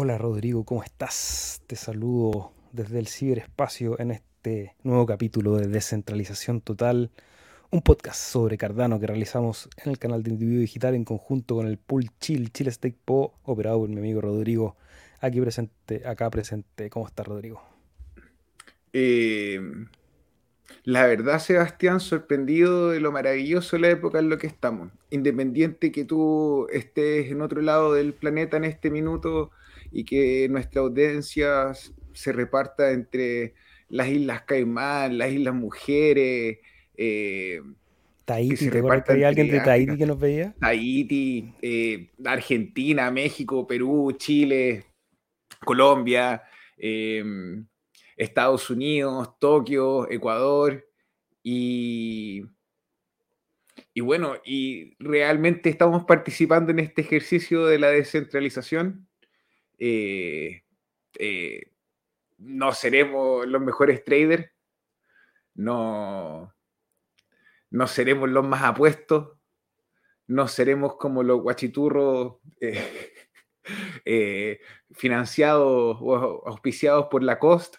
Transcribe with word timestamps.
Hola 0.00 0.16
Rodrigo, 0.16 0.62
¿cómo 0.62 0.84
estás? 0.84 1.60
Te 1.66 1.74
saludo 1.74 2.52
desde 2.70 3.00
el 3.00 3.08
ciberespacio 3.08 3.98
en 3.98 4.12
este 4.12 4.76
nuevo 4.84 5.06
capítulo 5.06 5.56
de 5.56 5.66
Descentralización 5.66 6.60
Total, 6.60 7.10
un 7.72 7.82
podcast 7.82 8.20
sobre 8.20 8.56
Cardano 8.58 9.00
que 9.00 9.08
realizamos 9.08 9.68
en 9.84 9.90
el 9.90 9.98
canal 9.98 10.22
de 10.22 10.30
Individuo 10.30 10.60
Digital 10.60 10.94
en 10.94 11.04
conjunto 11.04 11.56
con 11.56 11.66
el 11.66 11.78
Pool 11.78 12.10
Chill, 12.20 12.52
Chile 12.52 12.70
Stake 12.70 12.96
Po, 13.04 13.34
operado 13.42 13.80
por 13.80 13.88
mi 13.88 13.96
amigo 13.96 14.20
Rodrigo, 14.20 14.76
aquí 15.18 15.40
presente, 15.40 16.06
acá 16.06 16.30
presente. 16.30 16.90
¿Cómo 16.90 17.08
estás 17.08 17.26
Rodrigo? 17.26 17.60
Eh, 18.92 19.60
la 20.84 21.08
verdad, 21.08 21.40
Sebastián, 21.40 21.98
sorprendido 21.98 22.90
de 22.90 23.00
lo 23.00 23.10
maravilloso 23.10 23.74
de 23.74 23.82
la 23.82 23.88
época 23.88 24.20
en 24.20 24.28
lo 24.28 24.38
que 24.38 24.46
estamos. 24.46 24.92
Independiente 25.10 25.90
que 25.90 26.04
tú 26.04 26.68
estés 26.72 27.32
en 27.32 27.42
otro 27.42 27.62
lado 27.62 27.94
del 27.94 28.14
planeta 28.14 28.58
en 28.58 28.64
este 28.64 28.92
minuto 28.92 29.50
y 29.90 30.04
que 30.04 30.48
nuestra 30.50 30.82
audiencia 30.82 31.72
se 32.12 32.32
reparta 32.32 32.90
entre 32.90 33.54
las 33.88 34.08
Islas 34.08 34.42
Caimán, 34.42 35.18
las 35.18 35.32
Islas 35.32 35.54
Mujeres. 35.54 36.58
Eh, 36.96 37.60
Tahiti, 38.24 38.68
¿te 38.68 38.78
acuerdas 38.78 39.04
que 39.04 39.12
había 39.12 39.28
alguien 39.28 39.50
de 39.50 39.60
Tahiti 39.60 39.96
que 39.96 40.06
nos 40.06 40.18
veía? 40.18 40.54
Tahiti, 40.60 41.54
eh, 41.62 42.10
Argentina, 42.24 43.10
México, 43.10 43.66
Perú, 43.66 44.12
Chile, 44.18 44.84
Colombia. 45.64 46.42
Eh, 46.76 47.24
Estados 48.18 48.68
Unidos, 48.68 49.38
Tokio, 49.38 50.10
Ecuador 50.10 50.86
y, 51.42 52.42
y 53.94 54.00
bueno, 54.00 54.34
y 54.44 54.96
realmente 54.98 55.70
estamos 55.70 56.04
participando 56.04 56.72
en 56.72 56.80
este 56.80 57.00
ejercicio 57.02 57.64
de 57.66 57.78
la 57.78 57.90
descentralización. 57.90 59.07
Eh, 59.78 60.62
eh, 61.18 61.70
no 62.38 62.72
seremos 62.72 63.46
los 63.46 63.62
mejores 63.62 64.04
traders, 64.04 64.50
no, 65.54 66.54
no 67.70 67.86
seremos 67.86 68.28
los 68.28 68.46
más 68.46 68.62
apuestos, 68.62 69.38
no 70.26 70.48
seremos 70.48 70.96
como 70.96 71.22
los 71.22 71.40
guachiturros 71.40 72.36
eh, 72.60 74.60
financiados 74.92 75.98
o 76.00 76.46
auspiciados 76.46 77.06
por 77.10 77.22
la 77.22 77.38
COST, 77.38 77.76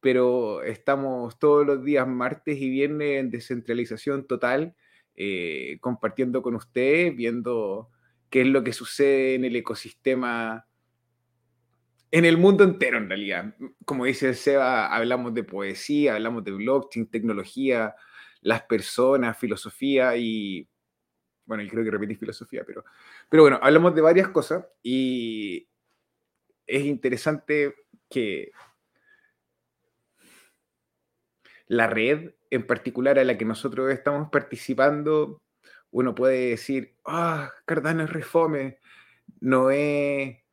pero 0.00 0.62
estamos 0.62 1.38
todos 1.38 1.66
los 1.66 1.84
días, 1.84 2.06
martes 2.06 2.58
y 2.58 2.68
viernes, 2.68 3.20
en 3.20 3.30
descentralización 3.30 4.26
total, 4.26 4.76
compartiendo 5.80 6.42
con 6.42 6.56
ustedes, 6.56 7.16
viendo 7.16 7.90
qué 8.28 8.42
es 8.42 8.48
lo 8.48 8.62
que 8.64 8.74
sucede 8.74 9.36
en 9.36 9.46
el 9.46 9.56
ecosistema, 9.56 10.66
en 12.14 12.24
el 12.24 12.38
mundo 12.38 12.62
entero 12.62 12.96
en 12.96 13.08
realidad. 13.08 13.56
Como 13.84 14.04
dice 14.04 14.34
Seba, 14.34 14.86
hablamos 14.94 15.34
de 15.34 15.42
poesía, 15.42 16.14
hablamos 16.14 16.44
de 16.44 16.52
blockchain, 16.52 17.10
tecnología, 17.10 17.96
las 18.40 18.62
personas, 18.62 19.36
filosofía 19.36 20.16
y... 20.16 20.68
Bueno, 21.44 21.64
yo 21.64 21.70
creo 21.70 21.82
que 21.82 21.90
repetí 21.90 22.14
filosofía, 22.14 22.62
pero, 22.64 22.84
pero 23.28 23.42
bueno, 23.42 23.58
hablamos 23.60 23.96
de 23.96 24.00
varias 24.00 24.28
cosas 24.28 24.64
y 24.80 25.68
es 26.68 26.84
interesante 26.84 27.74
que 28.08 28.52
la 31.66 31.88
red 31.88 32.32
en 32.48 32.64
particular 32.64 33.18
a 33.18 33.24
la 33.24 33.36
que 33.36 33.44
nosotros 33.44 33.90
estamos 33.90 34.30
participando, 34.30 35.42
uno 35.90 36.14
puede 36.14 36.50
decir, 36.50 36.94
ah, 37.04 37.50
Cardano 37.66 38.04
es 38.04 38.10
refome, 38.10 38.78
no 39.40 39.72
es, 39.72 40.43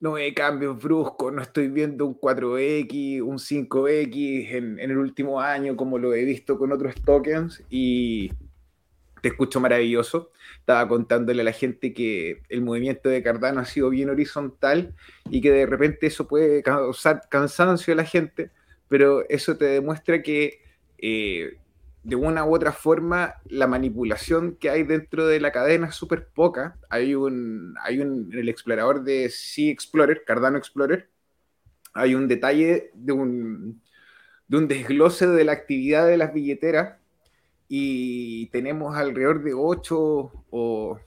no 0.00 0.18
es 0.18 0.32
cambios 0.34 0.80
bruscos, 0.82 1.32
no 1.32 1.42
estoy 1.42 1.68
viendo 1.68 2.06
un 2.06 2.18
4X, 2.18 3.22
un 3.22 3.38
5X 3.38 4.52
en, 4.52 4.78
en 4.78 4.90
el 4.90 4.98
último 4.98 5.40
año 5.40 5.76
como 5.76 5.98
lo 5.98 6.14
he 6.14 6.24
visto 6.24 6.58
con 6.58 6.72
otros 6.72 6.94
tokens 7.04 7.62
y 7.68 8.30
te 9.20 9.28
escucho 9.28 9.58
maravilloso. 9.60 10.30
Estaba 10.60 10.86
contándole 10.86 11.42
a 11.42 11.44
la 11.44 11.52
gente 11.52 11.92
que 11.92 12.42
el 12.48 12.62
movimiento 12.62 13.08
de 13.08 13.22
Cardano 13.22 13.60
ha 13.60 13.64
sido 13.64 13.90
bien 13.90 14.10
horizontal 14.10 14.94
y 15.28 15.40
que 15.40 15.50
de 15.50 15.66
repente 15.66 16.06
eso 16.06 16.28
puede 16.28 16.62
causar 16.62 17.22
cansancio 17.28 17.92
a 17.94 17.96
la 17.96 18.04
gente 18.04 18.50
pero 18.88 19.28
eso 19.28 19.56
te 19.56 19.66
demuestra 19.66 20.22
que 20.22 20.60
eh, 20.98 21.58
de 22.08 22.16
una 22.16 22.46
u 22.46 22.54
otra 22.54 22.72
forma 22.72 23.34
la 23.44 23.66
manipulación 23.66 24.56
que 24.56 24.70
hay 24.70 24.82
dentro 24.82 25.26
de 25.26 25.40
la 25.40 25.52
cadena 25.52 25.88
es 25.88 25.94
súper 25.94 26.28
poca. 26.28 26.78
Hay 26.88 27.14
un, 27.14 27.74
hay 27.84 28.00
un, 28.00 28.30
en 28.32 28.38
el 28.38 28.48
explorador 28.48 29.04
de 29.04 29.28
Sea 29.28 29.70
Explorer, 29.70 30.24
Cardano 30.24 30.56
Explorer, 30.56 31.10
hay 31.92 32.14
un 32.14 32.26
detalle 32.26 32.90
de 32.94 33.12
un, 33.12 33.82
de 34.46 34.56
un 34.56 34.68
desglose 34.68 35.26
de 35.26 35.44
la 35.44 35.52
actividad 35.52 36.06
de 36.06 36.16
las 36.16 36.32
billeteras 36.32 36.96
y 37.68 38.46
tenemos 38.46 38.96
alrededor 38.96 39.42
de 39.42 39.52
8 39.52 39.98
o, 40.50 40.98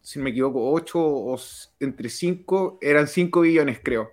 si 0.00 0.20
me 0.20 0.30
equivoco, 0.30 0.70
8 0.70 0.96
o 0.96 1.36
entre 1.80 2.08
5, 2.08 2.78
eran 2.80 3.08
5 3.08 3.40
billones 3.40 3.80
creo 3.82 4.10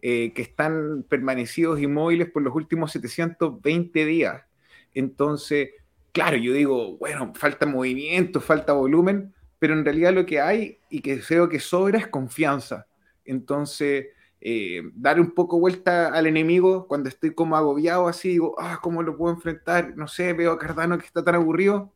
eh, 0.00 0.32
que 0.32 0.40
están 0.40 1.04
permanecidos 1.06 1.78
inmóviles 1.78 2.30
por 2.30 2.42
los 2.42 2.54
últimos 2.54 2.90
720 2.92 4.06
días. 4.06 4.47
Entonces, 4.94 5.70
claro, 6.12 6.36
yo 6.36 6.52
digo, 6.52 6.96
bueno, 6.98 7.32
falta 7.34 7.66
movimiento, 7.66 8.40
falta 8.40 8.72
volumen, 8.72 9.34
pero 9.58 9.74
en 9.74 9.84
realidad 9.84 10.12
lo 10.12 10.26
que 10.26 10.40
hay 10.40 10.78
y 10.90 11.00
que 11.00 11.20
creo 11.20 11.48
que 11.48 11.60
sobra 11.60 11.98
es 11.98 12.08
confianza. 12.08 12.86
Entonces, 13.24 14.06
eh, 14.40 14.82
dar 14.94 15.20
un 15.20 15.32
poco 15.32 15.58
vuelta 15.58 16.08
al 16.08 16.26
enemigo 16.26 16.86
cuando 16.86 17.08
estoy 17.08 17.34
como 17.34 17.56
agobiado 17.56 18.08
así, 18.08 18.30
digo, 18.30 18.54
ah, 18.58 18.78
¿cómo 18.82 19.02
lo 19.02 19.16
puedo 19.16 19.34
enfrentar? 19.34 19.96
No 19.96 20.06
sé, 20.08 20.32
veo 20.32 20.52
a 20.52 20.58
Cardano 20.58 20.98
que 20.98 21.06
está 21.06 21.24
tan 21.24 21.34
aburrido. 21.34 21.92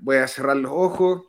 voy 0.00 0.16
a 0.18 0.28
cerrar 0.28 0.56
los 0.56 0.72
ojos, 0.72 1.22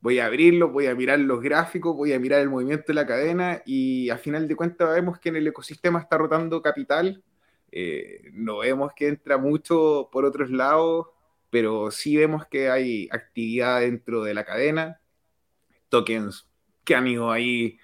voy 0.00 0.18
a 0.18 0.26
abrirlo, 0.26 0.70
voy 0.70 0.86
a 0.86 0.94
mirar 0.94 1.20
los 1.20 1.40
gráficos, 1.40 1.96
voy 1.96 2.12
a 2.12 2.18
mirar 2.18 2.40
el 2.40 2.50
movimiento 2.50 2.86
de 2.88 2.94
la 2.94 3.06
cadena 3.06 3.62
y 3.64 4.10
a 4.10 4.18
final 4.18 4.48
de 4.48 4.56
cuentas 4.56 4.90
vemos 4.90 5.18
que 5.18 5.28
en 5.28 5.36
el 5.36 5.46
ecosistema 5.46 6.00
está 6.00 6.18
rotando 6.18 6.60
capital. 6.60 7.22
Eh, 7.72 8.30
no 8.34 8.58
vemos 8.58 8.92
que 8.94 9.08
entra 9.08 9.38
mucho 9.38 10.10
por 10.12 10.24
otros 10.24 10.50
lados, 10.50 11.06
pero 11.50 11.90
sí 11.90 12.16
vemos 12.16 12.46
que 12.46 12.70
hay 12.70 13.08
actividad 13.10 13.80
dentro 13.80 14.22
de 14.22 14.34
la 14.34 14.44
cadena. 14.44 15.00
Tokens 15.88 16.46
que 16.84 16.94
han 16.94 17.06
ido 17.06 17.30
ahí 17.30 17.78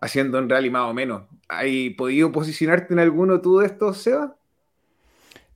haciendo 0.00 0.38
en 0.38 0.48
rally 0.48 0.70
más 0.70 0.90
o 0.90 0.94
menos. 0.94 1.22
¿Has 1.48 1.64
podido 1.96 2.32
posicionarte 2.32 2.92
en 2.92 3.00
alguno 3.00 3.40
tú 3.40 3.58
de 3.58 3.66
estos, 3.66 3.98
Seba? 3.98 4.36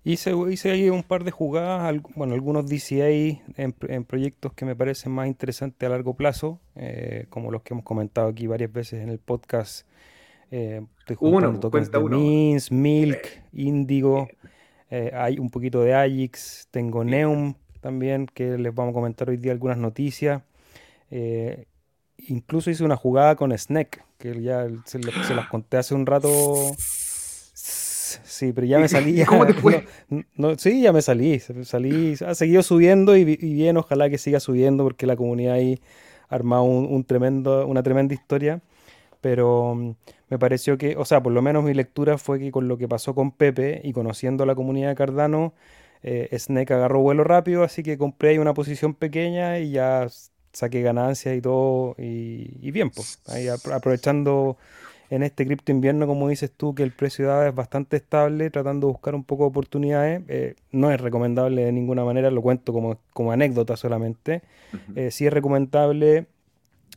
Hice, 0.04 0.32
hice 0.50 0.70
ahí 0.70 0.88
un 0.88 1.02
par 1.02 1.24
de 1.24 1.32
jugadas, 1.32 2.00
bueno, 2.14 2.34
algunos 2.34 2.66
DCA 2.68 3.08
en, 3.56 4.04
proyectos 4.04 4.52
que 4.52 4.64
me 4.64 4.76
parecen 4.76 5.10
más 5.10 5.26
interesantes 5.26 5.84
a 5.84 5.90
largo 5.90 6.14
plazo, 6.14 6.60
eh, 6.76 7.26
como 7.28 7.50
los 7.50 7.62
que 7.62 7.74
hemos 7.74 7.84
comentado 7.84 8.28
aquí 8.28 8.46
varias 8.46 8.72
veces 8.72 9.02
en 9.02 9.08
el 9.08 9.18
podcast. 9.18 9.84
Eh, 10.50 10.82
uno, 11.20 11.60
cuenta 11.70 11.98
uno. 11.98 12.18
Mins, 12.18 12.70
Milk, 12.70 13.44
Indigo, 13.52 14.28
eh, 14.90 15.10
hay 15.14 15.38
un 15.38 15.50
poquito 15.50 15.82
de 15.82 15.94
Ajax, 15.94 16.68
tengo 16.70 17.04
Neum 17.04 17.54
también, 17.80 18.26
que 18.26 18.58
les 18.58 18.74
vamos 18.74 18.92
a 18.92 18.94
comentar 18.94 19.28
hoy 19.28 19.36
día 19.36 19.52
algunas 19.52 19.78
noticias. 19.78 20.42
incluso 22.28 22.70
hice 22.70 22.84
una 22.84 22.96
jugada 22.96 23.36
con 23.36 23.56
Snake, 23.56 24.00
que 24.18 24.40
ya 24.40 24.66
se, 24.84 25.00
se 25.02 25.34
las 25.34 25.48
conté 25.48 25.76
hace 25.76 25.94
un 25.94 26.06
rato 26.06 26.30
Sí, 28.36 28.52
pero 28.52 28.66
ya 28.66 28.78
me 28.78 28.88
salí. 28.88 29.24
¿Cómo 29.24 29.46
te 29.46 29.54
fue? 29.54 29.86
No, 30.36 30.58
sí, 30.58 30.82
ya 30.82 30.92
me 30.92 31.00
salí. 31.00 31.40
Salí, 31.40 32.14
ha 32.26 32.34
seguido 32.34 32.62
subiendo 32.62 33.16
y, 33.16 33.24
bien, 33.24 33.78
ojalá 33.78 34.10
que 34.10 34.18
siga 34.18 34.40
subiendo 34.40 34.84
porque 34.84 35.06
la 35.06 35.16
comunidad 35.16 35.54
ahí 35.54 35.80
ha 36.28 36.34
armado 36.34 36.64
un, 36.64 37.02
tremendo, 37.04 37.66
una 37.66 37.82
tremenda 37.82 38.14
historia. 38.14 38.60
Pero 39.26 39.74
mm, 39.74 39.94
me 40.28 40.38
pareció 40.38 40.78
que, 40.78 40.96
o 40.96 41.04
sea, 41.04 41.20
por 41.20 41.32
lo 41.32 41.42
menos 41.42 41.64
mi 41.64 41.74
lectura 41.74 42.16
fue 42.16 42.38
que 42.38 42.52
con 42.52 42.68
lo 42.68 42.78
que 42.78 42.86
pasó 42.86 43.12
con 43.12 43.32
Pepe 43.32 43.80
y 43.82 43.92
conociendo 43.92 44.44
a 44.44 44.46
la 44.46 44.54
comunidad 44.54 44.90
de 44.90 44.94
Cardano, 44.94 45.52
eh, 46.04 46.28
Snake 46.38 46.72
agarró 46.72 47.00
vuelo 47.00 47.24
rápido, 47.24 47.64
así 47.64 47.82
que 47.82 47.98
compré 47.98 48.28
ahí 48.28 48.38
una 48.38 48.54
posición 48.54 48.94
pequeña 48.94 49.58
y 49.58 49.72
ya 49.72 50.06
saqué 50.52 50.80
ganancias 50.82 51.36
y 51.36 51.40
todo. 51.40 51.96
Y, 51.98 52.70
bien, 52.70 52.90
pues, 52.90 53.20
ahí 53.26 53.48
aprovechando 53.48 54.58
en 55.10 55.24
este 55.24 55.44
cripto 55.44 55.72
invierno, 55.72 56.06
como 56.06 56.28
dices 56.28 56.52
tú, 56.56 56.76
que 56.76 56.84
el 56.84 56.92
precio 56.92 57.28
de 57.28 57.48
es 57.48 57.54
bastante 57.54 57.96
estable, 57.96 58.48
tratando 58.50 58.86
de 58.86 58.92
buscar 58.92 59.16
un 59.16 59.24
poco 59.24 59.42
de 59.42 59.48
oportunidades. 59.48 60.22
Eh, 60.28 60.54
no 60.70 60.92
es 60.92 61.00
recomendable 61.00 61.64
de 61.64 61.72
ninguna 61.72 62.04
manera, 62.04 62.30
lo 62.30 62.42
cuento 62.42 62.72
como, 62.72 62.98
como 63.12 63.32
anécdota 63.32 63.76
solamente. 63.76 64.42
Eh, 64.94 65.10
sí 65.10 65.26
es 65.26 65.32
recomendable, 65.32 66.26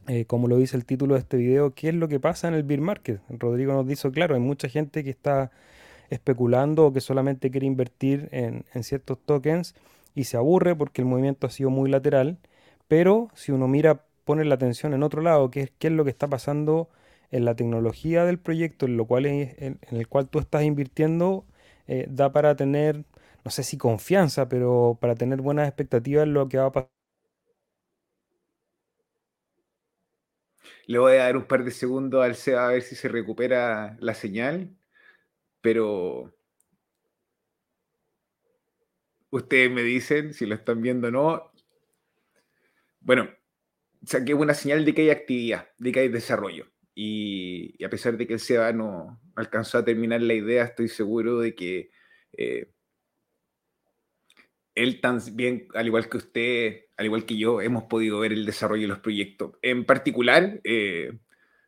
eh, 0.09 0.25
como 0.25 0.47
lo 0.47 0.57
dice 0.57 0.75
el 0.75 0.85
título 0.85 1.13
de 1.15 1.21
este 1.21 1.37
video, 1.37 1.73
qué 1.75 1.89
es 1.89 1.95
lo 1.95 2.07
que 2.07 2.19
pasa 2.19 2.47
en 2.47 2.55
el 2.55 2.63
bear 2.63 2.81
market. 2.81 3.21
Rodrigo 3.29 3.73
nos 3.73 3.87
dijo, 3.87 4.11
claro, 4.11 4.35
hay 4.35 4.41
mucha 4.41 4.67
gente 4.69 5.03
que 5.03 5.11
está 5.11 5.51
especulando 6.09 6.87
o 6.87 6.93
que 6.93 7.01
solamente 7.01 7.51
quiere 7.51 7.67
invertir 7.67 8.29
en, 8.31 8.65
en 8.73 8.83
ciertos 8.83 9.19
tokens 9.19 9.75
y 10.15 10.23
se 10.25 10.37
aburre 10.37 10.75
porque 10.75 11.01
el 11.01 11.07
movimiento 11.07 11.47
ha 11.47 11.51
sido 11.51 11.69
muy 11.69 11.89
lateral. 11.91 12.39
Pero 12.87 13.29
si 13.35 13.51
uno 13.51 13.67
mira, 13.67 14.03
pone 14.25 14.45
la 14.45 14.55
atención 14.55 14.93
en 14.95 15.03
otro 15.03 15.21
lado, 15.21 15.51
que 15.51 15.61
es 15.61 15.71
qué 15.79 15.87
es 15.87 15.93
lo 15.93 16.03
que 16.05 16.09
está 16.11 16.27
pasando 16.27 16.89
en 17.31 17.45
la 17.45 17.55
tecnología 17.55 18.25
del 18.25 18.39
proyecto, 18.39 18.85
en, 18.87 18.97
lo 18.97 19.05
cual 19.05 19.25
en, 19.27 19.79
el 19.91 20.07
cual 20.07 20.27
tú 20.29 20.39
estás 20.39 20.63
invirtiendo, 20.63 21.45
eh, 21.87 22.07
da 22.09 22.31
para 22.31 22.55
tener, 22.55 23.05
no 23.45 23.51
sé 23.51 23.63
si 23.63 23.77
confianza, 23.77 24.49
pero 24.49 24.97
para 24.99 25.15
tener 25.15 25.41
buenas 25.41 25.67
expectativas 25.67 26.23
en 26.23 26.33
lo 26.33 26.49
que 26.49 26.57
va 26.57 26.65
a 26.67 26.71
pasar. 26.71 26.98
Le 30.89 30.97
voy 30.97 31.11
a 31.17 31.25
dar 31.25 31.37
un 31.37 31.45
par 31.45 31.63
de 31.63 31.69
segundos 31.69 32.25
al 32.25 32.35
SEA 32.35 32.65
a 32.65 32.71
ver 32.71 32.81
si 32.81 32.95
se 32.95 33.09
recupera 33.09 33.95
la 33.99 34.15
señal, 34.15 34.75
pero 35.61 36.33
ustedes 39.29 39.69
me 39.69 39.83
dicen 39.83 40.33
si 40.33 40.47
lo 40.47 40.55
están 40.55 40.81
viendo 40.81 41.09
o 41.09 41.11
no. 41.11 41.51
Bueno, 43.01 43.29
saqué 44.03 44.33
una 44.33 44.55
señal 44.55 44.83
de 44.83 44.95
que 44.95 45.03
hay 45.03 45.09
actividad, 45.11 45.69
de 45.77 45.91
que 45.91 45.99
hay 45.99 46.07
desarrollo. 46.07 46.65
Y, 46.95 47.83
a 47.83 47.89
pesar 47.91 48.17
de 48.17 48.25
que 48.25 48.33
el 48.33 48.39
SEBA 48.39 48.73
no 48.73 49.21
alcanzó 49.35 49.77
a 49.77 49.85
terminar 49.85 50.23
la 50.23 50.33
idea, 50.33 50.63
estoy 50.63 50.87
seguro 50.87 51.37
de 51.39 51.53
que 51.53 51.91
eh, 52.33 52.73
él 54.73 55.01
también, 55.01 55.67
al 55.75 55.85
igual 55.85 56.09
que 56.09 56.17
usted, 56.17 56.85
al 56.99 57.05
igual 57.05 57.25
que 57.25 57.37
yo, 57.37 57.61
hemos 57.61 57.83
podido 57.83 58.19
ver 58.19 58.33
el 58.33 58.45
desarrollo 58.45 58.81
de 58.81 58.89
los 58.89 58.99
proyectos. 58.99 59.53
En 59.61 59.85
particular, 59.85 60.59
eh, 60.65 61.17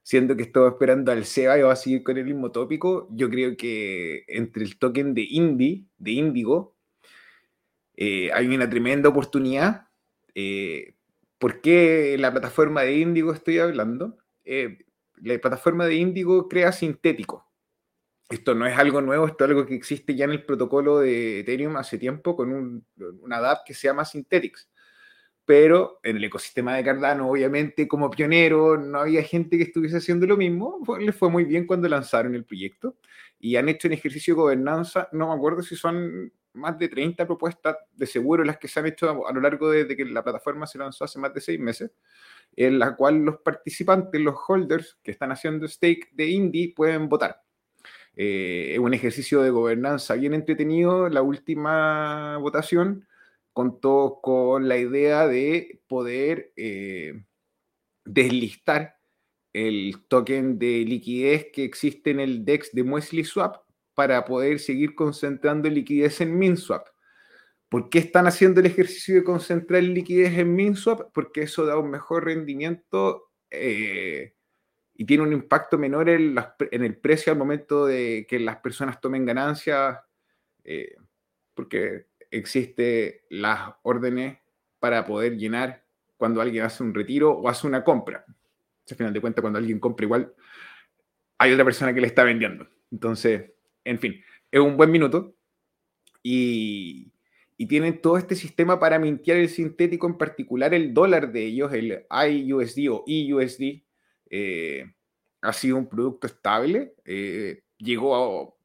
siendo 0.03 0.35
que 0.35 0.43
estaba 0.43 0.67
esperando 0.67 1.09
al 1.13 1.23
SEBA 1.23 1.57
y 1.57 1.61
va 1.61 1.71
a 1.71 1.77
seguir 1.77 2.03
con 2.03 2.17
el 2.17 2.25
mismo 2.25 2.51
tópico, 2.51 3.07
yo 3.11 3.29
creo 3.29 3.55
que 3.55 4.25
entre 4.27 4.65
el 4.65 4.77
token 4.77 5.13
de 5.13 5.25
Indie, 5.29 5.85
de 5.97 6.11
Indigo, 6.11 6.75
eh, 7.95 8.29
hay 8.33 8.47
una 8.47 8.69
tremenda 8.69 9.07
oportunidad. 9.07 9.87
¿Por 11.39 11.61
qué 11.61 12.17
la 12.19 12.31
plataforma 12.31 12.81
de 12.81 12.97
Indigo 12.97 13.31
estoy 13.31 13.59
hablando? 13.59 14.17
la 14.43 15.39
plataforma 15.39 15.85
de 15.85 15.95
Indigo 15.95 16.49
crea 16.49 16.73
sintético. 16.73 17.49
Esto 18.29 18.53
no 18.53 18.65
es 18.65 18.77
algo 18.77 18.99
nuevo, 18.99 19.27
esto 19.27 19.45
es 19.45 19.49
algo 19.49 19.65
que 19.65 19.75
existe 19.75 20.13
ya 20.13 20.25
en 20.25 20.31
el 20.31 20.43
protocolo 20.43 20.99
de 20.99 21.39
Ethereum 21.39 21.77
hace 21.77 21.97
tiempo 21.97 22.35
con 22.35 22.51
un, 22.51 22.85
una 23.21 23.39
DApp 23.39 23.65
que 23.65 23.73
se 23.73 23.87
llama 23.87 24.03
Synthetix. 24.03 24.69
Pero 25.51 25.99
en 26.01 26.15
el 26.15 26.23
ecosistema 26.23 26.77
de 26.77 26.83
Cardano, 26.85 27.29
obviamente, 27.29 27.85
como 27.85 28.09
pionero, 28.09 28.77
no 28.77 28.99
había 28.99 29.21
gente 29.21 29.57
que 29.57 29.63
estuviese 29.63 29.97
haciendo 29.97 30.25
lo 30.25 30.37
mismo. 30.37 30.79
les 30.97 31.13
fue 31.13 31.29
muy 31.29 31.43
bien 31.43 31.67
cuando 31.67 31.89
lanzaron 31.89 32.33
el 32.35 32.45
proyecto 32.45 32.95
y 33.37 33.57
han 33.57 33.67
hecho 33.67 33.89
un 33.89 33.93
ejercicio 33.93 34.33
de 34.33 34.39
gobernanza. 34.39 35.09
No 35.11 35.27
me 35.27 35.33
acuerdo 35.33 35.61
si 35.61 35.75
son 35.75 36.31
más 36.53 36.79
de 36.79 36.87
30 36.87 37.27
propuestas 37.27 37.75
de 37.93 38.07
seguro 38.07 38.45
las 38.45 38.59
que 38.59 38.69
se 38.69 38.79
han 38.79 38.85
hecho 38.85 39.27
a, 39.27 39.33
lo 39.33 39.41
largo 39.41 39.69
de, 39.69 39.93
que 39.93 40.05
la 40.05 40.23
plataforma 40.23 40.65
se 40.65 40.77
lanzó 40.77 41.03
hace 41.03 41.19
más 41.19 41.33
de 41.33 41.41
seis 41.41 41.59
meses 41.59 41.91
en 42.55 42.79
la 42.79 42.95
cual 42.95 43.17
los 43.17 43.39
participantes, 43.41 44.21
los 44.21 44.35
holders 44.47 44.99
que 45.03 45.11
están 45.11 45.33
haciendo 45.33 45.67
stake 45.67 46.11
de 46.13 46.27
Indie 46.27 46.73
pueden 46.73 47.09
votar. 47.09 47.41
Eh, 48.15 48.69
es 48.71 48.79
un 48.79 48.93
ejercicio 48.93 49.41
de 49.41 49.49
gobernanza 49.49 50.13
bien 50.13 50.33
entretenido. 50.33 51.09
La 51.09 51.21
última 51.21 52.37
votación 52.37 53.05
contó 53.53 54.19
con 54.21 54.67
la 54.67 54.77
idea 54.77 55.27
de 55.27 55.81
poder 55.87 56.53
eh, 56.55 57.23
deslistar 58.05 58.97
el 59.53 60.05
token 60.07 60.57
de 60.57 60.85
liquidez 60.85 61.47
que 61.51 61.63
existe 61.63 62.11
en 62.11 62.19
el 62.19 62.45
DEX 62.45 62.71
de 62.71 62.83
Muesli 62.83 63.23
Swap 63.23 63.57
para 63.93 64.23
poder 64.25 64.59
seguir 64.59 64.95
concentrando 64.95 65.69
liquidez 65.69 66.21
en 66.21 66.37
MinSwap. 66.37 66.87
¿Por 67.69 67.89
qué 67.89 67.99
están 67.99 68.27
haciendo 68.27 68.59
el 68.59 68.65
ejercicio 68.65 69.15
de 69.15 69.23
concentrar 69.23 69.83
liquidez 69.83 70.37
en 70.37 70.55
MinSwap? 70.55 71.11
Porque 71.13 71.43
eso 71.43 71.65
da 71.65 71.77
un 71.77 71.89
mejor 71.89 72.25
rendimiento 72.25 73.31
eh, 73.49 74.35
y 74.93 75.05
tiene 75.05 75.23
un 75.23 75.33
impacto 75.33 75.77
menor 75.77 76.09
en, 76.09 76.37
el 76.71 76.97
precio 76.97 77.31
al 77.31 77.39
momento 77.39 77.85
de 77.85 78.25
que 78.29 78.39
las 78.39 78.57
personas 78.57 78.99
tomen 79.01 79.25
ganancias, 79.25 79.99
eh, 80.63 80.95
porque 81.53 82.10
existe 82.31 83.25
las 83.29 83.73
órdenes 83.83 84.39
para 84.79 85.05
poder 85.05 85.37
llenar 85.37 85.83
cuando 86.17 86.41
alguien 86.41 86.63
hace 86.63 86.83
un 86.83 86.93
retiro 86.93 87.31
o 87.31 87.47
hace 87.49 87.67
una 87.67 87.83
compra. 87.83 88.25
Al 88.89 88.97
final 88.97 89.13
de 89.13 89.21
cuentas, 89.21 89.41
cuando 89.41 89.59
alguien 89.59 89.79
compra 89.79 90.05
igual, 90.05 90.33
hay 91.37 91.51
otra 91.53 91.65
persona 91.65 91.93
que 91.93 92.01
le 92.01 92.07
está 92.07 92.23
vendiendo. 92.23 92.67
Entonces, 92.91 93.51
en 93.83 93.99
fin, 93.99 94.21
es 94.51 94.59
un 94.59 94.77
buen 94.77 94.91
minuto. 94.91 95.35
Y, 96.23 97.11
y 97.57 97.67
tienen 97.67 98.01
todo 98.01 98.17
este 98.17 98.35
sistema 98.35 98.79
para 98.79 98.97
mintear 98.97 99.37
el 99.37 99.49
sintético, 99.49 100.07
en 100.07 100.17
particular 100.17 100.73
el 100.73 100.93
dólar 100.93 101.31
de 101.31 101.45
ellos, 101.45 101.71
el 101.73 102.05
IUSD 102.09 102.89
o 102.89 103.03
EUSD, 103.05 103.83
eh, 104.31 104.91
ha 105.41 105.53
sido 105.53 105.77
un 105.77 105.87
producto 105.87 106.25
estable. 106.25 106.95
Eh, 107.05 107.61
llegó 107.77 108.57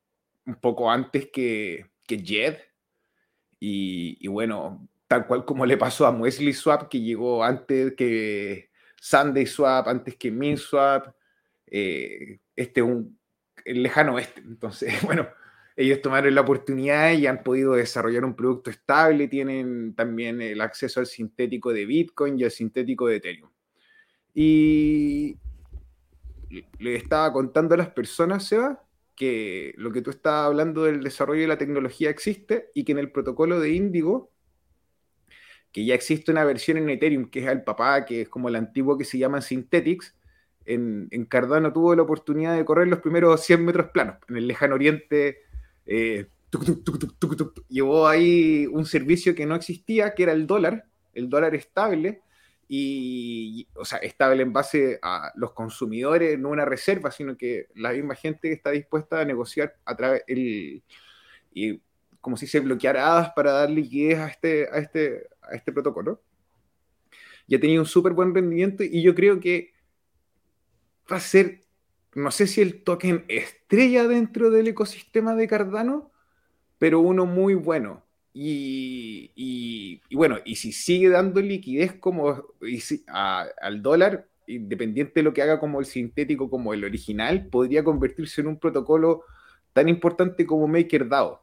un 0.46 0.54
poco 0.54 0.90
antes 0.90 1.28
que, 1.30 1.86
que 2.06 2.18
JED. 2.18 2.56
Y, 3.58 4.26
bueno, 4.28 4.88
tal 5.08 5.26
cual 5.26 5.44
como 5.44 5.64
le 5.66 5.76
pasó 5.76 6.06
a 6.06 6.10
Wesley 6.10 6.52
Swap, 6.52 6.88
que 6.88 7.00
llegó 7.00 7.42
antes 7.42 7.94
que 7.94 8.70
Sunday 9.00 9.46
Swap, 9.46 9.88
antes 9.88 10.16
que 10.16 10.30
MinSwap. 10.30 11.14
Eh, 11.66 12.38
este 12.54 12.80
es 12.80 12.86
un 12.86 13.16
el 13.66 13.82
lejano 13.82 14.14
oeste. 14.14 14.40
Entonces, 14.40 14.94
bueno, 15.02 15.28
ellos 15.76 16.00
tomaron 16.00 16.34
la 16.34 16.40
oportunidad 16.40 17.12
y 17.12 17.26
han 17.26 17.42
podido 17.42 17.74
desarrollar 17.74 18.24
un 18.24 18.34
producto 18.34 18.70
estable, 18.70 19.28
tienen 19.28 19.94
también 19.94 20.40
el 20.40 20.60
acceso 20.60 21.00
al 21.00 21.06
sintético 21.06 21.72
de 21.72 21.84
Bitcoin 21.84 22.38
y 22.38 22.44
al 22.44 22.50
sintético 22.50 23.06
de 23.08 23.16
Ethereum. 23.16 23.50
Y 24.32 25.36
le 26.78 26.96
estaba 26.96 27.32
contando 27.32 27.74
a 27.74 27.78
las 27.78 27.90
personas, 27.90 28.44
Seba, 28.44 28.82
que 29.16 29.74
lo 29.76 29.90
que 29.92 30.02
tú 30.02 30.10
estabas 30.10 30.46
hablando 30.46 30.84
del 30.84 31.02
desarrollo 31.02 31.40
de 31.40 31.48
la 31.48 31.58
tecnología 31.58 32.10
existe 32.10 32.70
y 32.74 32.84
que 32.84 32.92
en 32.92 32.98
el 32.98 33.10
protocolo 33.10 33.58
de 33.58 33.70
Índigo, 33.70 34.30
que 35.72 35.84
ya 35.84 35.94
existe 35.94 36.30
una 36.30 36.44
versión 36.44 36.76
en 36.76 36.90
Ethereum, 36.90 37.30
que 37.30 37.40
es 37.40 37.46
el 37.46 37.64
papá, 37.64 38.04
que 38.04 38.22
es 38.22 38.28
como 38.28 38.48
el 38.48 38.56
antiguo 38.56 38.96
que 38.96 39.04
se 39.04 39.18
llama 39.18 39.40
Synthetics, 39.40 40.14
en, 40.66 41.08
Cardano 41.28 41.72
tuvo 41.72 41.94
la 41.94 42.02
oportunidad 42.02 42.56
de 42.56 42.64
correr 42.64 42.88
los 42.88 43.00
primeros 43.00 43.40
100 43.42 43.64
metros 43.64 43.90
planos. 43.90 44.16
En 44.28 44.36
el 44.36 44.46
lejano 44.46 44.74
oriente 44.74 45.38
eh, 45.86 46.26
llevó 47.68 48.08
ahí 48.08 48.66
un 48.66 48.84
servicio 48.84 49.34
que 49.34 49.46
no 49.46 49.54
existía, 49.54 50.14
que 50.14 50.24
era 50.24 50.32
el 50.32 50.46
dólar, 50.46 50.86
el 51.14 51.28
dólar 51.30 51.54
estable, 51.54 52.20
y, 52.68 53.68
o 53.74 53.84
sea, 53.84 53.98
estable 53.98 54.42
en 54.42 54.52
base 54.52 54.98
a 55.02 55.32
los 55.36 55.52
consumidores, 55.52 56.38
no 56.38 56.48
una 56.50 56.64
reserva, 56.64 57.10
sino 57.10 57.36
que 57.36 57.68
la 57.74 57.92
misma 57.92 58.14
gente 58.14 58.52
está 58.52 58.70
dispuesta 58.70 59.20
a 59.20 59.24
negociar 59.24 59.76
a 59.84 59.96
través 59.96 60.24
el 60.26 60.82
y 61.52 61.80
como 62.20 62.36
si 62.36 62.46
se 62.46 62.60
bloqueara 62.60 63.06
hadas 63.06 63.30
para 63.36 63.52
dar 63.52 63.70
liquidez 63.70 64.18
a 64.18 64.28
este, 64.28 64.68
a 64.70 64.78
este, 64.78 65.28
a 65.42 65.54
este 65.54 65.72
protocolo. 65.72 66.22
Ya 67.46 67.60
tenía 67.60 67.78
un 67.78 67.86
súper 67.86 68.12
buen 68.12 68.34
rendimiento 68.34 68.82
y 68.82 69.02
yo 69.02 69.14
creo 69.14 69.38
que 69.38 69.72
va 71.10 71.16
a 71.16 71.20
ser 71.20 71.60
no 72.16 72.30
sé 72.30 72.46
si 72.46 72.62
el 72.62 72.82
token 72.82 73.26
estrella 73.28 74.08
dentro 74.08 74.50
del 74.50 74.68
ecosistema 74.68 75.34
de 75.34 75.46
Cardano, 75.46 76.10
pero 76.78 77.00
uno 77.00 77.26
muy 77.26 77.54
bueno. 77.54 78.05
Y, 78.38 80.02
bueno, 80.10 80.36
y 80.44 80.56
si 80.56 80.70
sigue 80.72 81.08
dando 81.08 81.40
liquidez 81.40 81.94
como 81.94 82.44
al 83.06 83.82
dólar, 83.82 84.28
independiente 84.46 85.12
de 85.16 85.22
lo 85.22 85.32
que 85.32 85.40
haga 85.40 85.58
como 85.58 85.80
el 85.80 85.86
sintético, 85.86 86.50
como 86.50 86.74
el 86.74 86.84
original, 86.84 87.46
podría 87.46 87.82
convertirse 87.82 88.42
en 88.42 88.48
un 88.48 88.58
protocolo 88.58 89.22
tan 89.72 89.88
importante 89.88 90.44
como 90.44 90.68
MakerDAO. 90.68 91.42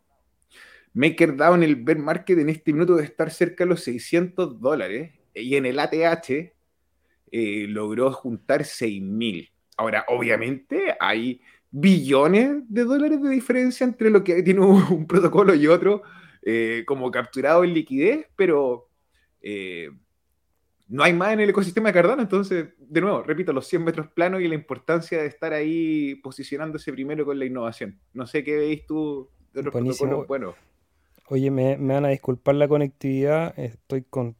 MakerDAO 0.93 1.55
en 1.55 1.63
el 1.63 1.77
bear 1.77 1.97
market 1.97 2.37
en 2.37 2.49
este 2.49 2.71
minuto 2.71 2.95
debe 2.95 3.07
estar 3.07 3.31
cerca 3.31 3.63
de 3.63 3.71
los 3.71 3.81
600 3.81 4.61
dólares 4.61 5.13
y 5.33 5.55
en 5.55 5.65
el 5.65 5.79
ATH 5.79 6.29
eh, 6.29 7.65
logró 7.69 8.11
juntar 8.11 8.65
6000. 8.65 9.51
Ahora, 9.77 10.05
obviamente, 10.07 10.95
hay 10.99 11.41
billones 11.71 12.61
de 12.69 12.83
dólares 12.83 13.19
de 13.19 13.29
diferencia 13.29 13.83
entre 13.83 14.11
lo 14.11 14.23
que 14.23 14.43
tiene 14.43 14.59
un, 14.59 15.07
protocolo 15.07 15.55
y 15.55 15.65
otro, 15.65 16.03
eh, 16.45 16.83
como 16.85 17.09
capturado 17.11 17.63
en 17.63 17.73
liquidez, 17.73 18.27
pero 18.35 18.89
eh, 19.41 19.89
no 20.87 21.03
hay 21.03 21.13
más 21.13 21.33
en 21.33 21.39
el 21.39 21.49
ecosistema 21.49 21.89
de 21.89 21.93
Cardano. 21.93 22.21
Entonces, 22.21 22.67
de 22.77 23.01
nuevo, 23.01 23.23
repito, 23.23 23.53
los 23.53 23.67
100 23.67 23.83
metros 23.83 24.07
planos 24.07 24.41
y 24.41 24.47
la 24.47 24.55
importancia 24.55 25.21
de 25.21 25.27
estar 25.27 25.53
ahí 25.53 26.15
posicionándose 26.15 26.91
primero 26.91 27.25
con 27.25 27.39
la 27.39 27.45
innovación. 27.45 27.99
No 28.13 28.27
sé 28.27 28.43
qué 28.43 28.57
veis 28.57 28.85
tú 28.85 29.29
de 29.53 29.61
otros 29.61 29.73
protocolos 29.73 30.27
bueno. 30.27 30.55
Oye, 31.29 31.49
me, 31.49 31.77
me 31.77 31.93
van 31.93 32.05
a 32.05 32.09
disculpar 32.09 32.55
la 32.55 32.67
conectividad. 32.67 33.57
Estoy 33.57 34.03
con 34.03 34.35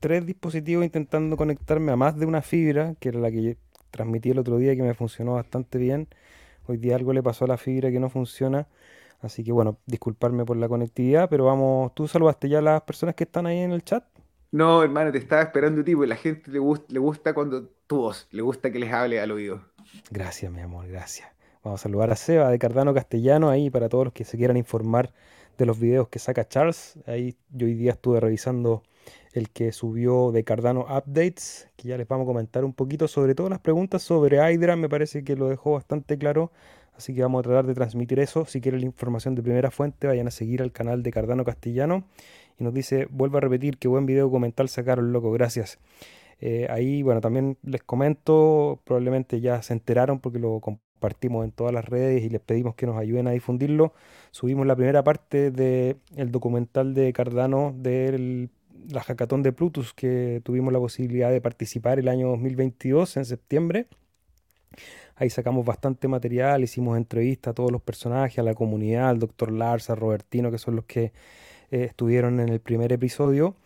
tres 0.00 0.26
dispositivos 0.26 0.84
intentando 0.84 1.36
conectarme 1.36 1.92
a 1.92 1.96
más 1.96 2.18
de 2.18 2.26
una 2.26 2.42
fibra, 2.42 2.94
que 3.00 3.10
era 3.10 3.20
la 3.20 3.30
que 3.30 3.56
transmití 3.90 4.30
el 4.30 4.38
otro 4.38 4.58
día 4.58 4.74
que 4.76 4.82
me 4.82 4.94
funcionó 4.94 5.34
bastante 5.34 5.78
bien. 5.78 6.08
Hoy 6.66 6.76
día 6.76 6.96
algo 6.96 7.12
le 7.12 7.22
pasó 7.22 7.44
a 7.44 7.48
la 7.48 7.56
fibra 7.56 7.90
que 7.90 8.00
no 8.00 8.10
funciona. 8.10 8.68
Así 9.20 9.42
que 9.42 9.52
bueno, 9.52 9.78
disculparme 9.86 10.44
por 10.44 10.56
la 10.56 10.68
conectividad, 10.68 11.28
pero 11.28 11.44
vamos, 11.44 11.94
¿tú 11.94 12.06
saludaste 12.06 12.48
ya 12.48 12.58
a 12.58 12.62
las 12.62 12.82
personas 12.82 13.14
que 13.14 13.24
están 13.24 13.46
ahí 13.46 13.58
en 13.58 13.72
el 13.72 13.82
chat? 13.82 14.04
No, 14.50 14.82
hermano, 14.82 15.12
te 15.12 15.18
estaba 15.18 15.42
esperando 15.42 15.84
tipo 15.84 16.04
y 16.04 16.06
la 16.06 16.16
gente 16.16 16.50
le, 16.50 16.58
gusta, 16.58 16.86
le 16.88 16.98
gusta 16.98 17.34
cuando 17.34 17.68
tu 17.86 17.96
voz, 17.96 18.28
le 18.30 18.42
gusta 18.42 18.70
que 18.70 18.78
les 18.78 18.92
hable 18.92 19.20
al 19.20 19.30
oído. 19.30 19.60
Gracias, 20.10 20.50
mi 20.50 20.60
amor, 20.60 20.86
gracias. 20.88 21.28
Vamos 21.64 21.80
a 21.80 21.82
saludar 21.82 22.10
a 22.10 22.16
Seba 22.16 22.48
de 22.48 22.58
Cardano 22.58 22.94
Castellano 22.94 23.50
ahí 23.50 23.68
para 23.68 23.88
todos 23.88 24.04
los 24.04 24.14
que 24.14 24.24
se 24.24 24.38
quieran 24.38 24.56
informar 24.56 25.12
de 25.58 25.66
los 25.66 25.78
videos 25.78 26.08
que 26.08 26.18
saca 26.18 26.48
Charles. 26.48 26.98
Ahí 27.06 27.36
yo 27.50 27.66
hoy 27.66 27.74
día 27.74 27.92
estuve 27.92 28.20
revisando 28.20 28.84
el 29.32 29.50
que 29.50 29.72
subió 29.72 30.32
de 30.32 30.44
Cardano 30.44 30.82
Updates, 30.82 31.68
que 31.76 31.88
ya 31.88 31.96
les 31.96 32.08
vamos 32.08 32.24
a 32.24 32.28
comentar 32.28 32.64
un 32.64 32.72
poquito 32.72 33.08
sobre 33.08 33.34
todas 33.34 33.50
las 33.50 33.60
preguntas 33.60 34.02
sobre 34.02 34.38
Hydra, 34.38 34.76
me 34.76 34.88
parece 34.88 35.24
que 35.24 35.36
lo 35.36 35.48
dejó 35.48 35.72
bastante 35.72 36.16
claro, 36.18 36.52
así 36.98 37.14
que 37.14 37.22
vamos 37.22 37.40
a 37.40 37.42
tratar 37.44 37.66
de 37.66 37.74
transmitir 37.74 38.18
eso. 38.20 38.44
Si 38.44 38.60
quieren 38.60 38.80
la 38.80 38.86
información 38.86 39.34
de 39.34 39.42
primera 39.42 39.70
fuente, 39.70 40.06
vayan 40.06 40.26
a 40.26 40.30
seguir 40.30 40.60
al 40.60 40.72
canal 40.72 41.02
de 41.02 41.10
Cardano 41.10 41.44
Castellano. 41.44 42.04
Y 42.58 42.64
nos 42.64 42.74
dice, 42.74 43.06
vuelvo 43.10 43.38
a 43.38 43.40
repetir, 43.40 43.78
qué 43.78 43.88
buen 43.88 44.04
video 44.04 44.24
documental 44.24 44.68
sacaron, 44.68 45.12
loco, 45.12 45.30
gracias. 45.30 45.78
Eh, 46.40 46.66
ahí, 46.70 47.02
bueno, 47.02 47.20
también 47.20 47.56
les 47.62 47.82
comento, 47.82 48.80
probablemente 48.84 49.40
ya 49.40 49.62
se 49.62 49.72
enteraron 49.72 50.20
porque 50.20 50.38
lo 50.38 50.60
compartimos 50.60 51.44
en 51.44 51.52
todas 51.52 51.72
las 51.72 51.84
redes 51.84 52.24
y 52.24 52.28
les 52.28 52.40
pedimos 52.40 52.74
que 52.74 52.86
nos 52.86 52.96
ayuden 52.96 53.28
a 53.28 53.30
difundirlo. 53.30 53.94
Subimos 54.32 54.66
la 54.66 54.76
primera 54.76 55.02
parte 55.02 55.50
del 55.50 56.30
documental 56.30 56.94
de 56.94 57.12
Cardano 57.12 57.74
del 57.76 58.50
la 58.90 59.02
hackathon 59.02 59.42
de 59.42 59.52
Plutus 59.52 59.92
que 59.92 60.40
tuvimos 60.44 60.72
la 60.72 60.78
posibilidad 60.78 61.30
de 61.30 61.40
participar 61.40 61.98
el 61.98 62.08
año 62.08 62.28
2022 62.28 63.18
en 63.18 63.24
septiembre. 63.24 63.86
Ahí 65.18 65.30
sacamos 65.30 65.66
bastante 65.66 66.06
material, 66.06 66.62
hicimos 66.62 66.96
entrevistas 66.96 67.50
a 67.50 67.54
todos 67.54 67.72
los 67.72 67.82
personajes, 67.82 68.38
a 68.38 68.42
la 68.44 68.54
comunidad, 68.54 69.08
al 69.08 69.18
doctor 69.18 69.52
Lars, 69.52 69.90
a 69.90 69.96
Robertino, 69.96 70.50
que 70.50 70.58
son 70.58 70.76
los 70.76 70.84
que 70.84 71.12
eh, 71.70 71.84
estuvieron 71.84 72.40
en 72.40 72.48
el 72.50 72.60
primer 72.60 72.92
episodio. 72.92 73.56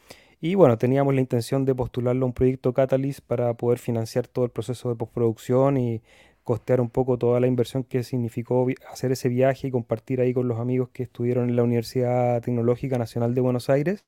Y 0.40 0.54
bueno, 0.54 0.78
teníamos 0.78 1.14
la 1.14 1.20
intención 1.20 1.64
de 1.64 1.74
postularlo 1.74 2.24
a 2.24 2.28
un 2.28 2.32
proyecto 2.32 2.72
Catalyst 2.72 3.20
para 3.20 3.54
poder 3.54 3.78
financiar 3.78 4.26
todo 4.26 4.44
el 4.46 4.50
proceso 4.50 4.88
de 4.88 4.96
postproducción 4.96 5.76
y 5.76 6.02
costear 6.42 6.80
un 6.80 6.90
poco 6.90 7.18
toda 7.18 7.38
la 7.40 7.46
inversión 7.46 7.84
que 7.84 8.02
significó 8.02 8.66
hacer 8.90 9.12
ese 9.12 9.28
viaje 9.28 9.68
y 9.68 9.70
compartir 9.70 10.20
ahí 10.20 10.34
con 10.34 10.48
los 10.48 10.58
amigos 10.58 10.88
que 10.90 11.04
estuvieron 11.04 11.48
en 11.50 11.56
la 11.56 11.62
Universidad 11.64 12.42
Tecnológica 12.42 12.98
Nacional 12.98 13.34
de 13.34 13.40
Buenos 13.40 13.70
Aires. 13.70 14.04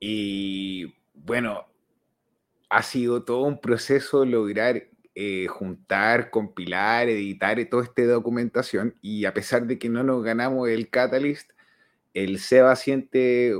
Y 0.00 0.94
bueno, 1.14 1.66
ha 2.70 2.82
sido 2.82 3.24
todo 3.24 3.42
un 3.42 3.60
proceso 3.60 4.24
lograr 4.24 4.88
eh, 5.16 5.48
juntar, 5.48 6.30
compilar, 6.30 7.08
editar 7.08 7.58
toda 7.68 7.82
esta 7.82 8.04
documentación 8.04 8.94
y 9.02 9.24
a 9.24 9.34
pesar 9.34 9.66
de 9.66 9.78
que 9.78 9.88
no 9.88 10.04
nos 10.04 10.22
ganamos 10.22 10.68
el 10.68 10.88
Catalyst, 10.88 11.50
el 12.14 12.38
SEBA 12.38 12.76
siente 12.76 13.54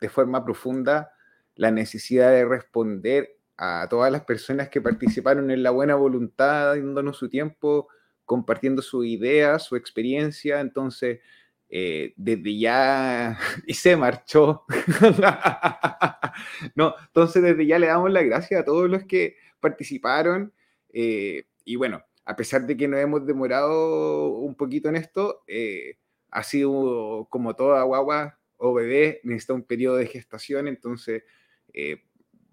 de 0.00 0.08
forma 0.08 0.44
profunda 0.44 1.12
la 1.56 1.72
necesidad 1.72 2.30
de 2.30 2.44
responder 2.44 3.36
a 3.56 3.88
todas 3.90 4.10
las 4.10 4.24
personas 4.24 4.68
que 4.68 4.80
participaron 4.80 5.50
en 5.50 5.62
la 5.62 5.70
buena 5.70 5.96
voluntad, 5.96 6.74
dándonos 6.74 7.16
su 7.16 7.28
tiempo, 7.28 7.88
compartiendo 8.24 8.82
su 8.82 9.04
idea, 9.04 9.58
su 9.58 9.76
experiencia. 9.76 10.60
Entonces, 10.60 11.20
eh, 11.68 12.12
desde 12.16 12.58
ya, 12.58 13.38
y 13.66 13.74
se 13.74 13.96
marchó. 13.96 14.64
no, 16.74 16.94
entonces 17.06 17.42
desde 17.42 17.66
ya 17.66 17.78
le 17.78 17.88
damos 17.88 18.10
las 18.10 18.24
gracias 18.24 18.60
a 18.60 18.64
todos 18.64 18.88
los 18.88 19.04
que 19.04 19.36
participaron. 19.60 20.52
Eh, 20.92 21.44
y 21.64 21.76
bueno, 21.76 22.02
a 22.24 22.36
pesar 22.36 22.66
de 22.66 22.76
que 22.76 22.88
nos 22.88 23.00
hemos 23.00 23.26
demorado 23.26 24.28
un 24.28 24.54
poquito 24.54 24.88
en 24.88 24.96
esto, 24.96 25.42
eh, 25.46 25.98
ha 26.30 26.42
sido 26.42 27.26
como 27.30 27.54
toda 27.56 27.82
guagua 27.82 28.38
o 28.56 28.74
bebé, 28.74 29.20
necesita 29.24 29.54
un 29.54 29.64
periodo 29.64 29.96
de 29.96 30.06
gestación, 30.06 30.68
entonces, 30.68 31.24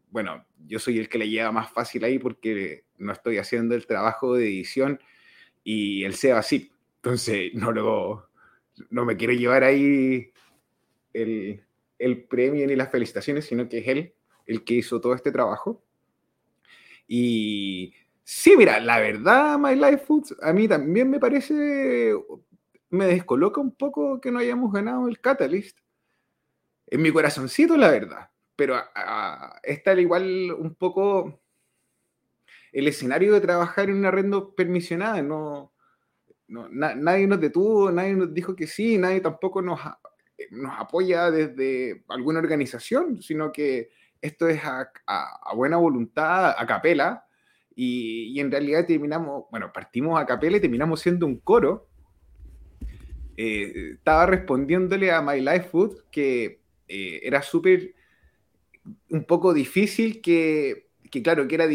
bueno, 0.09 0.45
yo 0.65 0.79
soy 0.79 0.99
el 0.99 1.07
que 1.07 1.19
le 1.19 1.29
lleva 1.29 1.51
más 1.51 1.71
fácil 1.71 2.03
ahí 2.03 2.19
porque 2.19 2.85
no 2.97 3.13
estoy 3.13 3.37
haciendo 3.37 3.75
el 3.75 3.85
trabajo 3.85 4.35
de 4.35 4.47
edición 4.47 4.99
y 5.63 6.03
el 6.03 6.15
SEBA 6.15 6.41
sí, 6.41 6.71
entonces 6.97 7.53
no 7.53 7.71
lo, 7.71 8.30
no 8.89 9.05
me 9.05 9.17
quiere 9.17 9.37
llevar 9.37 9.63
ahí 9.63 10.31
el, 11.13 12.23
premio 12.29 12.65
ni 12.67 12.75
las 12.75 12.89
felicitaciones, 12.91 13.45
sino 13.45 13.67
que 13.67 13.79
es 13.79 13.87
él 13.87 14.13
el 14.45 14.63
que 14.63 14.75
hizo 14.75 14.99
todo 14.99 15.13
este 15.13 15.31
trabajo. 15.31 15.83
Y 17.07 17.93
sí, 18.23 18.55
mira, 18.57 18.79
la 18.79 18.99
verdad, 18.99 19.57
My 19.57 19.75
Life 19.75 20.05
Foods, 20.05 20.35
a 20.41 20.53
mí 20.53 20.67
también 20.67 21.09
me 21.09 21.19
parece, 21.19 22.13
me 22.89 23.05
descoloca 23.05 23.61
un 23.61 23.75
poco 23.75 24.19
que 24.19 24.31
no 24.31 24.39
hayamos 24.39 24.71
ganado 24.71 25.07
el 25.07 25.19
Catalyst. 25.19 25.79
En 26.87 27.01
mi 27.01 27.11
corazoncito, 27.11 27.77
la 27.77 27.89
verdad. 27.89 28.29
Pero 28.55 28.75
está 29.63 29.91
al 29.91 29.99
igual 29.99 30.51
un 30.51 30.75
poco 30.75 31.41
el 32.71 32.87
escenario 32.87 33.33
de 33.33 33.41
trabajar 33.41 33.89
en 33.89 33.97
una 33.97 34.11
red 34.11 34.25
no 34.25 34.51
permisionada, 34.51 35.21
no, 35.21 35.70
nadie 36.51 37.27
nos 37.27 37.39
detuvo, 37.39 37.91
nadie 37.91 38.13
nos 38.13 38.33
dijo 38.33 38.55
que 38.55 38.67
sí, 38.67 38.97
nadie 38.97 39.21
tampoco 39.21 39.61
nos, 39.61 39.79
eh, 40.37 40.47
nos 40.51 40.73
apoya 40.77 41.31
desde 41.31 42.03
alguna 42.09 42.39
organización, 42.39 43.21
sino 43.21 43.51
que 43.51 43.89
esto 44.21 44.47
es 44.47 44.61
a, 44.63 44.91
buena 45.55 45.77
voluntad, 45.77 46.53
a 46.57 46.65
capela, 46.65 47.25
y, 47.73 48.39
en 48.39 48.51
realidad 48.51 48.85
terminamos, 48.85 49.45
bueno, 49.49 49.71
partimos 49.73 50.19
a 50.19 50.25
capela 50.25 50.57
y 50.57 50.59
terminamos 50.59 50.99
siendo 50.99 51.25
un 51.25 51.39
coro. 51.39 51.87
Eh, 53.37 53.93
estaba 53.93 54.25
respondiéndole 54.25 55.09
a 55.11 55.21
My 55.21 55.39
Life 55.39 55.69
Food 55.69 56.03
que 56.11 56.61
eh, 56.87 57.21
era 57.23 57.41
súper, 57.41 57.95
un 59.09 59.23
poco 59.23 59.53
difícil 59.53 60.21
que, 60.21 60.89
que 61.09 61.23
claro, 61.23 61.47
que 61.47 61.55
era 61.55 61.65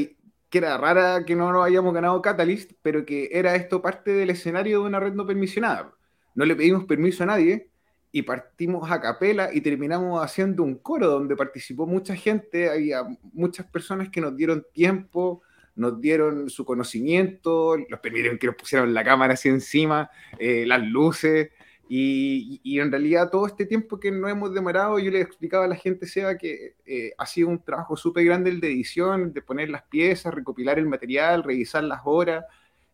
que 0.49 0.59
era 0.59 0.79
rara 0.79 1.25
que 1.25 1.37
no 1.37 1.53
nos 1.53 1.67
hayamos 1.67 1.93
ganado 1.93 2.23
Catalyst, 2.23 2.73
pero 2.83 3.05
que 3.05 3.29
era 3.33 3.55
esto 3.55 3.83
parte 3.83 4.13
del 4.13 4.31
escenario 4.31 4.81
de 4.81 4.87
una 4.87 5.01
red 5.01 5.13
no 5.15 5.27
permisionada. 5.27 5.95
No 6.35 6.45
le 6.45 6.55
pedimos 6.55 6.85
permiso 6.85 7.25
a 7.25 7.27
nadie 7.27 7.71
y 8.13 8.23
partimos 8.23 8.91
a 8.91 9.01
capela 9.01 9.51
y 9.53 9.61
terminamos 9.61 10.23
haciendo 10.23 10.63
un 10.63 10.77
coro 10.77 11.09
donde 11.09 11.37
participó 11.37 11.87
mucha 11.87 12.15
gente, 12.15 12.71
había 12.71 13.03
muchas 13.33 13.67
personas 13.67 14.09
que 14.09 14.21
nos 14.21 14.37
dieron 14.37 14.65
tiempo, 14.73 15.43
nos 15.75 16.01
dieron 16.01 16.49
su 16.49 16.65
conocimiento, 16.65 17.77
nos 17.89 18.01
permitieron 18.01 18.39
que 18.39 18.47
nos 18.47 18.57
pusieran 18.57 18.95
la 18.95 19.05
cámara 19.05 19.35
así 19.35 19.49
encima, 19.49 20.11
eh, 20.39 20.65
las 20.67 20.83
luces, 20.83 21.51
y, 21.89 22.81
en 22.81 22.91
realidad 22.91 23.31
todo 23.31 23.47
este 23.47 23.65
tiempo 23.65 24.01
que 24.01 24.11
no 24.11 24.29
hemos 24.29 24.53
demorado, 24.53 24.99
yo 24.99 25.11
le 25.11 25.21
explicaba 25.21 25.67
a 25.67 25.69
la 25.69 25.77
gente, 25.77 26.07
Seba, 26.07 26.37
que 26.37 26.75
eh, 26.85 27.13
ha 27.17 27.27
sido 27.27 27.49
un 27.49 27.63
trabajo 27.63 27.97
súper 27.97 28.25
grande 28.25 28.51
el 28.51 28.61
de 28.61 28.69
edición, 28.69 29.33
de 29.33 29.43
poner 29.43 29.71
las 29.71 29.83
piezas, 29.83 30.35
recopilar 30.35 30.79
el 30.79 30.87
material, 30.87 31.45
revisar 31.45 31.85
las 31.85 32.01
horas. 32.05 32.45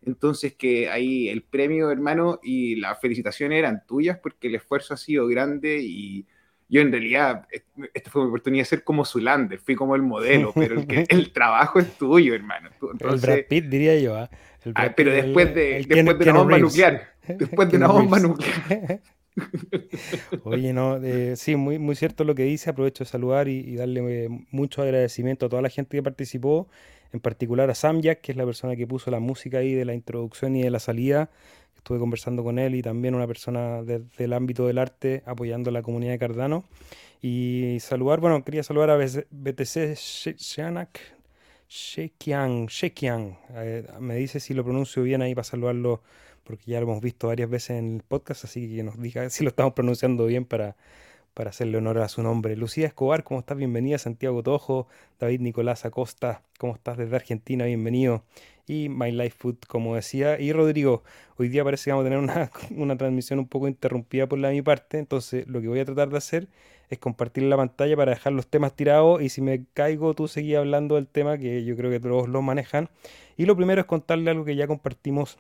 Entonces 0.05 0.55
que 0.55 0.91
ahí 0.91 1.29
el 1.29 1.43
premio, 1.43 1.91
hermano, 1.91 2.41
y 2.43 2.77
la 2.77 2.95
felicitación 2.97 3.53
eran 3.53 3.87
tuyas 3.87 4.19
porque 4.19 4.49
el 4.49 4.57
esfuerzo 4.57 4.95
ha 4.95 4.97
sido 4.97 5.27
grande 5.27 5.79
y 5.81 6.27
yo 6.69 6.81
en 6.81 6.91
realidad, 6.91 7.47
esta 7.93 8.11
fue 8.11 8.23
mi 8.23 8.29
oportunidad 8.29 8.63
de 8.63 8.69
ser 8.69 8.83
como 8.83 9.05
Zulander, 9.05 9.59
fui 9.59 9.75
como 9.75 9.95
el 9.95 10.01
modelo, 10.01 10.53
pero 10.55 10.81
el, 10.81 11.07
el 11.09 11.33
trabajo 11.33 11.79
es 11.79 11.99
tuyo, 11.99 12.35
hermano. 12.35 12.71
Entonces, 12.81 13.29
el 13.29 13.35
Brad 13.37 13.47
Pitt, 13.47 13.65
diría 13.67 13.99
yo. 14.01 14.17
¿ah? 14.17 14.31
Ah, 14.75 14.93
pero 14.97 15.13
después 15.13 15.55
de, 15.55 15.85
después 15.87 16.19
de 16.19 16.31
una 16.31 16.39
bomba 16.39 16.59
nuclear. 16.59 17.15
Después 17.27 17.71
de 17.71 17.77
una 17.79 17.89
bomba 17.89 18.19
nuclear. 18.19 19.01
Oye, 20.45 20.73
no, 20.73 20.97
eh, 21.03 21.37
sí, 21.37 21.57
muy, 21.57 21.79
muy 21.79 21.97
cierto 21.97 22.25
lo 22.25 22.35
que 22.35 22.45
dice. 22.45 22.71
Aprovecho 22.71 23.05
de 23.05 23.11
saludar 23.11 23.49
y, 23.49 23.77
darle 23.77 24.25
eh, 24.25 24.29
mucho 24.51 24.83
agradecimiento 24.83 25.47
a 25.47 25.49
toda 25.49 25.63
la 25.63 25.71
gente 25.71 25.97
que 25.97 26.03
participó, 26.03 26.69
en 27.13 27.21
particular 27.21 27.71
a 27.71 27.75
Samyak, 27.75 28.21
que 28.21 28.33
es 28.33 28.39
la 28.39 28.45
persona 28.45 28.77
que 28.77 28.87
puso 28.87 29.11
la 29.11 29.21
música 29.21 29.59
ahí 29.59 29.75
de 29.75 29.85
la 29.85 29.95
introducción 29.95 30.57
y 30.57 30.63
de 30.63 30.71
la 30.71 30.79
salida. 30.79 31.31
Estuve 31.77 31.99
conversando 31.99 32.45
con 32.45 32.59
él 32.59 32.75
y 32.77 32.83
también 32.83 33.15
una 33.15 33.27
persona 33.27 33.83
desde 33.83 34.25
el 34.25 34.33
ámbito 34.33 34.67
del 34.67 34.79
arte 34.79 35.23
apoyando 35.27 35.71
a 35.71 35.73
la 35.73 35.83
comunidad 35.83 36.13
de 36.13 36.19
Cardano. 36.19 36.65
Y 37.21 37.79
saludar, 37.81 38.21
bueno, 38.21 38.45
quería 38.45 38.63
saludar 38.63 38.91
a 38.91 38.97
BTC 38.97 39.95
Shanak, 39.97 41.01
Shekian, 41.75 42.67
Shekian. 42.67 43.39
Eh, 43.55 43.87
me 43.99 44.15
dice 44.17 44.41
si 44.41 44.53
lo 44.53 44.63
pronuncio 44.63 45.03
bien 45.03 45.23
ahí 45.23 45.35
para 45.35 45.45
saludarlo, 45.45 46.03
porque 46.45 46.71
ya 46.71 46.79
lo 46.81 46.85
hemos 46.85 47.01
visto 47.01 47.29
varias 47.29 47.49
veces 47.49 47.79
en 47.79 47.95
el 47.97 48.03
podcast, 48.03 48.45
así 48.45 48.77
que 48.77 48.83
nos 48.83 49.01
diga 49.01 49.31
si 49.31 49.43
lo 49.43 49.49
estamos 49.49 49.73
pronunciando 49.73 50.27
bien 50.27 50.45
para, 50.45 50.77
para 51.33 51.49
hacerle 51.49 51.79
honor 51.79 51.97
a 52.01 52.11
su 52.11 52.23
nombre. 52.23 52.57
Lucía 52.57 52.87
Escobar, 52.87 53.25
¿cómo 53.25 53.41
estás? 53.41 53.57
Bienvenida. 53.57 53.97
Santiago 53.97 54.43
Tojo, 54.43 54.87
David 55.19 55.41
Nicolás 55.41 55.87
Acosta, 55.87 56.43
¿cómo 56.59 56.75
estás 56.75 56.99
desde 56.99 57.17
Argentina? 57.17 57.65
Bienvenido. 57.65 58.23
Y 58.67 58.91
My 58.91 59.11
Life 59.11 59.37
Food, 59.39 59.61
como 59.67 59.95
decía. 59.95 60.39
Y 60.39 60.53
Rodrigo, 60.53 61.05
hoy 61.39 61.49
día 61.49 61.65
parece 61.65 61.85
que 61.85 61.93
vamos 61.93 62.05
a 62.05 62.11
tener 62.11 62.19
una, 62.19 62.51
una 62.77 62.99
transmisión 62.99 63.39
un 63.39 63.49
poco 63.49 63.67
interrumpida 63.67 64.27
por 64.29 64.39
la 64.39 64.51
mi 64.51 64.61
parte, 64.61 64.99
entonces 64.99 65.49
lo 65.49 65.63
que 65.63 65.69
voy 65.69 65.81
a 65.81 65.87
tratar 65.87 66.11
de 66.11 66.19
hacer 66.19 66.49
es 66.93 66.99
compartir 66.99 67.45
la 67.45 67.57
pantalla 67.57 67.97
para 67.97 68.11
dejar 68.13 68.35
los 68.35 68.47
temas 68.47 68.75
tirados 68.77 69.23
y 69.23 69.31
si 69.31 69.41
me 69.41 69.65
caigo 69.73 70.13
tú 70.13 70.29
seguí 70.29 70.55
hablando 70.55 70.97
del 70.97 71.07
tema 71.07 71.39
que 71.39 71.65
yo 71.65 71.75
creo 71.75 71.91
que 71.91 71.99
todos 71.99 72.29
lo 72.29 72.43
manejan. 72.43 72.91
Y 73.39 73.47
lo 73.47 73.57
primero 73.57 73.81
es 73.81 73.87
contarle 73.87 74.31
algo 74.31 74.45
que 74.45 74.57
ya 74.57 74.67
compartimos 74.67 75.39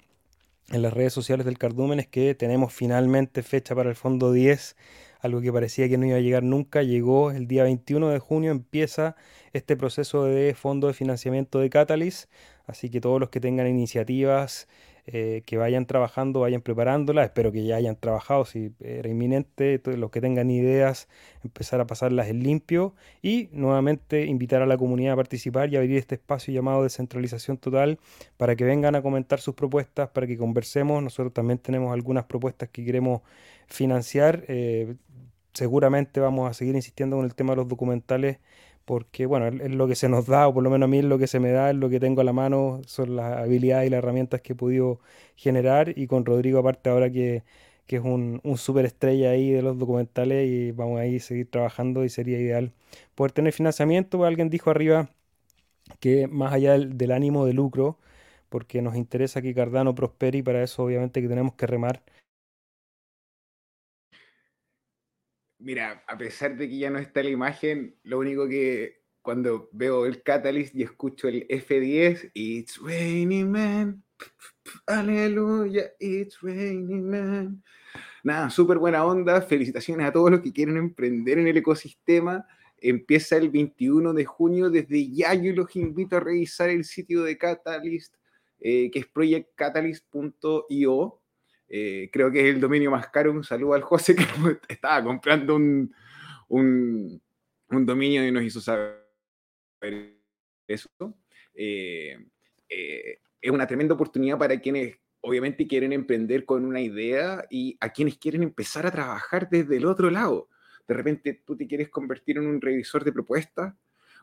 en 0.70 0.80
las 0.80 0.94
redes 0.94 1.12
sociales 1.12 1.44
del 1.44 1.58
Cardumen, 1.58 2.00
es 2.00 2.06
que 2.06 2.34
tenemos 2.34 2.72
finalmente 2.72 3.42
fecha 3.42 3.74
para 3.74 3.90
el 3.90 3.96
fondo 3.96 4.32
10 4.32 4.76
algo 5.20 5.42
que 5.42 5.52
parecía 5.52 5.88
que 5.90 5.98
no 5.98 6.06
iba 6.06 6.16
a 6.16 6.20
llegar 6.20 6.42
nunca, 6.42 6.82
llegó 6.82 7.30
el 7.30 7.46
día 7.46 7.64
21 7.64 8.08
de 8.08 8.18
junio, 8.18 8.50
empieza 8.50 9.14
este 9.52 9.76
proceso 9.76 10.24
de 10.24 10.54
fondo 10.54 10.88
de 10.88 10.94
financiamiento 10.94 11.60
de 11.60 11.68
Catalyst, 11.68 12.30
así 12.66 12.88
que 12.88 13.00
todos 13.00 13.20
los 13.20 13.28
que 13.28 13.40
tengan 13.40 13.68
iniciativas 13.68 14.68
eh, 15.06 15.42
que 15.46 15.56
vayan 15.56 15.86
trabajando, 15.86 16.40
vayan 16.40 16.62
preparándolas. 16.62 17.24
Espero 17.24 17.50
que 17.50 17.64
ya 17.64 17.76
hayan 17.76 17.96
trabajado, 17.96 18.44
si 18.44 18.72
era 18.80 19.08
inminente. 19.08 19.80
los 19.84 20.10
que 20.10 20.20
tengan 20.20 20.50
ideas, 20.50 21.08
empezar 21.42 21.80
a 21.80 21.86
pasarlas 21.86 22.28
en 22.28 22.42
limpio. 22.42 22.94
Y 23.20 23.48
nuevamente 23.52 24.26
invitar 24.26 24.62
a 24.62 24.66
la 24.66 24.76
comunidad 24.76 25.14
a 25.14 25.16
participar 25.16 25.72
y 25.72 25.76
abrir 25.76 25.96
este 25.96 26.14
espacio 26.14 26.54
llamado 26.54 26.84
descentralización 26.84 27.56
total 27.58 27.98
para 28.36 28.54
que 28.54 28.64
vengan 28.64 28.94
a 28.94 29.02
comentar 29.02 29.40
sus 29.40 29.54
propuestas, 29.54 30.10
para 30.10 30.26
que 30.26 30.36
conversemos. 30.38 31.02
Nosotros 31.02 31.32
también 31.32 31.58
tenemos 31.58 31.92
algunas 31.92 32.24
propuestas 32.24 32.68
que 32.68 32.84
queremos 32.84 33.22
financiar. 33.66 34.44
Eh, 34.48 34.94
seguramente 35.52 36.20
vamos 36.20 36.50
a 36.50 36.54
seguir 36.54 36.76
insistiendo 36.76 37.16
con 37.16 37.24
el 37.24 37.34
tema 37.34 37.52
de 37.52 37.56
los 37.56 37.68
documentales 37.68 38.38
porque 38.84 39.26
bueno, 39.26 39.48
es 39.48 39.70
lo 39.74 39.88
que 39.88 39.94
se 39.94 40.08
nos 40.08 40.26
da, 40.26 40.48
o 40.48 40.54
por 40.54 40.62
lo 40.62 40.70
menos 40.70 40.86
a 40.86 40.90
mí 40.90 40.98
es 40.98 41.04
lo 41.04 41.18
que 41.18 41.26
se 41.26 41.40
me 41.40 41.50
da, 41.52 41.70
es 41.70 41.76
lo 41.76 41.88
que 41.90 42.00
tengo 42.00 42.20
a 42.20 42.24
la 42.24 42.32
mano, 42.32 42.80
son 42.86 43.16
las 43.16 43.38
habilidades 43.38 43.86
y 43.88 43.90
las 43.90 43.98
herramientas 43.98 44.40
que 44.42 44.52
he 44.54 44.56
podido 44.56 45.00
generar, 45.36 45.92
y 45.98 46.06
con 46.06 46.24
Rodrigo 46.24 46.58
aparte 46.58 46.90
ahora 46.90 47.10
que, 47.10 47.44
que 47.86 47.96
es 47.96 48.02
un, 48.04 48.40
un 48.44 48.58
súper 48.58 48.84
estrella 48.86 49.30
ahí 49.30 49.50
de 49.50 49.62
los 49.62 49.78
documentales, 49.78 50.48
y 50.48 50.72
vamos 50.72 51.00
a 51.00 51.06
ir 51.06 51.20
seguir 51.20 51.50
trabajando 51.50 52.04
y 52.04 52.08
sería 52.08 52.38
ideal 52.40 52.72
poder 53.14 53.32
tener 53.32 53.52
financiamiento, 53.52 54.24
alguien 54.24 54.50
dijo 54.50 54.70
arriba 54.70 55.10
que 56.00 56.26
más 56.28 56.52
allá 56.52 56.72
del, 56.72 56.96
del 56.98 57.12
ánimo 57.12 57.46
de 57.46 57.52
lucro, 57.54 57.98
porque 58.48 58.82
nos 58.82 58.96
interesa 58.96 59.42
que 59.42 59.54
Cardano 59.54 59.94
prospere 59.94 60.38
y 60.38 60.42
para 60.42 60.62
eso 60.62 60.84
obviamente 60.84 61.22
que 61.22 61.28
tenemos 61.28 61.54
que 61.54 61.66
remar 61.66 62.02
Mira, 65.62 66.02
a 66.08 66.18
pesar 66.18 66.56
de 66.56 66.68
que 66.68 66.76
ya 66.76 66.90
no 66.90 66.98
está 66.98 67.22
la 67.22 67.30
imagen, 67.30 67.96
lo 68.02 68.18
único 68.18 68.48
que 68.48 69.04
cuando 69.22 69.68
veo 69.72 70.06
el 70.06 70.24
Catalyst 70.24 70.74
y 70.74 70.82
escucho 70.82 71.28
el 71.28 71.46
F10, 71.46 72.32
It's 72.34 72.80
raining 72.82 73.52
man, 73.52 74.02
aleluya, 74.86 75.92
it's 76.00 76.40
raining 76.42 77.08
man. 77.08 77.62
Nada, 78.24 78.50
súper 78.50 78.78
buena 78.78 79.06
onda, 79.06 79.40
felicitaciones 79.40 80.08
a 80.08 80.12
todos 80.12 80.32
los 80.32 80.40
que 80.40 80.52
quieren 80.52 80.76
emprender 80.76 81.38
en 81.38 81.46
el 81.46 81.56
ecosistema. 81.56 82.44
Empieza 82.78 83.36
el 83.36 83.48
21 83.48 84.14
de 84.14 84.24
junio, 84.24 84.68
desde 84.68 85.12
ya 85.12 85.32
yo 85.34 85.52
los 85.52 85.76
invito 85.76 86.16
a 86.16 86.20
revisar 86.20 86.70
el 86.70 86.84
sitio 86.84 87.22
de 87.22 87.38
Catalyst, 87.38 88.16
eh, 88.58 88.90
que 88.90 88.98
es 88.98 89.06
projectcatalyst.io 89.06 91.21
eh, 91.74 92.10
creo 92.12 92.30
que 92.30 92.40
es 92.40 92.54
el 92.54 92.60
dominio 92.60 92.90
más 92.90 93.08
caro. 93.08 93.32
Un 93.32 93.44
saludo 93.44 93.72
al 93.72 93.80
José 93.80 94.14
que 94.68 94.74
estaba 94.74 95.02
comprando 95.02 95.56
un, 95.56 95.94
un, 96.48 97.20
dominio 97.70 98.26
y 98.26 98.30
nos 98.30 98.42
hizo 98.42 98.60
saber 98.60 99.00
eso. 100.68 100.90
Eh, 101.54 102.18
eh, 102.68 103.18
es 103.40 103.50
una 103.50 103.66
tremenda 103.66 103.94
oportunidad 103.94 104.38
para 104.38 104.60
quienes 104.60 104.98
obviamente 105.22 105.66
quieren 105.66 105.94
emprender 105.94 106.44
con 106.44 106.66
una 106.66 106.80
idea 106.82 107.46
y 107.48 107.78
a 107.80 107.88
quienes 107.88 108.18
quieren 108.18 108.42
empezar 108.42 108.84
a 108.84 108.90
trabajar 108.90 109.48
desde 109.48 109.78
el 109.78 109.86
otro 109.86 110.10
lado. 110.10 110.50
De 110.86 110.92
repente 110.92 111.42
tú 111.46 111.56
te 111.56 111.66
quieres 111.66 111.88
convertir 111.88 112.36
en 112.36 112.48
un 112.48 112.60
revisor 112.60 113.02
de 113.02 113.12
propuestas 113.12 113.74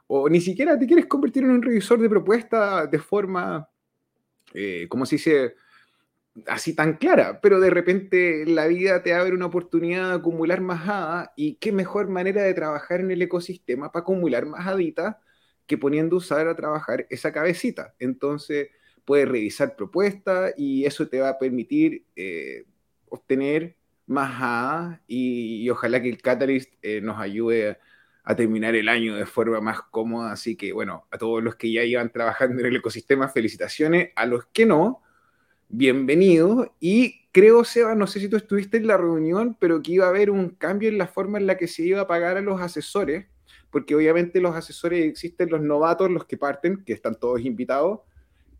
o 0.06 0.29
ni 0.29 0.39
siquiera 0.39 0.77
te 0.77 0.86
quieres 0.86 1.08
convertir 1.08 1.46
en 1.46 1.51
un 1.51 1.63
revisor 1.63 2.00
de 2.00 2.10
propuestas 2.10 2.91
de 2.91 3.00
forma, 3.00 3.68
como 4.88 5.06
se 5.08 5.15
dice, 5.15 5.56
así 6.47 6.75
tan 6.75 6.97
clara, 6.97 7.41
pero 7.41 7.60
de 7.60 7.69
repente 7.69 8.45
la 8.45 8.67
vida 8.67 9.04
te 9.04 9.13
abre 9.13 9.34
una 9.34 9.47
oportunidad 9.47 10.10
de 10.10 10.15
acumular 10.15 10.62
más 10.62 11.30
y 11.36 11.56
qué 11.56 11.71
mejor 11.71 12.10
manera 12.10 12.43
de 12.43 12.54
trabajar 12.54 12.99
en 13.02 13.12
el 13.12 13.21
ecosistema 13.21 13.91
para 13.91 14.02
acumular 14.02 14.45
más 14.45 14.67
haditas 14.67 15.17
que 15.67 15.78
poniendo 15.78 16.17
usar 16.17 16.47
a 16.47 16.56
trabajar 16.56 17.06
esa 17.10 17.32
cabecita. 17.32 17.95
Entonces 17.99 18.69
puedes 19.06 19.28
revisar 19.28 19.75
propuestas 19.75 20.54
y 20.58 20.86
eso 20.86 21.08
te 21.08 21.19
va 21.19 21.30
a 21.30 21.39
permitir 21.39 22.06
eh, 22.15 22.65
obtener 23.08 23.75
más 24.08 24.41
hadas 24.41 24.99
y, 25.08 25.69
ojalá 25.69 26.02
que 26.02 26.10
el 26.10 26.21
Catalyst 26.21 26.73
eh, 26.82 27.02
nos 27.02 27.19
ayude 27.19 27.71
a, 27.71 27.80
a 28.23 28.36
terminar 28.36 28.75
el 28.75 28.89
año 28.89 29.15
de 29.15 29.25
forma 29.25 29.62
más 29.62 29.82
cómoda. 29.82 30.32
Así 30.32 30.56
que 30.56 30.73
bueno, 30.73 31.08
a 31.12 31.17
todos 31.17 31.43
los 31.43 31.56
que 31.56 31.71
ya 31.71 31.84
iban 31.84 32.12
trabajando 32.12 32.60
en 32.62 32.67
el 32.67 32.75
ecosistema, 32.75 33.30
felicitaciones. 33.30 34.12
A 34.15 34.25
los 34.25 34.45
que 34.47 34.65
no, 34.65 35.02
bienvenido. 35.69 36.75
Y 36.79 37.27
creo, 37.32 37.63
Seba, 37.63 37.95
no 37.95 38.08
sé 38.08 38.19
si 38.19 38.27
tú 38.27 38.36
estuviste 38.36 38.77
en 38.77 38.88
la 38.88 38.97
reunión, 38.97 39.55
pero 39.60 39.82
que 39.82 39.93
iba 39.93 40.05
a 40.05 40.10
haber 40.10 40.29
un 40.29 40.49
cambio 40.49 40.89
en 40.89 40.97
la 40.97 41.08
forma 41.08 41.38
en 41.38 41.47
la 41.47 41.58
que 41.58 41.67
se 41.67 41.84
iba 41.84 42.01
a 42.01 42.08
pagar 42.08 42.38
a 42.38 42.41
los 42.41 42.60
asesores, 42.60 43.27
porque 43.69 43.95
obviamente 43.95 44.41
los 44.41 44.55
asesores 44.55 45.05
existen 45.05 45.49
los 45.49 45.62
novatos, 45.62 46.12
los 46.12 46.25
que 46.25 46.38
parten, 46.38 46.84
que 46.84 46.93
están 46.93 47.15
todos 47.15 47.41
invitados, 47.41 48.01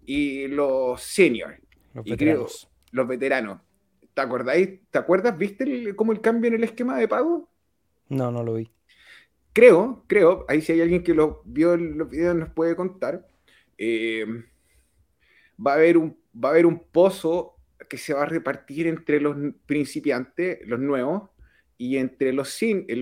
y 0.06 0.48
los 0.48 1.02
seniors. 1.02 1.60
Los 1.94 2.06
veteranos. 2.06 2.70
los 2.92 3.08
veteranos. 3.08 3.62
¿Te 4.14 4.22
acordáis? 4.22 4.80
¿Te 4.90 4.98
acuerdas? 5.00 5.38
¿Viste 5.38 5.96
cómo 5.96 6.12
el 6.12 6.22
cambio 6.22 6.50
en 6.50 6.56
el 6.56 6.64
esquema 6.64 6.98
de 6.98 7.08
pago? 7.08 7.50
No, 8.08 8.32
no 8.32 8.44
lo 8.44 8.56
vi. 8.56 8.72
Creo, 9.54 10.04
creo, 10.08 10.46
ahí 10.48 10.62
si 10.62 10.72
hay 10.72 10.82
alguien 10.82 11.04
que 11.04 11.14
lo 11.14 11.42
vio 11.46 11.76
los 11.76 12.10
videos 12.10 12.36
nos 12.36 12.50
puede 12.50 12.76
contar. 12.76 13.28
Eh, 13.78 14.26
va 15.66 15.74
a 15.74 15.76
haber 15.76 15.98
un 15.98 16.20
va 16.34 16.50
a 16.50 16.52
haber 16.52 16.66
un 16.66 16.80
pozo 16.80 17.56
que 17.90 17.98
se 17.98 18.14
va 18.14 18.24
a 18.24 18.26
repartir 18.26 18.88
entre 18.88 19.20
los 19.20 19.36
principiantes, 19.66 20.60
los 20.68 20.80
nuevos, 20.80 21.30
y 21.78 21.98
entre 21.98 22.34
los 22.34 22.50
sin, 22.50 22.86
eh, 22.88 23.02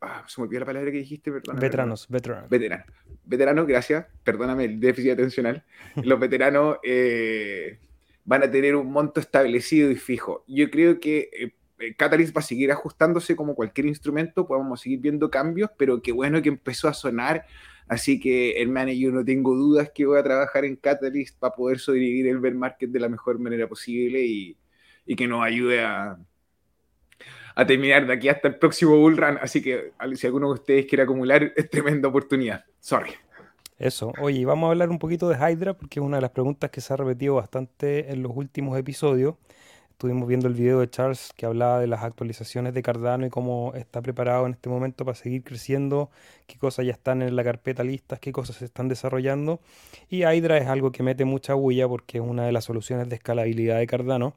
ah, 0.00 0.24
se 0.26 0.40
me 0.40 0.46
olvidó 0.46 0.60
la 0.60 0.66
palabra 0.66 0.90
que 0.90 0.98
dijiste, 0.98 1.32
perdón. 1.32 1.58
Veteranos, 1.58 2.06
veteranos. 2.08 2.48
Veteranos. 2.48 2.86
Veteranos, 3.24 3.66
gracias, 3.66 4.06
perdóname 4.24 4.64
el 4.64 4.80
déficit 4.80 5.12
atencional. 5.12 5.64
Los 6.02 6.18
veteranos 6.18 6.78
eh, 6.82 7.78
van 8.24 8.42
a 8.44 8.50
tener 8.50 8.76
un 8.76 8.90
monto 8.90 9.20
establecido 9.20 9.90
y 9.90 9.96
fijo. 9.96 10.44
Yo 10.48 10.70
creo 10.70 11.00
que 11.00 11.28
eh, 11.32 11.94
Catalyst 11.96 12.36
va 12.36 12.40
a 12.40 12.44
seguir 12.44 12.70
ajustándose 12.72 13.36
como 13.36 13.54
cualquier 13.54 13.86
instrumento, 13.86 14.46
podemos 14.46 14.80
seguir 14.80 15.00
viendo 15.00 15.30
cambios, 15.30 15.70
pero 15.76 16.02
qué 16.02 16.12
bueno 16.12 16.40
que 16.42 16.48
empezó 16.48 16.88
a 16.88 16.94
sonar 16.94 17.46
Así 17.90 18.20
que, 18.20 18.62
hermano, 18.62 18.92
yo 18.92 19.10
no 19.10 19.24
tengo 19.24 19.56
dudas 19.56 19.90
que 19.92 20.06
voy 20.06 20.16
a 20.16 20.22
trabajar 20.22 20.64
en 20.64 20.76
Catalyst 20.76 21.36
para 21.40 21.56
poder 21.56 21.80
sobrevivir 21.80 22.28
el 22.28 22.38
bear 22.38 22.54
market 22.54 22.88
de 22.88 23.00
la 23.00 23.08
mejor 23.08 23.40
manera 23.40 23.66
posible 23.66 24.24
y, 24.24 24.56
que 25.16 25.26
nos 25.26 25.44
ayude 25.44 25.82
a, 25.82 26.16
a 27.56 27.66
terminar 27.66 28.06
de 28.06 28.12
aquí 28.12 28.28
hasta 28.28 28.46
el 28.46 28.54
próximo 28.60 28.96
bull 28.96 29.16
run. 29.16 29.38
Así 29.42 29.60
que 29.60 29.90
si 30.14 30.26
alguno 30.28 30.46
de 30.46 30.54
ustedes 30.54 30.86
quiere 30.86 31.02
acumular, 31.02 31.52
es 31.56 31.68
tremenda 31.68 32.06
oportunidad. 32.06 32.64
Sorry. 32.78 33.10
Eso. 33.76 34.12
Oye, 34.20 34.44
vamos 34.44 34.68
a 34.68 34.70
hablar 34.70 34.88
un 34.88 35.00
poquito 35.00 35.28
de 35.28 35.34
Hydra 35.34 35.74
porque 35.74 35.98
es 35.98 36.06
una 36.06 36.18
de 36.18 36.20
las 36.20 36.30
preguntas 36.30 36.70
que 36.70 36.80
se 36.80 36.92
ha 36.92 36.96
repetido 36.96 37.34
bastante 37.34 38.12
en 38.12 38.22
los 38.22 38.30
últimos 38.36 38.78
episodios. 38.78 39.34
Estuvimos 40.00 40.26
viendo 40.26 40.48
el 40.48 40.54
video 40.54 40.80
de 40.80 40.88
Charles 40.88 41.30
que 41.36 41.44
hablaba 41.44 41.78
de 41.78 41.86
las 41.86 42.02
actualizaciones 42.02 42.72
de 42.72 42.82
Cardano 42.82 43.26
y 43.26 43.28
cómo 43.28 43.74
está 43.74 44.00
preparado 44.00 44.46
en 44.46 44.52
este 44.52 44.70
momento 44.70 45.04
para 45.04 45.14
seguir 45.14 45.44
creciendo, 45.44 46.08
qué 46.46 46.56
cosas 46.56 46.86
ya 46.86 46.92
están 46.92 47.20
en 47.20 47.36
la 47.36 47.44
carpeta 47.44 47.84
listas, 47.84 48.18
qué 48.18 48.32
cosas 48.32 48.56
se 48.56 48.64
están 48.64 48.88
desarrollando. 48.88 49.60
Y 50.08 50.24
Hydra 50.24 50.56
es 50.56 50.68
algo 50.68 50.90
que 50.90 51.02
mete 51.02 51.26
mucha 51.26 51.52
bulla 51.52 51.86
porque 51.86 52.16
es 52.16 52.24
una 52.24 52.46
de 52.46 52.52
las 52.52 52.64
soluciones 52.64 53.10
de 53.10 53.16
escalabilidad 53.16 53.76
de 53.76 53.86
Cardano, 53.86 54.32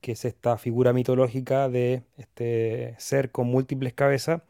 que 0.00 0.12
es 0.12 0.24
esta 0.24 0.56
figura 0.56 0.92
mitológica 0.92 1.68
de 1.68 2.04
este 2.16 2.94
ser 2.98 3.32
con 3.32 3.48
múltiples 3.48 3.94
cabezas 3.94 4.42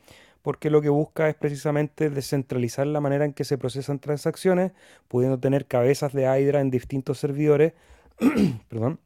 porque 0.43 0.69
lo 0.69 0.83
que 0.83 0.91
busca 0.91 1.31
es 1.31 1.35
precisamente 1.35 2.11
descentralizar 2.11 2.87
la 2.87 3.01
manera 3.01 3.25
en 3.25 3.33
que 3.33 3.45
se 3.45 3.57
procesan 3.57 4.01
transacciones, 4.01 4.73
pudiendo 5.09 5.39
tener 5.39 5.65
cabezas 5.65 6.13
de 6.13 6.25
Hydra 6.25 6.61
en 6.61 6.71
distintos 6.71 7.19
servidores, 7.19 7.73
perdón, 8.69 9.01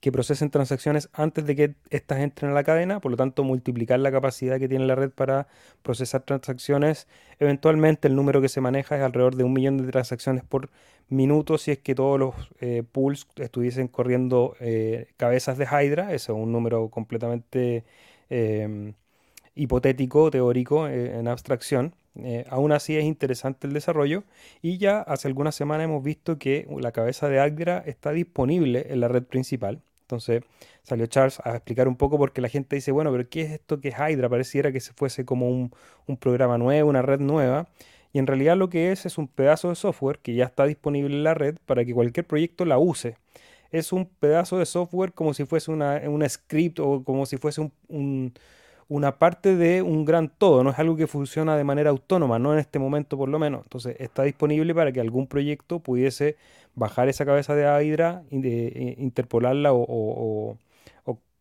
que 0.00 0.12
procesen 0.12 0.50
transacciones 0.50 1.08
antes 1.12 1.44
de 1.46 1.56
que 1.56 1.74
éstas 1.90 2.20
entren 2.20 2.52
a 2.52 2.54
la 2.54 2.64
cadena, 2.64 3.00
por 3.00 3.10
lo 3.10 3.16
tanto 3.16 3.44
multiplicar 3.44 3.98
la 4.00 4.12
capacidad 4.12 4.58
que 4.58 4.68
tiene 4.68 4.86
la 4.86 4.94
red 4.94 5.10
para 5.10 5.48
procesar 5.82 6.22
transacciones. 6.22 7.08
Eventualmente 7.38 8.08
el 8.08 8.16
número 8.16 8.40
que 8.40 8.48
se 8.48 8.60
maneja 8.60 8.96
es 8.96 9.02
alrededor 9.02 9.36
de 9.36 9.44
un 9.44 9.52
millón 9.52 9.78
de 9.78 9.90
transacciones 9.90 10.44
por 10.44 10.70
minuto 11.08 11.58
si 11.58 11.70
es 11.70 11.78
que 11.78 11.94
todos 11.94 12.18
los 12.18 12.34
eh, 12.60 12.82
pools 12.90 13.26
estuviesen 13.36 13.88
corriendo 13.88 14.56
eh, 14.60 15.08
cabezas 15.16 15.58
de 15.58 15.66
Hydra, 15.66 16.14
ese 16.14 16.32
es 16.32 16.38
un 16.38 16.52
número 16.52 16.88
completamente 16.88 17.84
em, 18.30 18.94
hipotético, 19.54 20.30
teórico, 20.30 20.88
eh, 20.88 21.18
en 21.18 21.28
abstracción. 21.28 21.94
Eh, 22.16 22.44
aún 22.48 22.72
así 22.72 22.96
es 22.96 23.04
interesante 23.04 23.66
el 23.66 23.72
desarrollo 23.72 24.22
y 24.62 24.78
ya 24.78 25.00
hace 25.00 25.26
algunas 25.26 25.56
semanas 25.56 25.86
hemos 25.86 26.02
visto 26.04 26.38
que 26.38 26.66
la 26.80 26.92
cabeza 26.92 27.28
de 27.28 27.44
Hydra 27.44 27.82
está 27.86 28.12
disponible 28.12 28.86
en 28.90 29.00
la 29.00 29.08
red 29.08 29.24
principal. 29.24 29.82
Entonces 30.02 30.42
salió 30.82 31.06
Charles 31.06 31.40
a 31.44 31.56
explicar 31.56 31.88
un 31.88 31.96
poco 31.96 32.18
porque 32.18 32.40
la 32.40 32.48
gente 32.48 32.76
dice, 32.76 32.92
bueno, 32.92 33.10
pero 33.10 33.28
¿qué 33.28 33.42
es 33.42 33.52
esto 33.52 33.80
que 33.80 33.88
es 33.88 33.94
Hydra? 33.98 34.28
Pareciera 34.28 34.70
que 34.70 34.80
se 34.80 34.92
fuese 34.92 35.24
como 35.24 35.48
un, 35.48 35.72
un 36.06 36.16
programa 36.16 36.58
nuevo, 36.58 36.90
una 36.90 37.02
red 37.02 37.20
nueva. 37.20 37.68
Y 38.12 38.20
en 38.20 38.28
realidad 38.28 38.56
lo 38.56 38.70
que 38.70 38.92
es 38.92 39.06
es 39.06 39.18
un 39.18 39.26
pedazo 39.26 39.70
de 39.70 39.74
software 39.74 40.20
que 40.20 40.34
ya 40.34 40.44
está 40.44 40.66
disponible 40.66 41.16
en 41.16 41.24
la 41.24 41.34
red 41.34 41.56
para 41.66 41.84
que 41.84 41.92
cualquier 41.94 42.26
proyecto 42.26 42.64
la 42.64 42.78
use. 42.78 43.16
es 43.72 43.92
un 43.92 44.06
pedazo 44.06 44.58
de 44.58 44.66
software 44.66 45.12
como 45.12 45.34
si 45.34 45.44
fuese 45.46 45.72
una, 45.72 46.28
script 46.28 46.78
o 46.78 47.02
como 47.02 47.26
si 47.26 47.38
fuese 47.38 47.60
una 48.88 49.18
parte 49.18 49.56
de 49.56 49.82
un 49.82 50.04
gran 50.04 50.28
todo, 50.28 50.62
no 50.64 50.70
es 50.70 50.78
algo 50.78 50.96
que 50.96 51.06
funciona 51.06 51.56
de 51.56 51.64
manera 51.64 51.90
autónoma, 51.90 52.38
no 52.38 52.52
en 52.52 52.58
este 52.58 52.78
momento 52.78 53.16
por 53.16 53.28
lo 53.28 53.38
menos. 53.38 53.62
Entonces 53.64 53.96
está 53.98 54.22
disponible 54.24 54.74
para 54.74 54.92
que 54.92 55.00
algún 55.00 55.26
proyecto 55.26 55.80
pudiese 55.80 56.36
bajar 56.74 57.08
esa 57.08 57.24
cabeza 57.24 57.54
de 57.54 57.64
Hydra, 57.84 58.22
de, 58.30 58.96
interpolarla 58.98 59.70
o, 59.72 60.58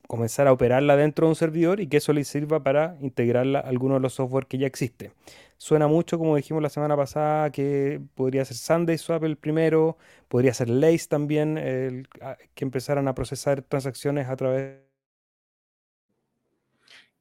comenzar 0.05 0.47
a 0.47 0.51
operarla 0.51 0.95
dentro 0.95 1.25
de 1.25 1.29
un 1.29 1.35
servidor 1.35 1.79
y 1.79 1.87
que 1.87 1.97
eso 1.97 2.13
le 2.13 2.23
sirva 2.23 2.61
para 2.61 2.97
integrarla 3.01 3.59
a 3.59 3.61
alguno 3.63 3.95
de 3.95 4.01
los 4.01 4.13
software 4.13 4.45
que 4.45 4.59
ya 4.59 4.67
existe. 4.67 5.11
Suena 5.57 5.87
mucho, 5.87 6.19
como 6.19 6.35
dijimos 6.35 6.61
la 6.61 6.69
semana 6.69 6.95
pasada, 6.95 7.49
que 7.51 8.01
podría 8.13 8.43
ser 8.45 8.57
Sunday 8.57 8.97
Swap 8.97 9.23
el 9.23 9.37
primero, 9.37 9.97
podría 10.27 10.53
ser 10.53 10.69
Lace 10.69 11.07
también, 11.07 11.57
el, 11.57 12.07
que 12.53 12.65
empezaran 12.65 13.07
a 13.07 13.15
procesar 13.15 13.61
transacciones 13.63 14.27
a 14.27 14.35
través. 14.35 14.82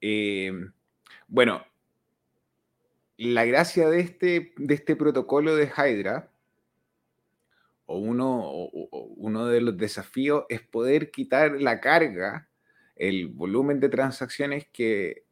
Em, 0.02 0.72
bueno, 1.28 1.64
la 3.16 3.44
gracia 3.44 3.88
de 3.88 4.00
este, 4.00 4.52
de 4.56 4.74
este 4.74 4.96
protocolo 4.96 5.54
de 5.54 5.66
Hydra, 5.66 6.30
o 7.86 7.98
uno, 7.98 8.50
uno 9.16 9.46
de 9.46 9.60
los 9.60 9.76
desafíos, 9.76 10.44
es 10.48 10.60
poder 10.60 11.10
quitar 11.10 11.52
la 11.60 11.80
carga, 11.80 12.48
el 12.96 13.28
volumen 13.28 13.80
de 13.80 13.88
transacciones 13.88 14.66
que 14.72 15.24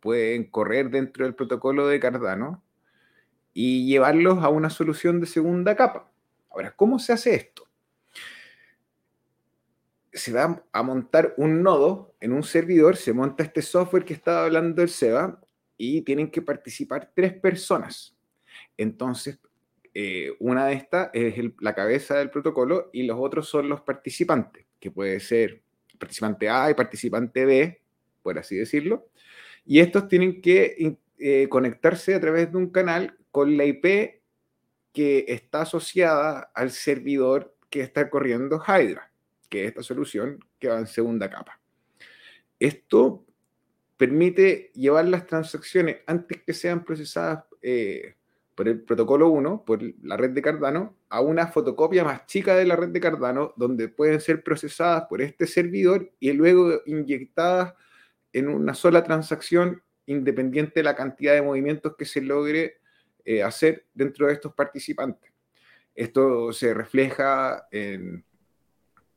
pueden 0.00 0.44
correr 0.44 0.90
dentro 0.90 1.24
del 1.24 1.34
protocolo 1.34 1.86
de 1.86 2.00
Cardano 2.00 2.62
y 3.54 3.86
llevarlos 3.86 4.42
a 4.44 4.50
una 4.50 4.70
solución 4.70 5.20
de 5.20 5.26
segunda 5.26 5.74
capa. 5.74 6.12
Ahora, 6.50 6.72
¿cómo 6.76 6.98
se 6.98 7.12
hace 7.14 7.34
esto? 7.34 7.67
Se 10.18 10.32
va 10.32 10.64
a 10.72 10.82
montar 10.82 11.34
un 11.36 11.62
nodo 11.62 12.14
en 12.20 12.32
un 12.32 12.42
servidor, 12.42 12.96
se 12.96 13.12
monta 13.12 13.44
este 13.44 13.62
software 13.62 14.04
que 14.04 14.14
estaba 14.14 14.44
hablando 14.44 14.82
el 14.82 14.88
SEBA 14.88 15.40
y 15.76 16.02
tienen 16.02 16.30
que 16.30 16.42
participar 16.42 17.12
tres 17.14 17.32
personas. 17.34 18.16
Entonces, 18.76 19.38
eh, 19.94 20.32
una 20.40 20.66
de 20.66 20.74
estas 20.74 21.10
es 21.12 21.36
la 21.60 21.74
cabeza 21.74 22.18
del 22.18 22.30
protocolo 22.30 22.90
y 22.92 23.04
los 23.04 23.16
otros 23.20 23.48
son 23.48 23.68
los 23.68 23.80
participantes, 23.82 24.66
que 24.80 24.90
puede 24.90 25.20
ser 25.20 25.62
participante 25.98 26.48
A 26.48 26.70
y 26.70 26.74
participante 26.74 27.44
B, 27.44 27.82
por 28.22 28.38
así 28.38 28.56
decirlo. 28.56 29.08
Y 29.64 29.80
estos 29.80 30.08
tienen 30.08 30.40
que 30.40 30.98
eh, 31.18 31.48
conectarse 31.48 32.14
a 32.14 32.20
través 32.20 32.50
de 32.50 32.58
un 32.58 32.70
canal 32.70 33.18
con 33.30 33.56
la 33.56 33.64
IP 33.64 34.20
que 34.92 35.24
está 35.28 35.62
asociada 35.62 36.50
al 36.54 36.70
servidor 36.70 37.54
que 37.70 37.82
está 37.82 38.08
corriendo 38.08 38.62
Hydra, 38.66 39.07
que 39.48 39.64
es 39.64 39.68
esta 39.68 39.82
solución 39.82 40.44
que 40.58 40.68
va 40.68 40.78
en 40.78 40.86
segunda 40.86 41.30
capa. 41.30 41.60
Esto 42.58 43.24
permite 43.96 44.70
llevar 44.74 45.06
las 45.06 45.26
transacciones 45.26 45.98
antes 46.06 46.42
que 46.42 46.52
sean 46.52 46.84
procesadas 46.84 47.44
eh, 47.62 48.14
por 48.54 48.68
el 48.68 48.80
protocolo 48.80 49.28
1, 49.28 49.64
por 49.64 49.80
la 50.02 50.16
red 50.16 50.30
de 50.30 50.42
Cardano, 50.42 50.96
a 51.08 51.20
una 51.20 51.46
fotocopia 51.46 52.04
más 52.04 52.26
chica 52.26 52.56
de 52.56 52.64
la 52.64 52.76
red 52.76 52.88
de 52.88 53.00
Cardano, 53.00 53.52
donde 53.56 53.88
pueden 53.88 54.20
ser 54.20 54.42
procesadas 54.42 55.04
por 55.08 55.22
este 55.22 55.46
servidor 55.46 56.10
y 56.18 56.32
luego 56.32 56.80
inyectadas 56.86 57.74
en 58.32 58.48
una 58.48 58.74
sola 58.74 59.04
transacción 59.04 59.82
independiente 60.06 60.80
de 60.80 60.84
la 60.84 60.96
cantidad 60.96 61.34
de 61.34 61.42
movimientos 61.42 61.94
que 61.96 62.04
se 62.04 62.20
logre 62.20 62.80
eh, 63.24 63.42
hacer 63.42 63.86
dentro 63.94 64.26
de 64.26 64.32
estos 64.32 64.54
participantes. 64.54 65.30
Esto 65.94 66.52
se 66.52 66.72
refleja 66.74 67.66
en 67.70 68.24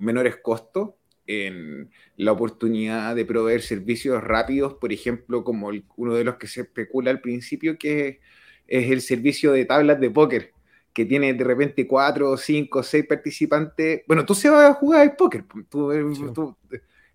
menores 0.02 0.38
costos, 0.38 0.92
en 1.28 1.90
la 2.18 2.32
oportunidad 2.32 3.16
de 3.16 3.26
proveer 3.26 3.62
servicios 3.62 4.24
rápidos, 4.24 4.74
por 4.74 4.92
ejemplo, 4.92 5.44
como 5.44 5.72
uno 5.96 6.16
de 6.16 6.24
los 6.24 6.36
que 6.36 6.48
se 6.48 6.62
especula 6.62 7.12
al 7.12 7.22
principio, 7.22 7.78
que 7.78 8.20
es, 8.68 8.92
el 8.92 9.02
servicio 9.02 9.52
de 9.52 9.66
tablas 9.66 10.00
de 10.00 10.10
póker, 10.10 10.52
que 10.94 11.06
tiene 11.06 11.34
de 11.34 11.44
repente 11.44 11.88
cuatro, 11.88 12.36
cinco, 12.38 12.84
seis 12.84 13.06
participantes. 13.08 14.02
Bueno, 14.08 14.26
tú 14.26 14.36
se 14.36 14.50
vas 14.50 14.72
a 14.72 14.74
jugar 14.74 15.02
al 15.02 15.16
póker. 15.16 15.46
Tú, 15.70 16.04
tú, 16.34 16.58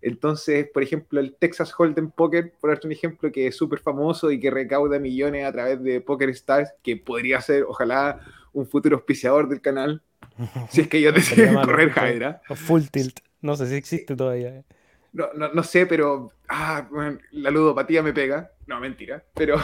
entonces, 0.00 0.68
por 0.72 0.82
ejemplo, 0.82 1.20
el 1.20 1.34
Texas 1.34 1.74
Hold'em 1.76 2.10
Poker, 2.10 2.52
por 2.60 2.70
darte 2.70 2.86
un 2.86 2.92
ejemplo, 2.92 3.32
que 3.32 3.48
es 3.48 3.56
súper 3.56 3.80
famoso 3.80 4.30
y 4.30 4.38
que 4.38 4.50
recauda 4.50 4.98
millones 4.98 5.44
a 5.44 5.52
través 5.52 5.82
de 5.82 6.00
Poker 6.00 6.30
Stars, 6.30 6.72
que 6.82 6.96
podría 6.96 7.40
ser, 7.40 7.64
ojalá, 7.64 8.20
un 8.56 8.66
futuro 8.66 8.96
auspiciador 8.96 9.48
del 9.48 9.60
canal. 9.60 10.02
si 10.70 10.80
es 10.80 10.88
que 10.88 11.00
yo 11.00 11.12
decido 11.12 11.62
correr 11.62 11.90
Hydra. 11.90 12.42
O 12.48 12.54
Full 12.54 12.84
Tilt. 12.90 13.20
No 13.42 13.54
sé 13.54 13.68
si 13.68 13.74
existe 13.74 14.16
todavía. 14.16 14.48
Eh. 14.48 14.64
No, 15.12 15.28
no, 15.34 15.52
no, 15.52 15.62
sé, 15.62 15.86
pero 15.86 16.32
ah, 16.48 16.88
la 17.32 17.50
ludopatía 17.50 18.02
me 18.02 18.12
pega. 18.12 18.50
No, 18.66 18.80
mentira. 18.80 19.24
Pero 19.34 19.56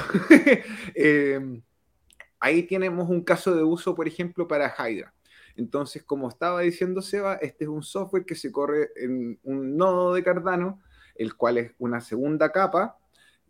em, 0.95 1.63
ahí 2.39 2.63
tenemos 2.65 3.09
un 3.09 3.23
caso 3.23 3.55
de 3.55 3.63
uso, 3.63 3.95
por 3.95 4.07
ejemplo, 4.07 4.47
para 4.47 4.75
Hydra. 4.79 5.13
Entonces, 5.57 6.03
como 6.03 6.29
estaba 6.29 6.61
diciendo 6.61 7.03
Seba, 7.03 7.35
este 7.35 7.65
es 7.65 7.71
un 7.71 7.83
software 7.83 8.25
que 8.25 8.35
se 8.35 8.53
corre 8.53 8.91
en 8.97 9.39
un 9.43 9.77
nodo 9.77 10.15
de 10.15 10.23
Cardano, 10.23 10.81
el 11.15 11.35
cual 11.35 11.59
es 11.59 11.73
una 11.79 12.01
segunda 12.01 12.53
capa, 12.53 12.99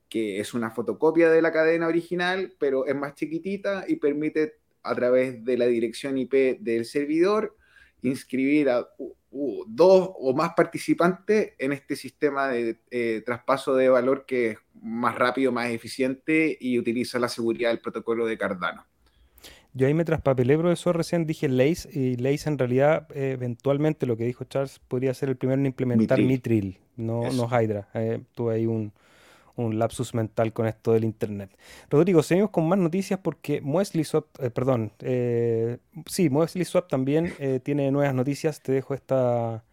que 0.08 0.40
es 0.40 0.54
una 0.54 0.70
fotocopia 0.70 1.30
de 1.30 1.42
la 1.42 1.52
cadena 1.52 1.86
original, 1.86 2.54
pero 2.58 2.86
es 2.86 2.94
más 2.94 3.14
chiquitita 3.14 3.84
y 3.86 3.96
permite 3.96 4.61
a 4.82 4.94
través 4.94 5.44
de 5.44 5.56
la 5.56 5.66
dirección 5.66 6.18
IP 6.18 6.58
del 6.60 6.84
servidor 6.84 7.56
inscribir 8.02 8.68
a 8.68 8.86
dos 9.66 10.10
o 10.14 10.34
más 10.34 10.52
participantes 10.54 11.52
en 11.58 11.72
este 11.72 11.96
sistema 11.96 12.48
de 12.48 12.78
eh, 12.90 13.22
traspaso 13.24 13.74
de 13.74 13.88
valor 13.88 14.26
que 14.26 14.50
es 14.50 14.58
más 14.82 15.14
rápido, 15.14 15.52
más 15.52 15.70
eficiente 15.70 16.56
y 16.60 16.78
utiliza 16.78 17.18
la 17.18 17.28
seguridad 17.28 17.70
del 17.70 17.78
protocolo 17.78 18.26
de 18.26 18.36
Cardano. 18.36 18.84
Yo 19.74 19.86
ahí 19.86 19.94
me 19.94 20.04
traspapelé, 20.04 20.58
eso 20.70 20.92
recién 20.92 21.24
dije 21.24 21.48
Lace, 21.48 21.88
y 21.98 22.16
Lace 22.16 22.50
en 22.50 22.58
realidad, 22.58 23.08
eh, 23.14 23.30
eventualmente, 23.32 24.04
lo 24.04 24.18
que 24.18 24.24
dijo 24.24 24.44
Charles, 24.44 24.80
podría 24.80 25.14
ser 25.14 25.30
el 25.30 25.36
primero 25.36 25.60
en 25.60 25.66
implementar 25.66 26.20
Mitril, 26.20 26.78
no, 26.96 27.32
no 27.32 27.48
Hydra. 27.48 27.88
Eh, 27.94 28.20
tuve 28.34 28.56
ahí 28.56 28.66
un, 28.66 28.92
lapsus 29.70 30.14
mental 30.14 30.52
con 30.52 30.66
esto 30.66 30.92
del 30.92 31.04
Internet. 31.04 31.50
Rodrigo, 31.90 32.22
seguimos 32.22 32.50
con 32.50 32.68
más 32.68 32.78
noticias 32.78 33.20
porque 33.22 33.60
Muesli 33.60 34.04
Swap, 34.04 34.26
eh, 34.40 34.50
perdón, 34.50 34.92
sí, 36.06 36.30
Muesli 36.30 36.64
Swap 36.64 36.88
también 36.88 37.34
tiene 37.62 37.90
nuevas 37.90 38.14
noticias. 38.14 38.60
Te 38.62 38.72
dejo 38.72 38.94
esta 38.94 39.64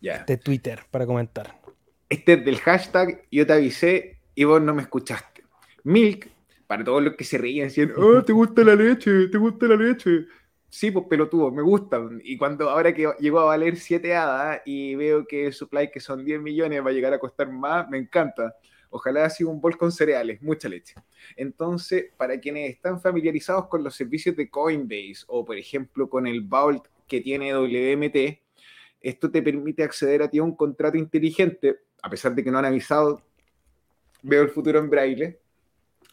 de 0.00 0.36
Twitter 0.36 0.80
para 0.90 1.06
comentar. 1.06 1.54
Este 2.08 2.34
es 2.34 2.44
del 2.44 2.58
hashtag 2.58 3.22
yo 3.30 3.46
te 3.46 3.52
avisé 3.52 4.18
y 4.34 4.44
vos 4.44 4.62
no 4.62 4.74
me 4.74 4.82
escuchaste. 4.82 5.42
Milk 5.84 6.28
para 6.66 6.84
todos 6.84 7.02
los 7.02 7.14
que 7.14 7.24
se 7.24 7.38
reían, 7.38 7.68
decían, 7.68 7.92
oh, 7.96 8.22
te 8.22 8.32
gusta 8.32 8.64
la 8.64 8.74
leche, 8.74 9.28
te 9.28 9.38
gusta 9.38 9.66
la 9.66 9.76
leche. 9.76 10.26
Sí, 10.68 10.90
pues 10.90 11.06
pelotudo, 11.08 11.50
me 11.52 11.62
gusta. 11.62 12.00
Y 12.24 12.36
cuando 12.36 12.68
ahora 12.68 12.92
que 12.92 13.08
llegó 13.20 13.40
a 13.40 13.44
valer 13.44 13.76
7 13.76 14.14
hadas 14.14 14.62
y 14.64 14.94
veo 14.96 15.24
que 15.26 15.46
el 15.46 15.52
supply 15.52 15.90
que 15.90 16.00
son 16.00 16.24
10 16.24 16.40
millones 16.40 16.84
va 16.84 16.90
a 16.90 16.92
llegar 16.92 17.14
a 17.14 17.18
costar 17.18 17.50
más, 17.50 17.88
me 17.88 17.98
encanta. 17.98 18.56
Ojalá 18.96 19.28
sido 19.28 19.50
un 19.50 19.60
bol 19.60 19.76
con 19.76 19.92
cereales, 19.92 20.40
mucha 20.40 20.70
leche. 20.70 20.94
Entonces, 21.36 22.06
para 22.16 22.40
quienes 22.40 22.70
están 22.70 22.98
familiarizados 22.98 23.68
con 23.68 23.84
los 23.84 23.94
servicios 23.94 24.34
de 24.36 24.48
Coinbase 24.48 25.24
o, 25.26 25.44
por 25.44 25.58
ejemplo, 25.58 26.08
con 26.08 26.26
el 26.26 26.40
Vault 26.40 26.86
que 27.06 27.20
tiene 27.20 27.54
WMT, 27.54 28.40
esto 29.02 29.30
te 29.30 29.42
permite 29.42 29.82
acceder 29.82 30.22
a 30.22 30.30
ti 30.30 30.38
a 30.38 30.42
un 30.42 30.56
contrato 30.56 30.96
inteligente, 30.96 31.76
a 32.02 32.08
pesar 32.08 32.34
de 32.34 32.42
que 32.42 32.50
no 32.50 32.58
han 32.58 32.64
avisado, 32.64 33.20
veo 34.22 34.42
el 34.42 34.48
futuro 34.48 34.78
en 34.78 34.88
braille, 34.88 35.38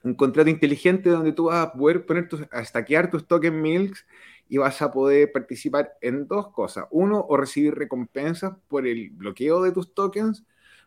un 0.04 0.16
contrato 0.16 0.50
inteligente 0.50 1.10
donde 1.10 1.32
tú 1.32 1.46
vas 1.46 1.66
a 1.66 1.72
poder 1.72 2.06
poner 2.06 2.28
tus, 2.28 2.42
a 2.52 2.66
stackear 2.66 3.10
tus 3.10 3.26
token 3.26 3.62
milks 3.62 4.06
y 4.50 4.58
vas 4.58 4.82
a 4.82 4.92
poder 4.92 5.32
participar 5.32 5.94
en 6.02 6.28
dos 6.28 6.50
cosas. 6.50 6.86
Uno, 6.92 7.26
o 7.30 7.38
recibir 7.38 7.76
recompensas 7.76 8.54
por 8.68 8.86
el 8.86 9.10
bloqueo 9.12 9.64
de 9.64 9.72
tus 9.72 9.94
tokens, 9.94 10.44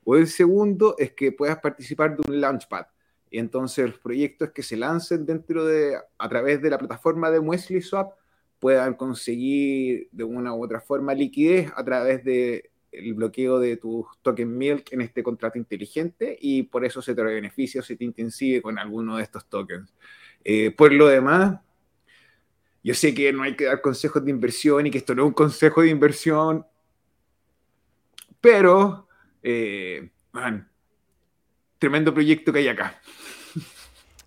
o 0.09 0.17
el 0.17 0.29
segundo 0.29 0.95
es 0.99 1.13
que 1.13 1.33
puedas 1.33 1.59
participar 1.59 2.17
de 2.17 2.23
un 2.29 2.41
launchpad. 2.41 2.87
Y 3.29 3.39
entonces 3.39 3.87
los 3.91 3.99
proyectos 3.99 4.53
que 4.53 4.63
se 4.63 4.77
lancen 4.77 5.27
dentro 5.27 5.67
de, 5.67 5.97
a 6.17 6.29
través 6.29 6.63
de 6.63 6.71
la 6.71 6.79
plataforma 6.79 7.29
de 7.29 7.41
Wesley 7.41 7.83
Swap 7.83 8.13
puedan 8.61 8.95
conseguir 8.95 10.09
de 10.13 10.23
una 10.23 10.55
u 10.55 10.65
otra 10.65 10.81
forma 10.81 11.13
liquidez 11.13 11.73
a 11.75 11.85
través 11.85 12.23
de 12.23 12.71
bloqueo 13.17 13.59
de 13.59 13.77
tus 13.79 14.07
token 14.23 14.57
milk 14.57 14.93
en 14.93 15.01
este 15.01 15.25
contrato 15.25 15.59
inteligente 15.59 16.39
y 16.41 16.63
por 16.63 16.85
eso 16.85 17.03
se 17.03 17.13
te 17.13 17.23
beneficia 17.23 17.81
o 17.81 17.85
se 17.85 17.97
te 17.97 18.05
intensive 18.05 18.63
con 18.63 18.79
alguno 18.79 19.17
de 19.17 19.25
estos 19.25 19.45
tokens. 19.47 19.93
Eh, 20.45 20.71
por 20.71 20.93
lo 20.93 21.09
demás, 21.09 21.61
yo 22.85 22.95
sé 22.95 23.13
que 23.13 23.33
no 23.33 23.43
hay 23.43 23.57
que 23.57 23.65
dar 23.65 23.81
consejos 23.81 24.25
de 24.25 24.31
inversión 24.31 24.87
y 24.87 24.93
que 24.93 24.99
esto 24.99 25.17
no 25.17 25.25
es 25.25 25.29
un 25.29 25.35
consejo 25.35 25.83
de 25.83 25.89
inversión, 25.89 26.65
pero, 28.41 29.06
eh, 29.47 30.11
tremendo 31.79 32.13
proyecto 32.13 32.53
que 32.53 32.59
hay 32.59 32.69
acá. 32.69 33.01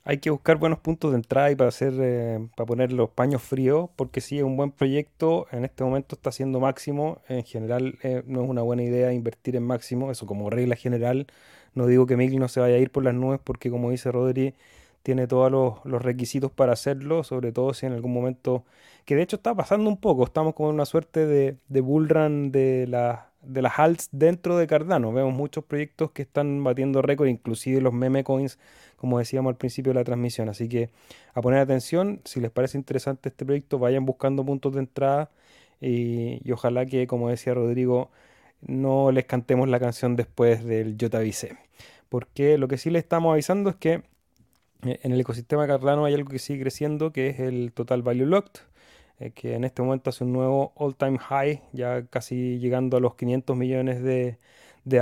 hay 0.05 0.19
que 0.19 0.29
buscar 0.29 0.57
buenos 0.57 0.79
puntos 0.79 1.11
de 1.11 1.17
entrada 1.17 1.51
y 1.51 1.55
para 1.55 1.67
hacer, 1.67 1.93
eh, 1.99 2.47
para 2.55 2.65
poner 2.65 2.93
los 2.93 3.09
paños 3.09 3.43
fríos, 3.43 3.89
porque 3.97 4.21
si 4.21 4.37
es 4.37 4.43
un 4.43 4.55
buen 4.55 4.71
proyecto, 4.71 5.47
en 5.51 5.65
este 5.65 5.83
momento 5.83 6.15
está 6.15 6.31
siendo 6.31 6.61
máximo. 6.61 7.21
En 7.27 7.43
general, 7.43 7.99
eh, 8.01 8.23
no 8.25 8.43
es 8.43 8.49
una 8.49 8.61
buena 8.61 8.83
idea 8.83 9.11
invertir 9.11 9.57
en 9.57 9.63
máximo, 9.63 10.09
eso 10.09 10.25
como 10.25 10.49
regla 10.49 10.75
general. 10.75 11.27
No 11.75 11.85
digo 11.85 12.05
que 12.05 12.15
Miguel 12.15 12.39
no 12.39 12.47
se 12.47 12.61
vaya 12.61 12.75
a 12.75 12.79
ir 12.79 12.89
por 12.89 13.03
las 13.03 13.13
nubes, 13.13 13.41
porque 13.43 13.69
como 13.69 13.91
dice 13.91 14.11
Rodri, 14.11 14.55
tiene 15.03 15.27
todos 15.27 15.51
los, 15.51 16.01
requisitos 16.01 16.51
para 16.51 16.73
hacerlo, 16.73 17.23
sobre 17.23 17.51
todo 17.51 17.73
si 17.73 17.85
en 17.85 17.93
algún 17.93 18.13
momento, 18.13 18.63
que 19.05 19.15
de 19.15 19.23
hecho 19.23 19.35
está 19.37 19.53
pasando 19.55 19.89
un 19.89 19.97
poco, 19.97 20.23
estamos 20.23 20.53
con 20.55 20.67
una 20.67 20.85
suerte 20.85 21.25
de, 21.25 21.57
de 21.67 21.81
bull 21.81 22.09
run 22.09 22.51
de, 22.51 22.85
la, 22.87 23.28
de 23.41 23.61
las 23.61 23.79
alts 23.79 24.09
dentro 24.11 24.57
de 24.57 24.67
Cardano. 24.67 25.11
Vemos 25.13 25.33
muchos 25.33 25.63
proyectos 25.63 26.11
que 26.11 26.21
están 26.21 26.63
batiendo 26.63 27.01
récord, 27.01 27.27
inclusive 27.27 27.81
los 27.81 27.93
meme 27.93 28.23
coins, 28.23 28.59
como 28.97 29.19
decíamos 29.19 29.51
al 29.51 29.57
principio 29.57 29.91
de 29.91 29.99
la 29.99 30.03
transmisión. 30.03 30.49
Así 30.49 30.67
que 30.67 30.89
a 31.33 31.41
poner 31.41 31.59
atención, 31.59 32.21
si 32.25 32.39
les 32.39 32.51
parece 32.51 32.77
interesante 32.77 33.29
este 33.29 33.45
proyecto, 33.45 33.79
vayan 33.79 34.05
buscando 34.05 34.45
puntos 34.45 34.73
de 34.73 34.79
entrada 34.79 35.31
y, 35.81 36.51
ojalá 36.51 36.85
que, 36.85 37.07
como 37.07 37.29
decía 37.29 37.53
Rodrigo, 37.53 38.11
no 38.61 39.11
les 39.11 39.25
cantemos 39.25 39.69
la 39.69 39.79
canción 39.79 40.15
después 40.15 40.63
del 40.65 40.97
Yo 40.97 41.09
te 41.09 41.17
avisé. 41.17 41.57
Porque 42.09 42.57
lo 42.57 42.67
que 42.67 42.77
sí 42.77 42.89
les 42.89 43.03
estamos 43.03 43.31
avisando 43.33 43.69
es 43.69 43.75
que 43.77 44.03
eh, 44.83 44.99
en 45.03 45.11
el 45.13 45.19
ecosistema 45.21 45.67
Cardano 45.67 46.05
hay 46.05 46.13
algo 46.13 46.29
que 46.29 46.39
sigue 46.39 46.61
creciendo, 46.61 47.11
que 47.11 47.29
es 47.29 47.39
el 47.39 47.71
Total 47.73 48.01
Value 48.01 48.25
Locked, 48.25 48.61
eh, 49.19 49.31
que 49.31 49.55
en 49.55 49.63
este 49.63 49.81
momento 49.81 50.09
hace 50.09 50.23
un 50.23 50.33
nuevo 50.33 50.73
all-time 50.75 51.17
high, 51.19 51.61
ya 51.73 52.05
casi 52.07 52.59
llegando 52.59 52.97
a 52.97 52.99
los 52.99 53.15
500 53.15 53.55
millones 53.57 54.03
de, 54.03 54.39
de 54.85 54.99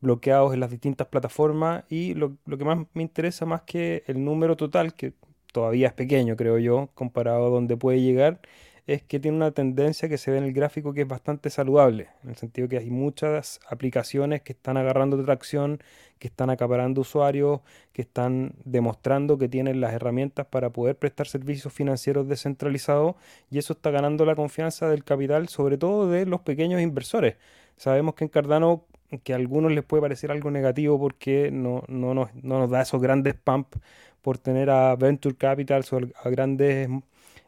bloqueados 0.00 0.54
en 0.54 0.60
las 0.60 0.70
distintas 0.70 1.08
plataformas. 1.08 1.84
Y 1.88 2.14
lo, 2.14 2.36
lo, 2.46 2.58
que 2.58 2.64
más 2.64 2.78
me 2.94 3.02
interesa, 3.02 3.46
más 3.46 3.62
que 3.62 4.04
el 4.06 4.24
número 4.24 4.56
total, 4.56 4.94
que 4.94 5.14
todavía 5.52 5.88
es 5.88 5.92
pequeño, 5.94 6.36
creo 6.36 6.58
yo, 6.58 6.90
comparado 6.94 7.46
a 7.46 7.50
donde 7.50 7.76
puede 7.76 8.00
llegar, 8.00 8.40
es 8.88 9.02
que 9.02 9.20
tiene 9.20 9.36
una 9.36 9.50
tendencia 9.50 10.08
que 10.08 10.16
se 10.16 10.30
ve 10.30 10.38
en 10.38 10.44
el 10.44 10.54
gráfico 10.54 10.94
que 10.94 11.02
es 11.02 11.08
bastante 11.08 11.50
saludable, 11.50 12.08
en 12.24 12.30
el 12.30 12.36
sentido 12.36 12.68
que 12.68 12.78
hay 12.78 12.88
muchas 12.88 13.60
aplicaciones 13.68 14.40
que 14.40 14.54
están 14.54 14.78
agarrando 14.78 15.22
tracción, 15.22 15.82
que 16.18 16.28
están 16.28 16.48
acaparando 16.48 17.02
usuarios, 17.02 17.60
que 17.92 18.00
están 18.00 18.54
demostrando 18.64 19.36
que 19.36 19.46
tienen 19.46 19.82
las 19.82 19.92
herramientas 19.92 20.46
para 20.46 20.70
poder 20.70 20.96
prestar 20.96 21.26
servicios 21.26 21.70
financieros 21.70 22.28
descentralizados 22.28 23.16
y 23.50 23.58
eso 23.58 23.74
está 23.74 23.90
ganando 23.90 24.24
la 24.24 24.34
confianza 24.34 24.88
del 24.88 25.04
capital, 25.04 25.48
sobre 25.48 25.76
todo 25.76 26.08
de 26.08 26.24
los 26.24 26.40
pequeños 26.40 26.80
inversores. 26.80 27.36
Sabemos 27.76 28.14
que 28.14 28.24
en 28.24 28.30
Cardano 28.30 28.86
que 29.22 29.34
a 29.34 29.36
algunos 29.36 29.70
les 29.70 29.84
puede 29.84 30.00
parecer 30.00 30.30
algo 30.30 30.50
negativo 30.50 30.98
porque 30.98 31.50
no, 31.50 31.82
no, 31.88 32.14
nos, 32.14 32.34
no 32.36 32.58
nos 32.58 32.70
da 32.70 32.80
esos 32.80 33.02
grandes 33.02 33.34
pumps 33.34 33.78
por 34.22 34.38
tener 34.38 34.70
a 34.70 34.96
Venture 34.96 35.36
Capitals 35.36 35.92
o 35.92 35.98
a 35.98 36.30
grandes 36.30 36.88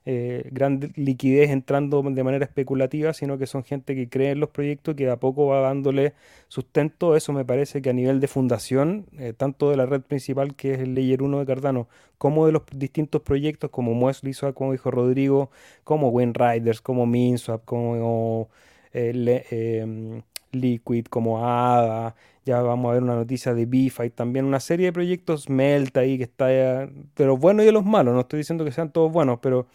eh, 0.07 0.49
gran 0.51 0.81
liquidez 0.97 1.51
entrando 1.51 2.03
de 2.03 2.25
manera 2.25 2.45
especulativa, 2.45 3.13
sino 3.13 3.37
que 3.37 3.47
son 3.47 3.65
gente 3.65 3.95
que 3.95 4.09
cree 4.09 4.31
en 4.31 4.41
los 4.41 4.49
proyectos 4.49 4.95
y 4.95 4.97
que 4.97 5.05
de 5.05 5.11
a 5.11 5.19
poco 5.19 5.47
va 5.47 5.61
dándole 5.61 6.15
sustento. 6.49 7.17
Eso 7.17 7.33
me 7.33 7.45
parece 7.45 7.83
que 7.83 7.91
a 7.91 7.93
nivel 7.93 8.21
de 8.21 8.29
fundación, 8.29 9.07
eh, 9.19 9.35
tanto 9.37 9.71
de 9.71 9.77
la 9.77 9.87
red 9.87 10.01
principal 10.03 10.55
que 10.55 10.75
es 10.75 10.81
el 10.81 10.95
Layer 10.95 11.23
1 11.23 11.41
de 11.41 11.47
Cardano, 11.47 11.89
como 12.19 12.47
de 12.47 12.53
los 12.53 12.63
distintos 12.73 13.23
proyectos 13.23 13.71
como 13.71 13.95
Muesli 13.95 14.33
como 14.55 14.73
dijo 14.73 14.91
Rodrigo, 14.91 15.51
como 15.85 16.09
Win 16.09 16.35
Riders, 16.35 16.81
como 16.81 17.07
Minswap, 17.07 17.65
como 17.65 18.49
eh, 18.93 19.45
em, 19.51 20.23
Liquid, 20.53 21.07
como 21.07 21.47
ADA, 21.47 22.15
ya 22.45 22.63
vamos 22.63 22.91
a 22.91 22.95
ver 22.95 23.03
una 23.03 23.15
noticia 23.15 23.55
de 23.55 23.69
y 23.73 24.11
también 24.11 24.45
una 24.45 24.61
serie 24.61 24.87
de 24.87 24.93
proyectos 24.93 25.49
Melta 25.49 26.01
ahí 26.01 26.19
que 26.19 26.25
está 26.25 26.47
de 26.47 26.91
los 27.19 27.39
buenos 27.39 27.63
y 27.63 27.67
de 27.67 27.73
los 27.73 27.85
malos, 27.85 28.15
no 28.15 28.21
estoy 28.21 28.39
diciendo 28.39 28.65
que 28.65 28.73
sean 28.73 28.91
todos 28.91 29.13
buenos, 29.13 29.39
pero 29.41 29.67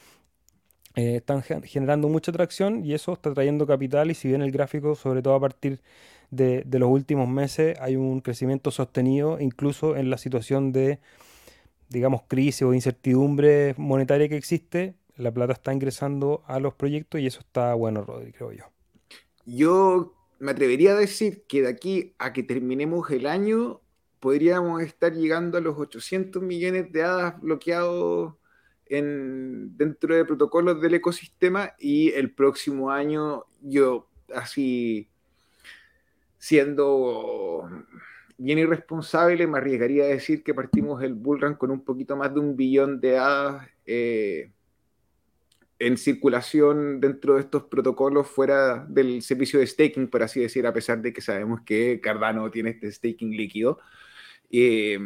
eh, 0.95 1.17
están 1.17 1.43
generando 1.43 2.07
mucha 2.07 2.31
atracción 2.31 2.85
y 2.85 2.93
eso 2.93 3.13
está 3.13 3.33
trayendo 3.33 3.67
capital 3.67 4.11
y 4.11 4.13
si 4.15 4.29
bien 4.29 4.41
el 4.41 4.51
gráfico, 4.51 4.95
sobre 4.95 5.21
todo 5.21 5.35
a 5.35 5.39
partir 5.39 5.81
de, 6.31 6.65
los 6.71 6.89
últimos 6.89 7.27
meses, 7.27 7.77
hay 7.79 7.95
un 7.95 8.21
crecimiento 8.21 8.71
sostenido 8.71 9.39
incluso 9.39 9.97
en 9.97 10.09
la 10.09 10.17
situación 10.17 10.71
de, 10.71 10.99
digamos, 11.89 12.21
crisis 12.27 12.63
o 12.63 12.73
incertidumbre 12.73 13.75
monetaria 13.77 14.29
que 14.29 14.37
existe, 14.37 14.95
la 15.17 15.31
plata 15.31 15.53
está 15.53 15.73
ingresando 15.73 16.43
a 16.47 16.59
los 16.59 16.73
proyectos 16.73 17.21
y 17.21 17.27
eso 17.27 17.39
está 17.39 17.73
bueno, 17.73 18.03
Rodri, 18.03 18.31
creo 18.31 18.51
yo. 18.51 18.65
Yo 19.45 20.13
me 20.39 20.51
atrevería 20.51 20.91
a 20.91 20.95
decir 20.95 21.43
que 21.47 21.61
de 21.61 21.69
aquí 21.69 22.15
a 22.19 22.33
que 22.33 22.43
terminemos 22.43 23.09
el 23.11 23.27
año 23.27 23.81
podríamos 24.19 24.81
estar 24.81 25.13
llegando 25.13 25.57
a 25.57 25.61
los 25.61 25.77
800 25.77 26.41
millones 26.41 26.91
de 26.91 27.03
hadas 27.03 27.39
bloqueados 27.41 28.35
en, 28.87 29.75
dentro 29.77 30.15
de 30.15 30.25
protocolos 30.25 30.81
del 30.81 30.95
ecosistema 30.95 31.73
y 31.79 32.11
el 32.11 32.31
próximo 32.31 32.91
año 32.91 33.45
yo 33.61 34.07
así 34.33 35.09
siendo 36.37 37.69
bien 38.37 38.59
irresponsable 38.59 39.47
me 39.47 39.57
arriesgaría 39.57 40.03
a 40.03 40.07
decir 40.07 40.43
que 40.43 40.53
partimos 40.53 41.01
el 41.03 41.13
bullrun 41.13 41.55
con 41.55 41.71
un 41.71 41.83
poquito 41.83 42.15
más 42.15 42.33
de 42.33 42.39
un 42.39 42.55
billón 42.55 42.99
de 42.99 43.17
hadas 43.17 43.67
eh, 43.85 44.51
en 45.79 45.97
circulación 45.97 46.99
dentro 46.99 47.35
de 47.35 47.41
estos 47.41 47.63
protocolos 47.63 48.27
fuera 48.27 48.85
del 48.87 49.21
servicio 49.21 49.59
de 49.59 49.67
staking, 49.67 50.07
por 50.07 50.23
así 50.23 50.39
decir, 50.39 50.65
a 50.65 50.73
pesar 50.73 51.01
de 51.01 51.11
que 51.11 51.21
sabemos 51.21 51.61
que 51.65 51.99
Cardano 52.01 52.49
tiene 52.49 52.71
este 52.71 52.91
staking 52.91 53.35
líquido. 53.35 53.79
Eh, 54.49 54.97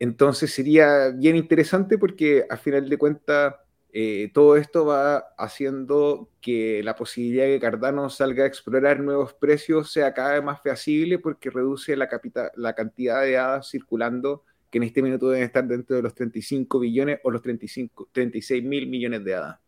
entonces 0.00 0.52
sería 0.52 1.10
bien 1.10 1.36
interesante 1.36 1.98
porque 1.98 2.46
a 2.50 2.56
final 2.56 2.88
de 2.88 2.98
cuentas 2.98 3.54
eh, 3.92 4.30
todo 4.32 4.56
esto 4.56 4.86
va 4.86 5.18
haciendo 5.36 6.30
que 6.40 6.82
la 6.82 6.96
posibilidad 6.96 7.44
de 7.44 7.54
que 7.54 7.60
Cardano 7.60 8.08
salga 8.08 8.44
a 8.44 8.46
explorar 8.46 9.00
nuevos 9.00 9.34
precios 9.34 9.92
sea 9.92 10.14
cada 10.14 10.34
vez 10.34 10.42
más 10.42 10.62
feasible 10.62 11.18
porque 11.18 11.50
reduce 11.50 11.96
la, 11.96 12.08
la 12.56 12.74
cantidad 12.74 13.22
de 13.22 13.36
hadas 13.36 13.68
circulando 13.70 14.44
que 14.70 14.78
en 14.78 14.84
este 14.84 15.02
minuto 15.02 15.28
deben 15.28 15.44
estar 15.44 15.66
dentro 15.66 15.96
de 15.96 16.02
los 16.02 16.14
35 16.14 16.78
billones 16.78 17.20
o 17.22 17.30
los 17.30 17.42
35, 17.42 18.08
36 18.12 18.64
mil 18.64 18.88
millones 18.88 19.24
de 19.24 19.34
hadas. 19.34 19.58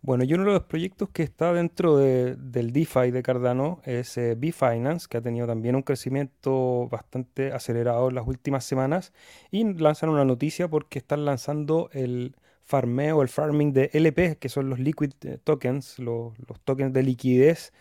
Bueno, 0.00 0.24
y 0.24 0.34
uno 0.34 0.44
de 0.44 0.52
los 0.52 0.64
proyectos 0.64 1.10
que 1.10 1.22
está 1.22 1.52
dentro 1.52 1.96
del 1.96 2.72
DeFi 2.72 3.10
de 3.12 3.22
Cardano 3.22 3.80
es 3.84 4.16
eh, 4.18 4.34
Bfinance, 4.34 5.06
que 5.08 5.18
ha 5.18 5.20
tenido 5.20 5.46
también 5.46 5.76
un 5.76 5.82
crecimiento 5.82 6.88
bastante 6.90 7.52
acelerado 7.52 8.08
en 8.08 8.16
las 8.16 8.26
últimas 8.26 8.64
semanas. 8.64 9.12
Y 9.50 9.64
lanzan 9.74 10.10
una 10.10 10.24
noticia 10.24 10.68
porque 10.68 10.98
están 10.98 11.24
lanzando 11.24 11.88
el 11.92 12.34
farmeo, 12.64 13.22
el 13.22 13.28
farming 13.28 13.72
de 13.72 13.90
LP, 13.92 14.38
que 14.38 14.48
son 14.48 14.70
los 14.70 14.78
liquid 14.78 15.12
eh, 15.22 15.38
tokens, 15.42 15.98
los, 15.98 16.32
tokens 16.64 16.92
de 16.92 17.02
liquidez 17.02 17.72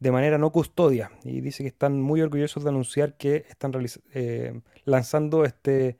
de 0.00 0.10
manera 0.10 0.38
no 0.38 0.50
custodia. 0.50 1.12
Y 1.24 1.40
dice 1.40 1.62
que 1.62 1.68
están 1.68 2.00
muy 2.00 2.20
orgullosos 2.20 2.64
de 2.64 2.70
anunciar 2.70 3.16
que 3.16 3.46
están 3.48 3.72
eh, 4.12 4.60
lanzando 4.84 5.44
este 5.44 5.98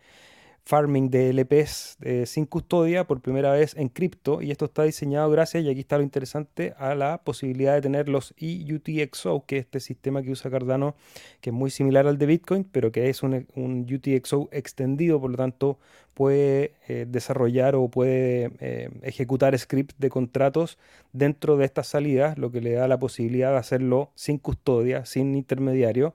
farming 0.65 1.11
de 1.11 1.33
LPs 1.33 1.99
eh, 2.03 2.27
sin 2.27 2.47
custodia 2.47 3.07
por 3.07 3.21
primera 3.21 3.53
vez 3.53 3.75
en 3.77 3.89
cripto 3.89 4.43
y 4.43 4.51
esto 4.51 4.67
está 4.67 4.85
diseñado 4.85 5.31
gracias, 5.31 5.65
y 5.65 5.71
aquí 5.71 5.81
está 5.81 5.97
lo 5.99 6.05
interesante, 6.05 6.75
a 6.79 6.95
la 6.95 7.19
posibilidad 7.19 7.75
de 7.75 7.81
tener 7.81 8.09
los 8.09 8.35
EUTXO, 8.39 9.45
que 9.47 9.59
es 9.59 9.65
este 9.65 9.81
sistema 9.81 10.23
que 10.23 10.31
usa 10.31 10.51
Cardano, 10.51 10.95
que 11.41 11.51
es 11.51 11.55
muy 11.55 11.71
similar 11.71 12.07
al 12.07 12.19
de 12.19 12.27
Bitcoin, 12.27 12.65
pero 12.65 12.93
que 12.93 13.09
es 13.09 13.23
un, 13.23 13.47
UTXO 13.57 14.49
extendido, 14.53 15.21
por 15.21 15.31
lo 15.31 15.37
tanto 15.37 15.79
puede 16.15 16.75
eh, 16.87 17.07
desarrollar 17.09 17.75
o 17.77 17.89
puede 17.89 18.51
eh, 18.61 18.91
ejecutar 19.03 19.59
scripts 19.59 19.95
de 19.99 20.11
contratos 20.11 20.77
dentro 21.13 21.57
de 21.57 21.65
estas 21.65 21.87
salidas, 21.87 22.37
lo 22.37 22.51
que 22.51 22.61
le 22.61 22.73
da 22.73 22.89
la 22.89 22.99
posibilidad 22.99 23.53
de 23.53 23.59
hacerlo 23.59 24.11
sin 24.15 24.39
custodia, 24.39 25.07
sin 25.07 25.35
intermediario. 25.35 26.15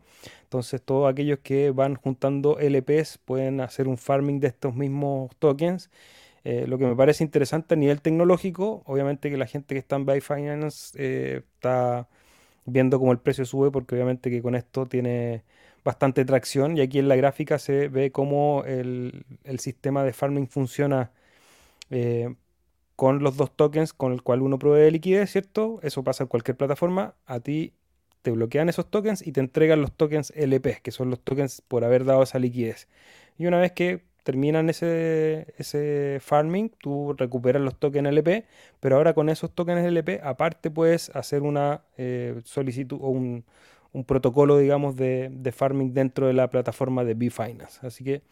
Entonces 0.55 0.81
todos 0.81 1.11
aquellos 1.11 1.39
que 1.39 1.71
van 1.71 1.95
juntando 1.95 2.57
LPs 2.59 3.17
pueden 3.25 3.59
hacer 3.61 3.87
un 3.87 3.97
farming 3.97 4.39
de 4.39 4.47
estos 4.47 4.73
mismos 4.75 5.35
tokens. 5.37 5.89
Eh, 6.45 6.65
lo 6.67 6.77
que 6.77 6.85
me 6.85 6.95
parece 6.95 7.23
interesante 7.23 7.73
a 7.75 7.77
nivel 7.77 8.01
tecnológico, 8.01 8.83
obviamente 8.85 9.29
que 9.29 9.37
la 9.37 9.47
gente 9.47 9.75
que 9.75 9.79
está 9.79 9.97
en 9.97 10.05
Byfinance 10.05 11.37
está 11.37 12.07
viendo 12.65 12.99
cómo 12.99 13.11
el 13.11 13.19
precio 13.19 13.45
sube, 13.45 13.71
porque 13.71 13.95
obviamente 13.95 14.29
que 14.29 14.41
con 14.41 14.55
esto 14.55 14.85
tiene 14.85 15.43
bastante 15.83 16.25
tracción 16.25 16.77
y 16.77 16.81
aquí 16.81 16.99
en 16.99 17.09
la 17.09 17.15
gráfica 17.15 17.59
se 17.59 17.89
ve 17.89 18.11
cómo 18.11 18.63
el, 18.65 19.25
sistema 19.59 20.03
de 20.03 20.13
farming 20.13 20.47
funciona 20.47 21.11
eh, 21.91 22.35
con 22.95 23.23
los 23.23 23.37
dos 23.37 23.55
tokens 23.55 23.93
con 23.93 24.13
el 24.13 24.23
cual 24.23 24.41
uno 24.41 24.59
provee 24.59 24.91
liquidez, 24.91 25.31
¿cierto? 25.31 25.79
Eso 25.83 26.03
pasa 26.03 26.23
en 26.23 26.29
cualquier 26.29 26.57
plataforma. 26.57 27.15
A 27.25 27.39
ti 27.41 27.73
te 28.25 28.31
bloquean 28.31 28.69
esos 28.69 28.89
tokens 28.89 29.25
y 29.25 29.33
te 29.33 29.39
entregan 29.39 29.81
los 29.81 29.91
tokens 29.91 30.33
LP, 30.35 30.79
que 30.81 30.89
son 30.89 31.11
los 31.11 31.19
tokens 31.19 31.61
por 31.61 31.83
haber 31.83 32.05
dado 32.05 32.23
esa 32.23 32.39
liquidez. 32.39 32.87
Y 33.37 33.45
una 33.45 33.59
vez 33.59 33.71
que 33.73 34.01
terminan 34.23 34.67
ese, 34.67 35.53
ese 35.59 36.17
farming, 36.21 36.71
tú 36.79 37.13
recuperas 37.15 37.61
los 37.61 37.75
tokens 37.77 38.07
LP, 38.07 38.45
pero 38.79 38.95
ahora 38.95 39.13
con 39.13 39.29
esos 39.29 39.53
tokens 39.53 39.85
LP, 39.85 40.21
aparte 40.23 40.71
puedes 40.71 41.15
hacer 41.15 41.43
una 41.43 41.83
eh, 41.97 42.41
solicitud 42.45 42.97
o 42.99 43.09
un, 43.09 43.45
un 43.93 44.03
protocolo, 44.05 44.57
digamos, 44.57 44.95
de, 44.95 45.53
farming 45.55 45.93
dentro 45.93 46.25
de 46.25 46.33
la 46.33 46.49
plataforma 46.49 47.03
de 47.03 47.13
Bfinance. 47.13 47.85
Así 47.85 48.03
que 48.03 48.23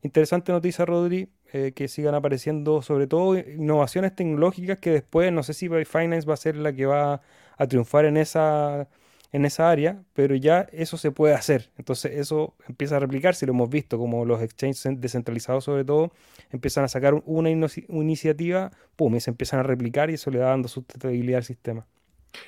interesante 0.00 0.50
noticia, 0.50 0.86
Rodri, 0.86 1.28
eh, 1.52 1.72
que 1.76 1.88
sigan 1.88 2.14
apareciendo 2.14 2.80
sobre 2.80 3.06
todo 3.06 3.36
innovaciones 3.36 4.16
tecnológicas 4.16 4.78
que 4.78 4.92
después, 4.92 5.30
no 5.30 5.42
sé 5.42 5.52
si 5.52 5.68
Finance 5.68 6.26
va 6.26 6.32
a 6.32 6.38
ser 6.38 6.56
la 6.56 6.72
que 6.72 6.86
va 6.86 7.20
a 7.58 7.66
triunfar 7.66 8.06
en 8.06 8.16
esa 8.16 8.88
en 9.32 9.46
esa 9.46 9.70
área, 9.70 10.04
pero 10.12 10.34
ya 10.34 10.68
eso 10.72 10.98
se 10.98 11.10
puede 11.10 11.34
hacer. 11.34 11.70
Entonces 11.78 12.12
eso 12.18 12.54
empieza 12.68 12.96
a 12.96 13.00
replicarse, 13.00 13.46
lo 13.46 13.52
hemos 13.52 13.70
visto, 13.70 13.98
como 13.98 14.24
los 14.26 14.42
exchanges 14.42 15.00
descentralizados 15.00 15.64
sobre 15.64 15.84
todo, 15.84 16.12
empiezan 16.50 16.84
a 16.84 16.88
sacar 16.88 17.14
una, 17.24 17.50
iniciativa, 17.50 18.70
pum, 18.94 19.14
y 19.16 19.20
se 19.20 19.30
empiezan 19.30 19.60
a 19.60 19.62
replicar 19.62 20.10
y 20.10 20.14
eso 20.14 20.30
le 20.30 20.38
da 20.38 20.50
dando 20.50 20.68
sustentabilidad 20.68 21.38
al 21.38 21.44
sistema. 21.44 21.86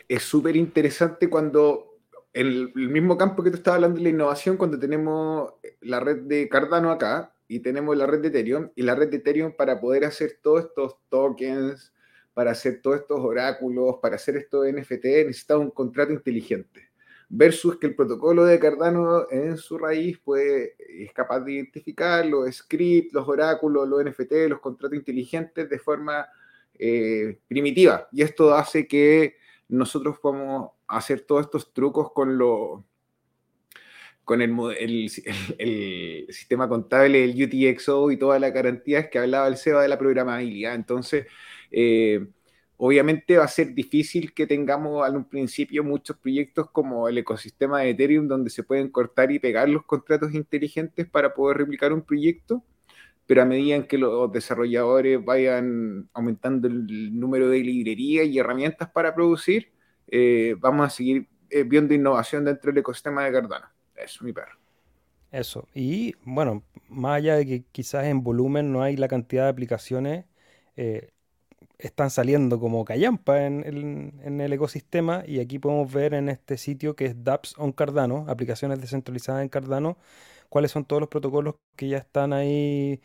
Es 0.08 0.22
súper 0.22 0.56
interesante 0.56 1.28
cuando 1.28 1.98
en 2.34 2.46
el, 2.46 2.72
mismo 2.74 3.16
campo 3.16 3.42
que 3.42 3.50
te 3.50 3.56
estaba 3.56 3.76
hablando 3.76 3.96
de 3.96 4.04
la 4.04 4.10
innovación, 4.10 4.58
cuando 4.58 4.78
tenemos 4.78 5.54
la 5.80 6.00
red 6.00 6.22
de 6.22 6.48
Cardano 6.50 6.90
acá 6.90 7.34
y 7.48 7.60
tenemos 7.60 7.96
la 7.96 8.06
red 8.06 8.20
de 8.20 8.28
Ethereum, 8.28 8.70
y 8.74 8.82
la 8.82 8.94
red 8.94 9.08
de 9.08 9.18
Ethereum 9.18 9.52
para 9.56 9.80
poder 9.80 10.04
hacer 10.04 10.38
todos 10.42 10.64
estos 10.64 10.96
tokens, 11.08 11.94
para 12.34 12.50
hacer 12.50 12.82
todos 12.82 13.00
estos 13.00 13.20
oráculos, 13.20 13.96
para 14.02 14.16
hacer 14.16 14.36
estos 14.36 14.66
NFT, 14.66 15.04
necesita 15.26 15.56
un 15.56 15.70
contrato 15.70 16.12
inteligente. 16.12 16.90
Versus 17.28 17.78
que 17.78 17.86
el 17.86 17.94
protocolo 17.94 18.44
de 18.44 18.58
Cardano 18.58 19.26
en 19.30 19.56
su 19.56 19.78
raíz 19.78 20.18
pues, 20.22 20.72
es 20.78 21.12
capaz 21.12 21.40
de 21.40 21.52
identificar 21.52 22.26
los 22.26 22.54
scripts, 22.54 23.14
los 23.14 23.26
oráculos, 23.26 23.88
los 23.88 24.04
NFT, 24.04 24.32
los 24.48 24.60
contratos 24.60 24.98
inteligentes 24.98 25.70
de 25.70 25.78
forma 25.78 26.26
eh, 26.74 27.38
primitiva. 27.48 28.08
Y 28.12 28.22
esto 28.22 28.54
hace 28.54 28.86
que 28.86 29.36
nosotros 29.68 30.18
podamos 30.18 30.72
hacer 30.86 31.22
todos 31.22 31.46
estos 31.46 31.72
trucos 31.72 32.12
con 32.12 32.36
lo, 32.36 32.84
con 34.24 34.42
el, 34.42 34.54
el, 35.58 36.26
sistema 36.30 36.68
contable, 36.68 37.24
el 37.24 37.42
UTXO 37.42 38.10
y 38.10 38.16
todas 38.16 38.40
las 38.40 38.52
garantías 38.52 39.08
que 39.08 39.18
hablaba 39.18 39.48
el 39.48 39.56
SEBA 39.56 39.82
de 39.82 39.88
la 39.88 39.98
programabilidad. 39.98 40.74
Entonces, 40.74 41.26
eh, 41.76 42.28
obviamente 42.76 43.36
va 43.36 43.44
a 43.44 43.48
ser 43.48 43.74
difícil 43.74 44.32
que 44.32 44.46
tengamos 44.46 45.04
al 45.04 45.26
principio 45.26 45.82
muchos 45.82 46.16
proyectos 46.16 46.70
como 46.70 47.08
el 47.08 47.18
ecosistema 47.18 47.80
de 47.80 47.90
Ethereum 47.90 48.28
donde 48.28 48.50
se 48.50 48.62
pueden 48.62 48.90
cortar 48.90 49.32
y 49.32 49.40
pegar 49.40 49.68
los 49.68 49.84
contratos 49.84 50.34
inteligentes 50.34 51.08
para 51.08 51.34
poder 51.34 51.58
replicar 51.58 51.92
un 51.92 52.02
proyecto, 52.02 52.64
pero 53.26 53.42
a 53.42 53.44
medida 53.44 53.86
que 53.88 53.98
los 53.98 54.30
desarrolladores 54.30 55.24
vayan 55.24 56.08
aumentando 56.12 56.68
el 56.68 57.18
número 57.18 57.48
de 57.48 57.58
librerías 57.58 58.26
y 58.26 58.38
herramientas 58.38 58.88
para 58.90 59.14
producir, 59.14 59.72
eh, 60.06 60.54
vamos 60.60 60.86
a 60.86 60.90
seguir 60.90 61.26
eh, 61.50 61.64
viendo 61.64 61.92
innovación 61.92 62.44
dentro 62.44 62.70
del 62.70 62.78
ecosistema 62.78 63.24
de 63.24 63.32
Cardano. 63.32 63.66
Eso, 63.96 64.24
mi 64.24 64.32
perro. 64.32 64.58
Eso. 65.32 65.66
Y 65.74 66.14
bueno, 66.24 66.62
más 66.88 67.16
allá 67.16 67.36
de 67.36 67.46
que 67.46 67.64
quizás 67.72 68.04
en 68.04 68.22
volumen 68.22 68.72
no 68.72 68.82
hay 68.82 68.96
la 68.96 69.08
cantidad 69.08 69.44
de 69.44 69.50
aplicaciones, 69.50 70.26
están 71.78 72.10
saliendo 72.10 72.60
como 72.60 72.84
callampa 72.84 73.44
en, 73.44 74.40
el 74.40 74.52
ecosistema 74.52 75.24
y 75.26 75.40
aquí 75.40 75.58
podemos 75.58 75.92
ver 75.92 76.14
en 76.14 76.28
este 76.28 76.56
sitio 76.56 76.96
que 76.96 77.06
es 77.06 77.24
dApps 77.24 77.54
on 77.58 77.72
Cardano, 77.72 78.24
aplicaciones 78.28 78.80
descentralizadas 78.80 79.42
en 79.42 79.48
Cardano, 79.48 79.98
cuáles 80.48 80.70
son 80.70 80.84
todos 80.84 81.00
los 81.00 81.08
protocolos 81.08 81.56
que 81.76 81.88
ya 81.88 81.98
están 81.98 82.32
ahí 82.32 83.00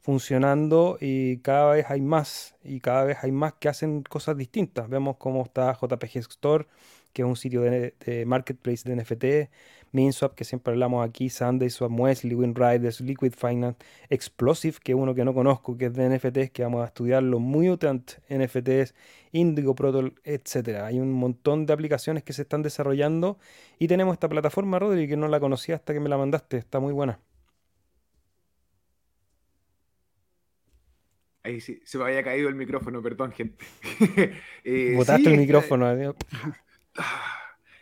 funcionando 0.00 0.98
y 1.00 1.38
cada 1.38 1.72
vez 1.74 1.86
hay 1.90 2.00
más 2.00 2.56
y 2.62 2.80
cada 2.80 3.04
vez 3.04 3.18
hay 3.22 3.32
más 3.32 3.54
que 3.54 3.68
hacen 3.68 4.02
cosas 4.02 4.36
distintas. 4.36 4.88
Vemos 4.88 5.16
cómo 5.18 5.42
está 5.44 5.72
JPG 5.74 6.18
Store, 6.18 6.66
que 7.12 7.22
es 7.22 7.28
un 7.28 7.36
sitio 7.36 7.62
de 7.62 8.24
marketplace 8.26 8.88
de 8.88 8.96
NFT, 8.96 9.50
MinSwap, 9.92 10.34
que 10.34 10.44
siempre 10.44 10.72
hablamos 10.72 11.06
aquí, 11.06 11.30
SundaySwap, 11.30 11.90
Wesley, 11.98 12.34
WinRiders, 12.34 13.00
Liquid 13.00 13.32
Finance, 13.32 13.78
Explosive, 14.10 14.76
que 14.82 14.92
es 14.92 14.98
uno 14.98 15.14
que 15.14 15.24
no 15.24 15.34
conozco, 15.34 15.76
que 15.76 15.86
es 15.86 15.94
de 15.94 16.08
NFTs, 16.08 16.50
que 16.50 16.62
vamos 16.62 16.82
a 16.82 16.86
estudiarlo, 16.86 17.38
Mutant 17.38 18.12
NFTs, 18.28 18.94
Indigo 19.32 19.74
Protocol, 19.74 20.14
etc. 20.24 20.82
Hay 20.84 21.00
un 21.00 21.12
montón 21.12 21.66
de 21.66 21.72
aplicaciones 21.72 22.22
que 22.22 22.32
se 22.32 22.42
están 22.42 22.62
desarrollando 22.62 23.38
y 23.78 23.88
tenemos 23.88 24.12
esta 24.14 24.28
plataforma, 24.28 24.78
Rodri, 24.78 25.08
que 25.08 25.16
no 25.16 25.28
la 25.28 25.40
conocía 25.40 25.76
hasta 25.76 25.92
que 25.92 26.00
me 26.00 26.08
la 26.08 26.18
mandaste, 26.18 26.56
está 26.56 26.80
muy 26.80 26.92
buena. 26.92 27.20
Ahí 31.42 31.60
sí, 31.60 31.80
se 31.84 31.96
me 31.96 32.04
había 32.04 32.22
caído 32.22 32.48
el 32.48 32.56
micrófono, 32.56 33.00
perdón, 33.00 33.32
gente. 33.32 33.64
eh, 34.64 34.92
Botaste 34.96 35.30
el 35.30 35.38
micrófono, 35.38 35.86
adiós. 35.86 36.14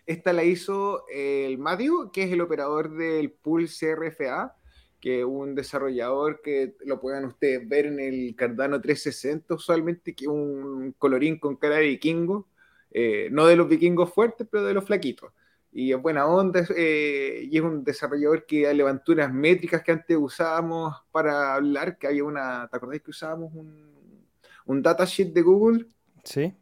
Esta 0.07 0.33
la 0.33 0.45
hizo 0.45 1.05
el 1.09 1.59
Matthew, 1.59 2.11
que 2.13 2.23
es 2.23 2.33
el 2.33 2.41
operador 2.41 2.95
del 2.97 3.33
pool 3.33 3.69
CRFA, 3.69 4.57
que 5.01 5.21
es 5.21 5.25
un 5.25 5.55
desarrollador 5.55 6.41
que 6.43 6.75
lo 6.85 7.01
pueden 7.01 7.25
ustedes 7.25 7.69
ver 7.69 7.87
en 7.87 8.01
el 8.01 8.35
Cardano 8.37 8.81
360 8.81 9.55
usualmente, 9.55 10.15
que 10.15 10.25
es 10.25 10.29
un 10.29 10.95
colorín 10.99 11.39
con 11.39 11.57
cara 11.57 11.77
de 11.77 11.89
vikingo, 11.89 12.49
eh, 12.91 13.29
no 13.31 13.47
de 13.47 13.57
los 13.57 13.69
vikingos 13.69 14.13
fuertes, 14.13 14.47
pero 14.51 14.65
de 14.65 14.75
los 14.75 14.85
flaquitos. 14.85 15.33
Y 15.73 15.93
es 15.93 16.01
buena 16.01 16.27
onda, 16.27 16.65
eh, 16.75 17.47
y 17.51 17.57
es 17.57 17.63
un 17.63 17.85
desarrollador 17.85 18.47
que 18.47 18.73
levantó 18.73 19.13
unas 19.13 19.33
métricas 19.33 19.83
que 19.83 19.93
antes 19.93 20.17
usábamos 20.17 20.95
para 21.11 21.55
hablar, 21.55 21.99
que 21.99 22.07
había 22.07 22.25
una, 22.25 22.67
¿te 22.69 22.77
acordáis 22.77 23.03
que 23.03 23.11
usábamos 23.11 23.53
un, 23.55 24.27
un 24.65 24.83
datasheet 24.83 25.33
de 25.33 25.43
Google? 25.43 25.87
Sí. 26.25 26.55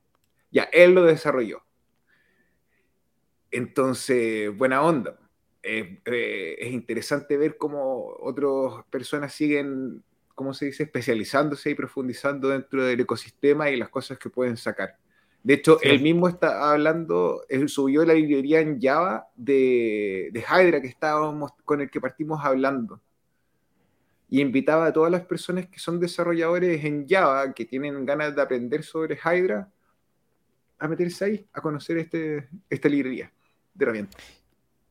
Ya, 0.50 0.64
él 0.64 0.94
lo 0.94 1.04
desarrolló. 1.04 1.62
Entonces, 3.54 4.56
buena 4.56 4.82
onda. 4.82 5.16
Eh, 5.62 6.00
es 6.58 6.72
interesante 6.72 7.36
ver 7.36 7.56
cómo 7.56 8.08
otras 8.18 8.84
personas 8.90 9.32
siguen, 9.32 10.02
¿cómo 10.34 10.52
se 10.52 10.66
dice?, 10.66 10.82
especializándose 10.82 11.70
y 11.70 11.76
profundizando 11.76 12.48
dentro 12.48 12.84
del 12.84 12.98
ecosistema 12.98 13.70
y 13.70 13.76
las 13.76 13.90
cosas 13.90 14.18
que 14.18 14.28
pueden 14.28 14.56
sacar. 14.56 14.96
De 15.44 15.54
hecho, 15.54 15.78
él 15.82 16.00
mismo 16.00 16.26
está 16.26 16.72
hablando, 16.72 17.42
él 17.48 17.68
subió 17.68 18.04
la 18.04 18.14
librería 18.14 18.58
en 18.58 18.80
Java 18.80 19.28
de, 19.36 20.30
de 20.32 20.40
Hydra 20.40 20.80
que 20.80 20.88
estábamos, 20.88 21.52
con 21.64 21.80
el 21.80 21.88
que 21.88 22.00
partimos 22.00 22.44
hablando. 22.44 23.00
Y 24.28 24.40
invitaba 24.40 24.86
a 24.86 24.92
todas 24.92 25.12
las 25.12 25.26
personas 25.26 25.68
que 25.68 25.78
son 25.78 26.00
desarrolladores 26.00 26.84
en 26.84 27.06
Java, 27.06 27.54
que 27.54 27.66
tienen 27.66 28.04
ganas 28.04 28.34
de 28.34 28.42
aprender 28.42 28.82
sobre 28.82 29.16
Hydra, 29.16 29.70
a 30.76 30.88
meterse 30.88 31.24
ahí, 31.24 31.46
a 31.52 31.60
conocer 31.60 31.98
este, 31.98 32.48
esta 32.68 32.88
librería 32.88 33.32
de 33.74 33.84
herramientas. 33.84 34.22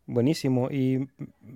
Buenísimo. 0.06 0.69
Y 0.69 1.08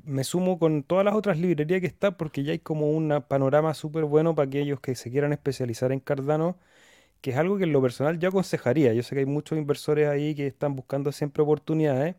me 0.05 0.23
sumo 0.23 0.57
con 0.57 0.83
todas 0.83 1.03
las 1.05 1.15
otras 1.15 1.37
librerías 1.37 1.81
que 1.81 1.87
están 1.87 2.15
porque 2.15 2.43
ya 2.43 2.53
hay 2.53 2.59
como 2.59 2.91
un 2.91 3.23
panorama 3.27 3.73
súper 3.73 4.05
bueno 4.05 4.35
para 4.35 4.47
aquellos 4.47 4.79
que 4.79 4.95
se 4.95 5.11
quieran 5.11 5.33
especializar 5.33 5.91
en 5.91 5.99
Cardano, 5.99 6.57
que 7.21 7.31
es 7.31 7.37
algo 7.37 7.57
que 7.57 7.65
en 7.65 7.73
lo 7.73 7.81
personal 7.81 8.19
yo 8.19 8.29
aconsejaría. 8.29 8.93
Yo 8.93 9.03
sé 9.03 9.15
que 9.15 9.21
hay 9.21 9.25
muchos 9.25 9.57
inversores 9.57 10.07
ahí 10.09 10.35
que 10.35 10.47
están 10.47 10.75
buscando 10.75 11.11
siempre 11.11 11.43
oportunidades 11.43 12.15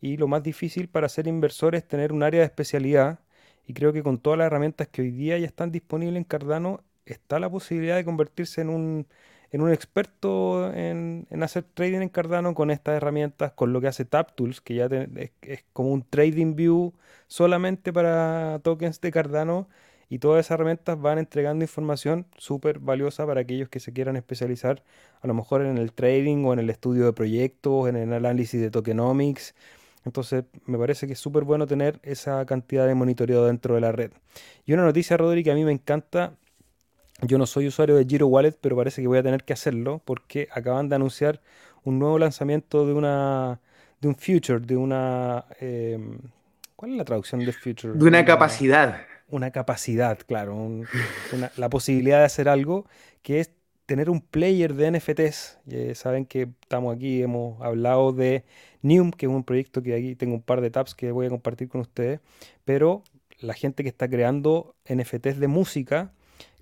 y 0.00 0.16
lo 0.18 0.28
más 0.28 0.42
difícil 0.42 0.88
para 0.88 1.08
ser 1.08 1.26
inversor 1.28 1.74
es 1.74 1.86
tener 1.88 2.12
un 2.12 2.22
área 2.22 2.40
de 2.40 2.46
especialidad. 2.46 3.20
Y 3.66 3.74
creo 3.74 3.92
que 3.92 4.02
con 4.02 4.18
todas 4.18 4.38
las 4.38 4.46
herramientas 4.48 4.88
que 4.88 5.02
hoy 5.02 5.10
día 5.12 5.38
ya 5.38 5.46
están 5.46 5.72
disponibles 5.72 6.16
en 6.18 6.24
Cardano, 6.24 6.82
está 7.06 7.38
la 7.38 7.50
posibilidad 7.50 7.96
de 7.96 8.04
convertirse 8.04 8.60
en 8.62 8.70
un 8.70 9.06
en 9.52 9.60
un 9.60 9.70
experto 9.70 10.72
en, 10.72 11.26
hacer 11.42 11.64
trading 11.74 12.00
en 12.00 12.08
Cardano 12.08 12.54
con 12.54 12.70
estas 12.70 12.96
herramientas, 12.96 13.52
con 13.52 13.72
lo 13.72 13.80
que 13.82 13.88
hace 13.88 14.06
TapTools, 14.06 14.62
que 14.62 14.74
ya 14.74 14.86
es, 14.86 15.64
como 15.74 15.90
un 15.92 16.02
trading 16.02 16.56
view 16.56 16.94
solamente 17.28 17.92
para 17.92 18.60
tokens 18.64 19.00
de 19.00 19.12
Cardano. 19.12 19.68
Y 20.08 20.18
todas 20.18 20.44
esas 20.44 20.56
herramientas 20.56 21.00
van 21.00 21.18
entregando 21.18 21.64
información 21.64 22.26
súper 22.36 22.78
valiosa 22.80 23.26
para 23.26 23.42
aquellos 23.42 23.68
que 23.70 23.80
se 23.80 23.94
quieran 23.94 24.16
especializar, 24.16 24.82
a 25.22 25.26
lo 25.26 25.32
mejor 25.32 25.62
en 25.62 25.78
el 25.78 25.92
trading 25.92 26.44
o 26.44 26.52
en 26.52 26.58
el 26.58 26.68
estudio 26.68 27.06
de 27.06 27.12
proyectos, 27.14 27.88
en 27.88 27.96
el 27.96 28.12
análisis 28.12 28.60
de 28.60 28.70
tokenomics. 28.70 29.54
Entonces, 30.04 30.44
me 30.66 30.78
parece 30.78 31.06
que 31.06 31.14
es 31.14 31.18
súper 31.18 31.44
bueno 31.44 31.66
tener 31.66 32.00
esa 32.02 32.44
cantidad 32.44 32.86
de 32.86 32.94
monitoreo 32.94 33.46
dentro 33.46 33.74
de 33.74 33.80
la 33.80 33.92
red. 33.92 34.12
Y 34.66 34.72
una 34.74 34.84
noticia, 34.84 35.16
Rodri, 35.16 35.44
que 35.44 35.52
a 35.52 35.54
mí 35.54 35.64
me 35.64 35.72
encanta 35.72 36.34
yo 37.22 37.38
no 37.38 37.46
soy 37.46 37.66
usuario 37.66 37.96
de 37.96 38.04
Giro 38.04 38.26
Wallet, 38.26 38.56
pero 38.60 38.76
parece 38.76 39.00
que 39.02 39.08
voy 39.08 39.18
a 39.18 39.22
tener 39.22 39.44
que 39.44 39.52
hacerlo 39.52 40.02
porque 40.04 40.48
acaban 40.52 40.88
de 40.88 40.96
anunciar 40.96 41.40
un 41.84 41.98
nuevo 41.98 42.18
lanzamiento 42.18 42.86
de 42.86 42.92
una 42.92 43.60
de 44.00 44.08
un 44.08 44.16
future, 44.16 44.58
de 44.60 44.76
una 44.76 45.44
em, 45.60 46.18
¿cuál 46.74 46.92
es 46.92 46.96
la 46.96 47.04
traducción 47.04 47.44
de 47.44 47.52
future? 47.52 47.94
De 47.94 48.04
una, 48.04 48.24
capacidad. 48.24 49.02
Una 49.28 49.50
capacidad, 49.50 50.18
claro, 50.26 50.68
la 51.56 51.70
posibilidad 51.70 52.18
de 52.18 52.24
hacer 52.24 52.48
algo 52.48 52.86
que 53.22 53.40
es 53.40 53.52
tener 53.86 54.10
un 54.10 54.20
player 54.20 54.74
de 54.74 54.90
NFTs. 54.90 55.58
saben 55.94 56.26
que 56.26 56.48
estamos 56.60 56.94
aquí, 56.94 57.22
hemos 57.22 57.60
hablado 57.60 58.12
de 58.12 58.44
Neum, 58.82 59.10
que 59.12 59.26
es 59.26 59.32
un 59.32 59.44
proyecto 59.44 59.82
que 59.82 59.94
aquí 59.94 60.16
tengo 60.16 60.34
un 60.34 60.42
par 60.42 60.60
de 60.60 60.70
tabs 60.70 60.94
que 60.94 61.12
voy 61.12 61.26
a 61.26 61.30
compartir 61.30 61.68
con 61.68 61.80
ustedes, 61.80 62.20
pero 62.64 63.04
la 63.38 63.54
gente 63.54 63.82
que 63.82 63.88
está 63.88 64.08
creando 64.08 64.74
NFTs 64.88 65.38
de 65.38 65.48
música 65.48 66.12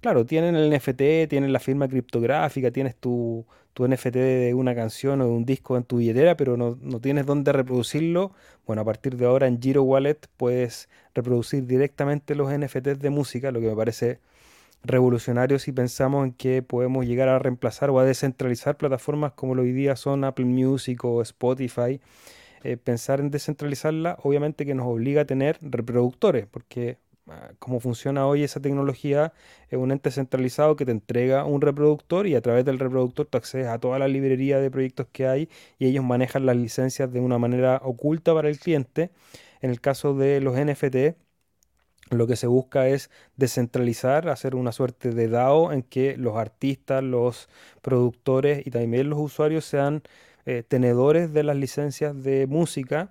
claro, 0.00 0.26
tienen 0.26 0.56
el 0.56 0.70
NFT, 0.70 1.28
tienen 1.28 1.52
la 1.52 1.60
firma 1.60 1.88
criptográfica, 1.88 2.70
tienes 2.70 2.96
tu, 2.96 3.46
tu 3.72 3.86
NFT 3.86 4.14
de 4.14 4.54
una 4.54 4.74
canción 4.74 5.20
o 5.20 5.26
de 5.26 5.30
un 5.30 5.44
disco 5.44 5.76
en 5.76 5.84
tu 5.84 5.98
billetera, 5.98 6.36
pero 6.36 6.56
no, 6.56 6.78
no 6.80 7.00
tienes 7.00 7.26
dónde 7.26 7.52
reproducirlo. 7.52 8.32
Bueno, 8.66 8.82
a 8.82 8.84
partir 8.84 9.16
de 9.16 9.26
ahora 9.26 9.46
en 9.46 9.60
Giro 9.60 9.82
Wallet 9.82 10.18
puedes 10.36 10.88
reproducir 11.14 11.66
directamente 11.66 12.34
los 12.34 12.52
NFTs 12.52 12.98
de 13.00 13.10
música, 13.10 13.50
lo 13.52 13.60
que 13.60 13.68
me 13.68 13.76
parece 13.76 14.20
revolucionario 14.82 15.58
si 15.58 15.72
pensamos 15.72 16.24
en 16.24 16.32
que 16.32 16.62
podemos 16.62 17.04
llegar 17.06 17.28
a 17.28 17.38
reemplazar 17.38 17.90
o 17.90 17.98
a 17.98 18.04
descentralizar 18.04 18.76
plataformas 18.76 19.32
como 19.32 19.54
lo 19.54 19.62
hoy 19.62 19.72
día 19.72 19.96
son 19.96 20.24
Apple 20.24 20.46
Music 20.46 21.04
o 21.04 21.22
Spotify. 21.22 22.00
Eh, 22.62 22.76
pensar 22.76 23.20
en 23.20 23.30
descentralizarla 23.30 24.18
obviamente 24.22 24.66
que 24.66 24.74
nos 24.74 24.86
obliga 24.86 25.22
a 25.22 25.24
tener 25.24 25.58
reproductores, 25.62 26.46
porque 26.46 26.98
ah, 27.30 27.52
como 27.58 27.80
funciona 27.80 28.26
hoy 28.26 28.42
esa 28.42 28.60
tecnología 28.60 29.32
es 29.68 29.78
un 29.78 29.92
ente 29.92 30.10
centralizado 30.10 30.76
que 30.76 30.84
te 30.84 30.92
entrega 30.92 31.44
un 31.44 31.60
reproductor 31.60 32.26
y 32.26 32.34
a 32.34 32.40
través 32.42 32.64
del 32.64 32.78
reproductor 32.78 33.26
tú 33.26 33.38
accedes 33.38 33.68
a 33.68 33.78
toda 33.78 33.98
la 33.98 34.08
librería 34.08 34.58
de 34.58 34.70
proyectos 34.70 35.06
que 35.12 35.26
hay 35.26 35.48
y 35.78 35.86
ellos 35.86 36.04
manejan 36.04 36.46
las 36.46 36.56
licencias 36.56 37.12
de 37.12 37.20
una 37.20 37.38
manera 37.38 37.80
oculta 37.84 38.34
para 38.34 38.48
el 38.48 38.58
cliente. 38.58 39.10
En 39.62 39.70
el 39.70 39.80
caso 39.80 40.14
de 40.14 40.40
los 40.40 40.56
NFT, 40.56 41.16
lo 42.10 42.26
que 42.26 42.36
se 42.36 42.46
busca 42.46 42.88
es 42.88 43.10
descentralizar, 43.36 44.28
hacer 44.28 44.54
una 44.54 44.72
suerte 44.72 45.10
de 45.10 45.28
DAO 45.28 45.72
en 45.72 45.82
que 45.82 46.16
los 46.16 46.36
artistas, 46.36 47.02
los 47.04 47.48
productores 47.82 48.66
y 48.66 48.70
también 48.70 49.08
los 49.10 49.20
usuarios 49.20 49.64
sean 49.64 50.02
eh, 50.46 50.64
tenedores 50.66 51.32
de 51.32 51.44
las 51.44 51.56
licencias 51.56 52.22
de 52.22 52.46
música, 52.46 53.10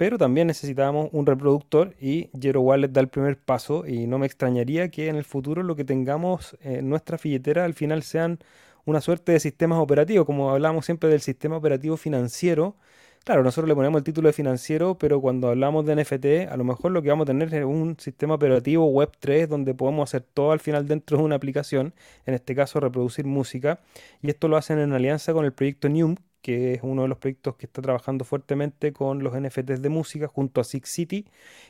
pero 0.00 0.16
también 0.16 0.46
necesitamos 0.46 1.10
un 1.12 1.26
reproductor 1.26 1.94
y 2.00 2.30
Jero 2.40 2.62
Wallet 2.62 2.88
da 2.88 3.02
el 3.02 3.08
primer 3.08 3.36
paso 3.38 3.86
y 3.86 4.06
no 4.06 4.18
me 4.18 4.24
extrañaría 4.24 4.90
que 4.90 5.08
en 5.08 5.16
el 5.16 5.24
futuro 5.24 5.62
lo 5.62 5.76
que 5.76 5.84
tengamos 5.84 6.56
en 6.62 6.88
nuestra 6.88 7.18
billetera 7.22 7.66
al 7.66 7.74
final 7.74 8.02
sean 8.02 8.38
una 8.86 9.02
suerte 9.02 9.32
de 9.32 9.40
sistemas 9.40 9.78
operativos, 9.78 10.24
como 10.24 10.52
hablamos 10.52 10.86
siempre 10.86 11.10
del 11.10 11.20
sistema 11.20 11.58
operativo 11.58 11.98
financiero, 11.98 12.76
Claro, 13.24 13.44
nosotros 13.44 13.68
le 13.68 13.74
ponemos 13.74 13.98
el 13.98 14.04
título 14.04 14.28
de 14.28 14.32
financiero, 14.32 14.96
pero 14.96 15.20
cuando 15.20 15.48
hablamos 15.48 15.84
de 15.84 15.94
NFT, 15.94 16.50
a 16.50 16.56
lo 16.56 16.64
mejor 16.64 16.90
lo 16.90 17.02
que 17.02 17.10
vamos 17.10 17.24
a 17.24 17.26
tener 17.26 17.52
es 17.52 17.66
un 17.66 17.96
sistema 18.00 18.34
operativo 18.34 18.86
Web 18.86 19.10
3 19.20 19.46
donde 19.46 19.74
podemos 19.74 20.08
hacer 20.08 20.22
todo 20.22 20.52
al 20.52 20.60
final 20.60 20.88
dentro 20.88 21.18
de 21.18 21.24
una 21.24 21.34
aplicación, 21.36 21.92
en 22.24 22.32
este 22.32 22.54
caso 22.54 22.80
reproducir 22.80 23.26
música, 23.26 23.80
y 24.22 24.30
esto 24.30 24.48
lo 24.48 24.56
hacen 24.56 24.78
en 24.78 24.94
alianza 24.94 25.34
con 25.34 25.44
el 25.44 25.52
proyecto 25.52 25.90
Neum, 25.90 26.16
que 26.42 26.74
es 26.74 26.80
uno 26.82 27.02
de 27.02 27.08
los 27.08 27.18
proyectos 27.18 27.56
que 27.56 27.66
está 27.66 27.82
trabajando 27.82 28.24
fuertemente 28.24 28.92
con 28.92 29.22
los 29.22 29.38
NFTs 29.38 29.82
de 29.82 29.88
música 29.88 30.28
junto 30.28 30.60
a 30.60 30.64
Six 30.64 30.88
City 30.88 31.26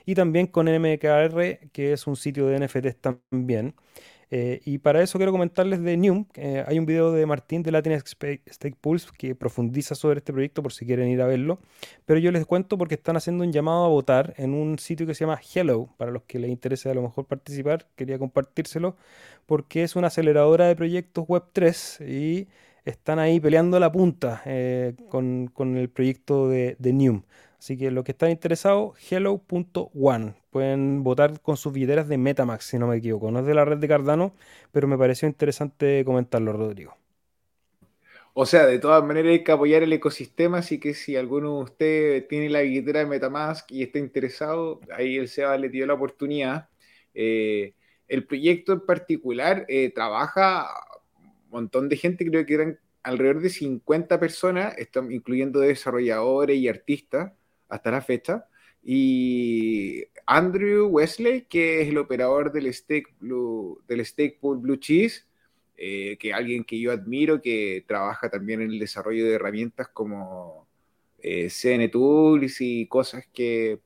y 0.06 0.14
también 0.14 0.46
con 0.46 0.66
MKR, 0.66 1.70
que 1.72 1.92
es 1.92 2.06
un 2.06 2.16
sitio 2.16 2.46
de 2.46 2.58
NFTs 2.58 2.96
también. 3.00 3.74
Eh, 4.32 4.60
y 4.64 4.78
para 4.78 5.02
eso 5.02 5.18
quiero 5.18 5.32
comentarles 5.32 5.82
de 5.82 5.96
Neum. 5.96 6.24
hay 6.66 6.78
un 6.78 6.86
video 6.86 7.10
de 7.10 7.26
Martín 7.26 7.64
de 7.64 7.72
Latin 7.72 7.98
Stake 7.98 8.76
Pulse 8.80 9.08
que 9.18 9.34
profundiza 9.34 9.96
sobre 9.96 10.18
este 10.18 10.32
proyecto 10.32 10.62
por 10.62 10.72
si 10.72 10.86
quieren 10.86 11.08
ir 11.08 11.20
a 11.20 11.26
verlo. 11.26 11.58
Pero 12.06 12.20
yo 12.20 12.30
les 12.30 12.46
cuento 12.46 12.78
porque 12.78 12.94
están 12.94 13.16
haciendo 13.16 13.42
un 13.44 13.52
llamado 13.52 13.84
a 13.84 13.88
votar 13.88 14.34
en 14.36 14.54
un 14.54 14.78
sitio 14.78 15.06
que 15.06 15.14
se 15.14 15.24
llama 15.24 15.40
Hello. 15.54 15.88
Para 15.96 16.12
los 16.12 16.22
que 16.22 16.38
les 16.38 16.50
interese 16.50 16.90
a 16.90 16.94
lo 16.94 17.02
mejor 17.02 17.26
participar, 17.26 17.88
quería 17.96 18.18
compartírselo 18.18 18.96
porque 19.46 19.82
es 19.82 19.96
una 19.96 20.08
aceleradora 20.08 20.68
de 20.68 20.76
proyectos 20.76 21.26
Web3 21.26 22.08
y 22.08 22.48
están 22.90 23.18
ahí 23.18 23.40
peleando 23.40 23.78
la 23.80 23.90
punta 23.90 24.42
eh, 24.44 24.94
con, 25.08 25.48
con, 25.48 25.76
el 25.76 25.88
proyecto 25.88 26.48
de, 26.48 26.76
de 26.78 26.92
Neum. 26.92 27.22
Así 27.58 27.76
que 27.76 27.90
los 27.90 28.04
que 28.04 28.12
están 28.12 28.30
interesados, 28.30 28.94
hello.one. 29.10 30.34
Pueden 30.50 31.02
votar 31.04 31.40
con 31.40 31.56
sus 31.56 31.72
billeteras 31.72 32.08
de 32.08 32.16
Metamax, 32.16 32.64
si 32.64 32.78
no 32.78 32.86
me 32.86 32.96
equivoco. 32.96 33.30
No 33.30 33.40
es 33.40 33.46
de 33.46 33.54
la 33.54 33.64
red 33.64 33.78
de 33.78 33.88
Cardano, 33.88 34.34
pero 34.72 34.88
me 34.88 34.96
pareció 34.96 35.28
interesante 35.28 36.02
comentarlo, 36.04 36.52
Rodrigo. 36.52 36.96
O 38.32 38.46
sea, 38.46 38.64
de 38.66 38.78
todas 38.78 39.04
maneras 39.04 39.32
hay 39.32 39.44
que 39.44 39.52
apoyar 39.52 39.82
el 39.82 39.92
ecosistema, 39.92 40.58
así 40.58 40.78
que 40.80 40.94
si 40.94 41.16
alguno 41.16 41.56
de 41.58 41.62
ustedes 41.64 42.28
tiene 42.28 42.48
la 42.48 42.60
billetera 42.60 43.00
de 43.00 43.06
Metamask 43.06 43.70
y 43.72 43.82
está 43.82 43.98
interesado, 43.98 44.80
ahí 44.96 45.16
el 45.16 45.28
SEBA 45.28 45.58
le 45.58 45.68
dio 45.68 45.86
la 45.86 45.94
oportunidad. 45.94 46.68
Eh, 47.12 47.74
el 48.08 48.26
proyecto 48.26 48.72
en 48.72 48.80
particular 48.86 49.66
eh, 49.68 49.90
trabaja 49.90 50.68
montón 51.50 51.88
de 51.88 51.96
gente, 51.96 52.24
creo 52.26 52.46
que 52.46 52.54
eran 52.54 52.78
alrededor 53.02 53.42
de 53.42 53.50
50 53.50 54.20
personas, 54.20 54.74
incluyendo 55.10 55.60
desarrolladores 55.60 56.56
y 56.56 56.68
artistas, 56.68 57.32
hasta 57.68 57.90
la 57.90 58.02
fecha. 58.02 58.46
Y 58.82 60.04
Andrew 60.26 60.86
Wesley, 60.86 61.42
que 61.42 61.82
es 61.82 61.88
el 61.88 61.98
operador 61.98 62.52
del 62.52 62.72
Stake, 62.72 63.14
Blue, 63.18 63.82
del 63.86 64.04
Stake 64.04 64.38
Pool 64.40 64.58
Blue 64.58 64.76
Cheese, 64.76 65.26
eh, 65.76 66.16
que 66.18 66.30
es 66.30 66.34
alguien 66.34 66.64
que 66.64 66.78
yo 66.78 66.92
admiro, 66.92 67.40
que 67.40 67.84
trabaja 67.86 68.28
también 68.28 68.60
en 68.60 68.70
el 68.70 68.78
desarrollo 68.78 69.24
de 69.24 69.34
herramientas 69.34 69.88
como 69.88 70.68
eh, 71.18 71.48
CN 71.50 71.88
Tools 71.88 72.60
y 72.60 72.86
cosas 72.86 73.26
que 73.32 73.80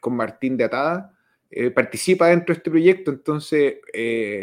con 0.00 0.16
Martín 0.16 0.56
de 0.56 0.64
Atada, 0.64 1.16
eh, 1.50 1.70
participa 1.70 2.28
dentro 2.28 2.54
de 2.54 2.58
este 2.58 2.70
proyecto, 2.70 3.10
entonces 3.10 3.76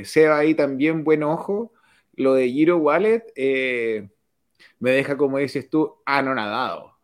se 0.03 0.28
va 0.28 0.39
ahí 0.39 0.53
también 0.53 1.03
buen 1.03 1.24
ojo. 1.24 1.74
Lo 2.18 2.34
de 2.34 2.49
Giro 2.49 2.78
Wallet 2.78 3.24
me 4.80 4.91
deja, 4.91 5.18
como 5.18 5.38
dices 5.38 5.70
tú, 5.70 5.95
anonadado. 6.05 6.97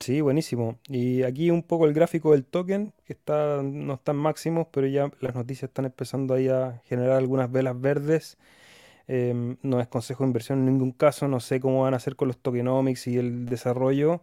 Sí, 0.00 0.22
buenísimo. 0.22 0.78
Y 0.88 1.22
aquí 1.24 1.50
un 1.50 1.62
poco 1.62 1.84
el 1.86 1.92
gráfico 1.92 2.32
del 2.32 2.44
token, 2.46 2.92
que 3.04 3.12
está, 3.12 3.62
no 3.62 3.94
están 3.94 4.16
máximos, 4.16 4.66
pero 4.72 4.86
ya 4.86 5.10
las 5.20 5.34
noticias 5.34 5.68
están 5.68 5.84
empezando 5.84 6.34
ahí 6.34 6.48
a 6.48 6.80
generar 6.86 7.12
algunas 7.18 7.52
velas 7.52 7.78
verdes. 7.80 8.38
Em, 9.08 9.56
no 9.62 9.80
es 9.80 9.88
consejo 9.88 10.24
de 10.24 10.28
inversión 10.28 10.60
en 10.60 10.66
ningún 10.66 10.92
caso, 10.92 11.28
no 11.28 11.40
sé 11.40 11.60
cómo 11.60 11.82
van 11.82 11.94
a 11.94 11.98
hacer 11.98 12.16
con 12.16 12.28
los 12.28 12.38
tokenomics 12.38 13.08
y 13.08 13.18
el 13.18 13.46
desarrollo, 13.46 14.22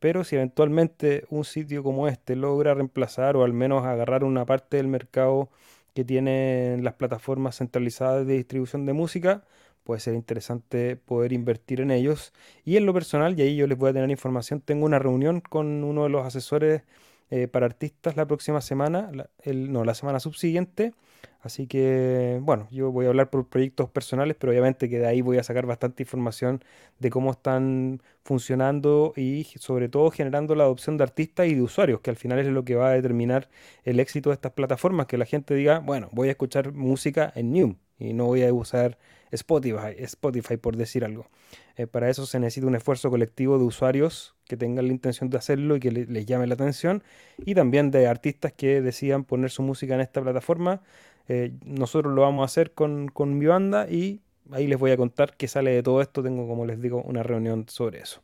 pero 0.00 0.24
si 0.24 0.36
eventualmente 0.36 1.24
un 1.30 1.44
sitio 1.44 1.82
como 1.82 2.08
este 2.08 2.36
logra 2.36 2.74
reemplazar 2.74 3.36
o 3.36 3.44
al 3.44 3.52
menos 3.54 3.84
agarrar 3.86 4.24
una 4.24 4.44
parte 4.46 4.76
del 4.78 4.88
mercado 4.88 5.48
que 5.96 6.04
tienen 6.04 6.84
las 6.84 6.92
plataformas 6.94 7.56
centralizadas 7.56 8.26
de 8.26 8.34
distribución 8.34 8.84
de 8.84 8.92
música, 8.92 9.44
puede 9.82 9.98
ser 9.98 10.14
interesante 10.14 10.94
poder 10.94 11.32
invertir 11.32 11.80
en 11.80 11.90
ellos. 11.90 12.34
Y 12.66 12.76
en 12.76 12.84
lo 12.84 12.92
personal, 12.92 13.38
y 13.38 13.42
ahí 13.42 13.56
yo 13.56 13.66
les 13.66 13.78
voy 13.78 13.88
a 13.88 13.92
tener 13.94 14.10
información, 14.10 14.60
tengo 14.60 14.84
una 14.84 14.98
reunión 14.98 15.40
con 15.40 15.82
uno 15.84 16.02
de 16.02 16.10
los 16.10 16.26
asesores 16.26 16.82
eh, 17.30 17.48
para 17.48 17.64
artistas 17.64 18.14
la 18.14 18.26
próxima 18.26 18.60
semana, 18.60 19.10
no, 19.46 19.84
la 19.86 19.94
semana 19.94 20.20
subsiguiente. 20.20 20.92
Así 21.40 21.66
que, 21.66 22.38
bueno, 22.42 22.66
yo 22.72 22.90
voy 22.90 23.06
a 23.06 23.08
hablar 23.08 23.30
por 23.30 23.46
proyectos 23.48 23.88
personales, 23.90 24.36
pero 24.38 24.50
obviamente 24.50 24.88
que 24.88 24.98
de 24.98 25.06
ahí 25.06 25.20
voy 25.20 25.38
a 25.38 25.42
sacar 25.42 25.64
bastante 25.66 26.02
información 26.02 26.62
de 26.98 27.10
cómo 27.10 27.30
están 27.30 28.02
funcionando 28.24 29.12
y 29.16 29.44
sobre 29.58 29.88
todo 29.88 30.10
generando 30.10 30.54
la 30.54 30.64
adopción 30.64 30.96
de 30.96 31.04
artistas 31.04 31.46
y 31.46 31.54
de 31.54 31.62
usuarios, 31.62 32.00
que 32.00 32.10
al 32.10 32.16
final 32.16 32.40
es 32.40 32.46
lo 32.46 32.64
que 32.64 32.74
va 32.74 32.88
a 32.88 32.92
determinar 32.92 33.48
el 33.84 34.00
éxito 34.00 34.30
de 34.30 34.34
estas 34.34 34.52
plataformas, 34.52 35.06
que 35.06 35.18
la 35.18 35.24
gente 35.24 35.54
diga, 35.54 35.78
bueno, 35.78 36.08
voy 36.12 36.28
a 36.28 36.32
escuchar 36.32 36.72
música 36.72 37.32
en 37.36 37.52
New 37.52 37.76
y 37.98 38.12
no 38.12 38.26
voy 38.26 38.42
a 38.42 38.52
usar 38.52 38.98
Spotify, 39.30 39.94
Spotify 39.98 40.56
por 40.56 40.76
decir 40.76 41.04
algo. 41.04 41.28
Eh, 41.76 41.86
para 41.86 42.08
eso 42.08 42.26
se 42.26 42.38
necesita 42.40 42.66
un 42.66 42.74
esfuerzo 42.74 43.10
colectivo 43.10 43.58
de 43.58 43.64
usuarios 43.64 44.34
que 44.46 44.56
tengan 44.56 44.86
la 44.86 44.92
intención 44.92 45.30
de 45.30 45.38
hacerlo 45.38 45.76
y 45.76 45.80
que 45.80 45.90
les 45.90 46.26
llame 46.26 46.46
la 46.46 46.54
atención, 46.54 47.02
y 47.38 47.54
también 47.54 47.90
de 47.90 48.06
artistas 48.06 48.52
que 48.52 48.80
decidan 48.80 49.24
poner 49.24 49.50
su 49.50 49.62
música 49.62 49.94
en 49.94 50.00
esta 50.00 50.22
plataforma. 50.22 50.82
Eh, 51.28 51.52
nosotros 51.64 52.14
lo 52.14 52.22
vamos 52.22 52.42
a 52.42 52.44
hacer 52.46 52.72
con, 52.72 53.08
con, 53.08 53.36
mi 53.36 53.46
banda 53.46 53.88
y 53.90 54.20
ahí 54.52 54.66
les 54.66 54.78
voy 54.78 54.92
a 54.92 54.96
contar 54.96 55.36
qué 55.36 55.48
sale 55.48 55.72
de 55.72 55.82
todo 55.82 56.00
esto. 56.00 56.22
Tengo, 56.22 56.46
como 56.46 56.66
les 56.66 56.80
digo, 56.80 57.02
una 57.02 57.22
reunión 57.22 57.66
sobre 57.68 58.00
eso. 58.00 58.22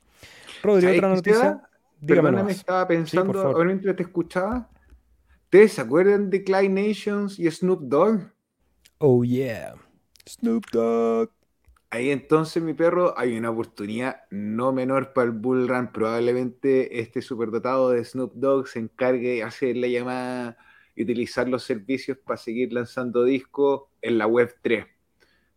Rodrigo, 0.63 0.93
otra 0.93 1.09
noticia. 1.09 1.63
Dígame 2.01 2.43
me 2.43 2.53
estaba 2.53 2.87
pensando, 2.89 3.65
mientras 3.65 3.95
te 3.95 4.03
escuchaba, 4.03 4.69
¿ustedes 5.45 5.75
se 5.75 5.81
acuerdan 5.81 6.31
de 6.31 6.43
Clyde 6.43 6.69
Nations 6.69 7.39
y 7.39 7.49
Snoop 7.49 7.83
Dogg? 7.83 8.33
Oh 8.99 9.23
yeah. 9.23 9.75
Snoop 10.29 10.65
Dogg. 10.73 11.31
Ahí 11.91 12.11
entonces, 12.11 12.61
mi 12.63 12.75
perro, 12.75 13.17
hay 13.17 13.37
una 13.37 13.51
oportunidad 13.51 14.23
no 14.31 14.73
menor 14.73 15.13
para 15.13 15.27
el 15.27 15.33
Bull 15.33 15.69
Run. 15.69 15.93
Probablemente 15.93 17.01
este 17.01 17.23
superdotado 17.23 17.91
de 17.91 18.05
Snoop 18.05 18.33
Dogg 18.35 18.67
se 18.67 18.81
encargue 18.81 19.35
de 19.35 19.43
hacer 19.45 19.77
la 19.77 19.87
llamada 19.89 20.57
y 20.95 21.03
utilizar 21.05 21.49
los 21.49 21.63
servicios 21.63 22.19
para 22.19 22.37
seguir 22.37 22.73
lanzando 22.73 23.25
discos 23.25 23.83
en 24.01 24.19
la 24.19 24.27
web 24.27 24.55
3. 24.63 24.87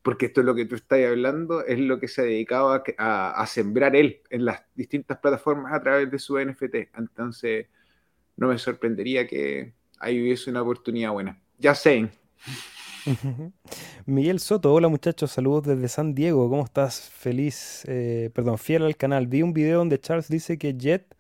Porque 0.02 0.28
esto 0.28 0.42
es 0.42 0.46
lo 0.46 0.54
que 0.54 0.66
tú 0.66 0.76
estás 0.76 1.00
hablando, 1.04 1.66
es 1.66 1.80
lo 1.80 2.00
que 2.00 2.08
se 2.08 2.22
ha 2.22 2.26
dedicado 2.26 2.84
a, 2.98 3.46
sembrar 3.48 3.96
él 3.96 4.22
en 4.30 4.46
las 4.46 4.64
distintas 4.76 5.18
plataformas 5.18 5.74
a 5.74 5.82
través 5.82 6.12
de 6.12 6.20
su 6.20 6.40
NFT. 6.40 6.96
Entonces, 6.96 7.68
no 8.38 8.48
me 8.48 8.58
sorprendería 8.58 9.26
que 9.28 9.74
ahí 10.00 10.22
hubiese 10.22 10.52
una 10.52 10.62
oportunidad 10.62 11.12
buena. 11.12 11.42
Ya 11.58 11.74
sé. 11.74 12.10
Miguel 14.06 14.40
Soto, 14.40 14.74
hola 14.74 14.88
muchachos, 14.88 15.32
saludos 15.32 15.64
desde 15.64 15.88
San 15.88 16.14
Diego, 16.14 16.50
¿cómo 16.50 16.64
estás? 16.64 17.10
Feliz, 17.10 17.84
eh, 17.88 18.30
perdón, 18.34 18.58
fiel 18.58 18.84
al 18.84 18.98
canal. 18.98 19.28
Vi 19.28 19.42
un 19.42 19.54
video 19.54 19.80
donde 19.80 20.00
Charles 20.00 20.28
dice 20.28 20.58
que 20.58 20.76
Jet, 20.76 21.16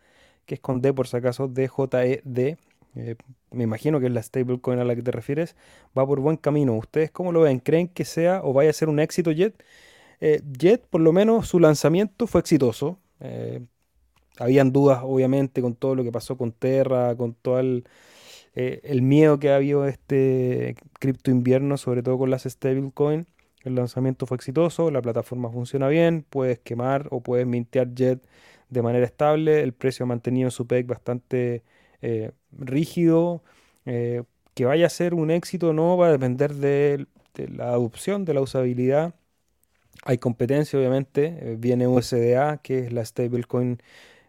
que 0.45 0.55
es 0.55 0.61
con 0.61 0.81
D 0.81 0.93
por 0.93 1.07
si 1.07 1.17
acaso, 1.17 1.47
D-J-E-D, 1.47 2.57
me 3.55 3.63
imagino 3.63 3.99
que 3.99 4.07
es 4.07 4.11
la 4.11 4.21
stablecoin 4.21 4.79
a 4.79 4.83
la 4.85 4.95
que 4.95 5.01
te 5.01 5.11
refieres, 5.11 5.55
va 5.97 6.05
por 6.05 6.19
buen 6.19 6.37
camino. 6.37 6.75
¿Ustedes 6.75 7.11
cómo 7.11 7.31
lo 7.31 7.41
ven? 7.41 7.59
¿Creen 7.59 7.87
que 7.87 8.05
sea 8.05 8.41
o 8.43 8.53
vaya 8.53 8.69
a 8.69 8.73
ser 8.73 8.89
un 8.89 8.99
éxito 8.99 9.31
Jet? 9.31 9.63
Eh, 10.21 10.41
Jet, 10.57 10.85
por 10.87 11.01
lo 11.01 11.13
menos 11.13 11.47
su 11.47 11.59
lanzamiento 11.59 12.27
fue 12.27 12.41
exitoso. 12.41 12.99
Eh, 13.19 13.61
habían 14.39 14.71
dudas, 14.71 15.01
obviamente, 15.03 15.61
con 15.61 15.75
todo 15.75 15.95
lo 15.95 16.03
que 16.03 16.11
pasó 16.11 16.37
con 16.37 16.51
Terra, 16.51 17.15
con 17.15 17.33
todo 17.33 17.59
el, 17.59 17.85
eh, 18.55 18.99
miedo 19.01 19.39
que 19.39 19.51
ha 19.51 19.57
habido 19.57 19.85
este 19.87 20.75
cripto 20.99 21.31
invierno, 21.31 21.77
sobre 21.77 22.03
todo 22.03 22.17
con 22.17 22.29
las 22.29 22.43
stablecoin. 22.43 23.27
El 23.63 23.75
lanzamiento 23.75 24.25
fue 24.27 24.35
exitoso, 24.35 24.91
la 24.91 25.01
plataforma 25.01 25.49
funciona 25.51 25.87
bien, 25.87 26.25
puedes 26.29 26.59
quemar 26.59 27.07
o 27.11 27.21
puedes 27.21 27.47
mintear 27.47 27.93
Jet 27.95 28.21
de 28.69 28.81
manera 28.81 29.05
estable, 29.05 29.61
el 29.61 29.73
precio 29.73 30.03
ha 30.03 30.07
mantenido 30.07 30.51
su 30.51 30.67
PEG 30.67 30.85
bastante 30.87 31.63
eh, 32.01 32.31
rígido. 32.51 33.43
Eh, 33.85 34.23
que 34.53 34.65
vaya 34.65 34.87
a 34.87 34.89
ser 34.89 35.13
un 35.13 35.31
éxito 35.31 35.69
o 35.69 35.73
no 35.73 35.97
va 35.97 36.07
a 36.07 36.11
depender 36.11 36.55
de, 36.55 37.07
la 37.35 37.69
adopción, 37.69 38.25
de 38.25 38.33
la 38.33 38.41
usabilidad. 38.41 39.15
Hay 40.03 40.17
competencia, 40.17 40.79
obviamente. 40.79 41.55
viene 41.57 41.87
USDA, 41.87 42.57
que 42.57 42.79
es 42.79 42.93
la 42.93 43.03
stablecoin 43.03 43.79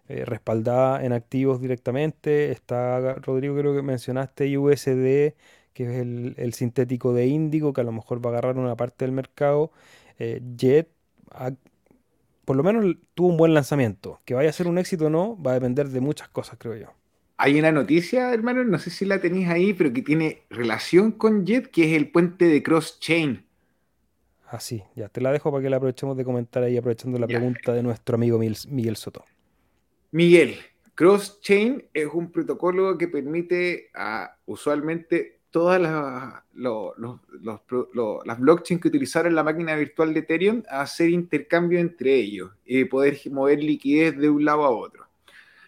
eh, 0.08 0.24
respaldada 0.24 1.04
en 1.04 1.12
activos 1.12 1.60
directamente. 1.60 2.52
Está, 2.52 3.14
Rodrigo, 3.14 3.56
creo 3.56 3.74
que 3.74 3.82
mencionaste 3.82 4.56
USD, 4.56 5.34
que 5.72 5.82
es 5.84 5.90
el, 6.38 6.54
sintético 6.54 7.12
de 7.12 7.26
Índigo, 7.26 7.72
que 7.72 7.80
a 7.80 7.84
lo 7.84 7.90
mejor 7.92 8.24
va 8.24 8.30
a 8.30 8.32
agarrar 8.34 8.56
una 8.56 8.76
parte 8.76 9.04
del 9.04 9.12
mercado. 9.12 9.72
Eh, 10.20 10.40
Jet, 10.56 10.88
por 12.44 12.56
lo 12.56 12.62
menos 12.62 12.96
tuvo 13.14 13.28
un 13.28 13.36
buen 13.36 13.52
lanzamiento. 13.54 14.20
Que 14.24 14.34
vaya 14.34 14.50
a 14.50 14.52
ser 14.52 14.68
un 14.68 14.78
éxito 14.78 15.06
o 15.06 15.10
no, 15.10 15.40
va 15.42 15.52
a 15.52 15.54
depender 15.54 15.88
de 15.88 16.00
muchas 16.00 16.28
cosas, 16.28 16.56
creo 16.58 16.76
yo. 16.76 16.95
Hay 17.38 17.58
una 17.58 17.70
noticia, 17.70 18.32
hermano, 18.32 18.64
no 18.64 18.78
sé 18.78 18.90
si 18.90 19.04
la 19.04 19.20
tenéis 19.20 19.48
ahí, 19.48 19.74
pero 19.74 19.92
que 19.92 20.02
tiene 20.02 20.42
relación 20.48 21.12
con 21.12 21.44
Jet, 21.44 21.70
que 21.70 21.90
es 21.90 21.96
el 21.96 22.10
puente 22.10 22.46
de 22.46 22.62
cross-chain. 22.62 23.44
Ah, 24.48 24.60
sí, 24.60 24.82
ya 24.94 25.08
te 25.08 25.20
la 25.20 25.32
dejo 25.32 25.50
para 25.50 25.62
que 25.62 25.68
la 25.68 25.76
aprovechemos 25.76 26.16
de 26.16 26.24
comentar 26.24 26.62
ahí, 26.62 26.76
aprovechando 26.76 27.18
la 27.18 27.26
pregunta 27.26 27.72
de 27.72 27.82
nuestro 27.82 28.14
amigo 28.14 28.38
Miguel 28.38 28.96
Soto. 28.96 29.24
Miguel, 30.12 30.56
Cross-Chain 30.94 31.84
es 31.92 32.06
un 32.12 32.32
protocolo 32.32 32.96
que 32.96 33.08
permite 33.08 33.90
a 33.94 34.38
usualmente 34.46 35.40
todas 35.50 35.80
las, 35.80 36.42
las 36.54 38.40
blockchains 38.40 38.80
que 38.80 38.88
utilizaron 38.88 39.34
la 39.34 39.42
máquina 39.42 39.74
virtual 39.76 40.14
de 40.14 40.20
Ethereum 40.20 40.62
hacer 40.68 41.10
intercambio 41.10 41.78
entre 41.78 42.14
ellos 42.14 42.50
y 42.64 42.84
poder 42.84 43.18
mover 43.30 43.62
liquidez 43.62 44.16
de 44.16 44.30
un 44.30 44.44
lado 44.44 44.64
a 44.64 44.70
otro. 44.70 45.05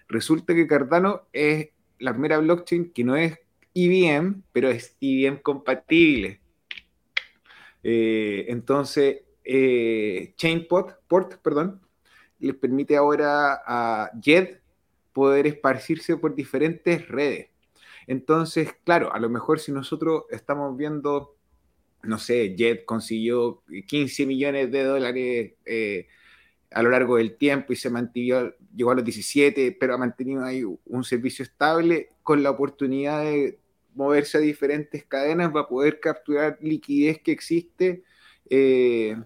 Resulta 0.09 0.54
que 0.54 0.66
Cardano 0.66 1.28
es 1.32 1.68
la 1.98 2.12
primera 2.12 2.38
blockchain 2.38 2.92
que 2.92 3.04
no 3.04 3.16
es 3.16 3.38
IBM, 3.74 4.42
pero 4.52 4.70
es 4.70 4.96
IBM 5.00 5.42
compatible. 5.42 6.40
Eh, 7.82 8.46
entonces, 8.48 9.22
eh, 9.44 10.32
Chainport, 10.36 11.00
port, 11.06 11.34
perdón, 11.42 11.80
les 12.38 12.54
permite 12.54 12.96
ahora 12.96 13.62
a 13.66 14.11
Jet 14.20 14.62
poder 15.12 15.46
esparcirse 15.46 16.16
por 16.16 16.34
diferentes 16.34 17.06
redes. 17.09 17.48
Entonces, 18.06 18.74
claro, 18.84 19.12
a 19.12 19.18
lo 19.18 19.28
mejor 19.28 19.61
si 19.61 19.72
nosotros 19.72 20.24
estamos 20.30 20.76
viendo, 20.76 21.36
no 22.02 22.18
sé, 22.18 22.56
Jet 22.56 22.84
consiguió 22.84 23.62
15 23.86 24.26
millones 24.26 24.70
de 24.70 24.84
dólares 24.84 25.52
eh, 25.66 26.06
a 26.70 26.82
lo 26.82 26.90
largo 26.90 27.16
del 27.16 27.36
tiempo 27.36 27.72
y 27.72 27.76
se 27.76 27.90
mantuvo, 27.90 28.52
llegó 28.74 28.90
a 28.90 28.94
los 28.94 29.04
17, 29.04 29.76
pero 29.78 29.94
ha 29.94 29.98
mantenido 29.98 30.44
ahí 30.44 30.64
un 30.64 31.04
servicio 31.04 31.42
estable 31.42 32.08
con 32.22 32.42
la 32.42 32.50
oportunidad 32.50 33.22
de 33.22 33.58
moverse 33.94 34.38
a 34.38 34.40
diferentes 34.40 35.04
cadenas, 35.04 35.54
va 35.54 35.62
a 35.62 35.68
poder 35.68 35.98
capturar 36.00 36.58
liquidez 36.60 37.20
que 37.20 37.32
existe, 37.32 38.04
eh, 38.50 39.16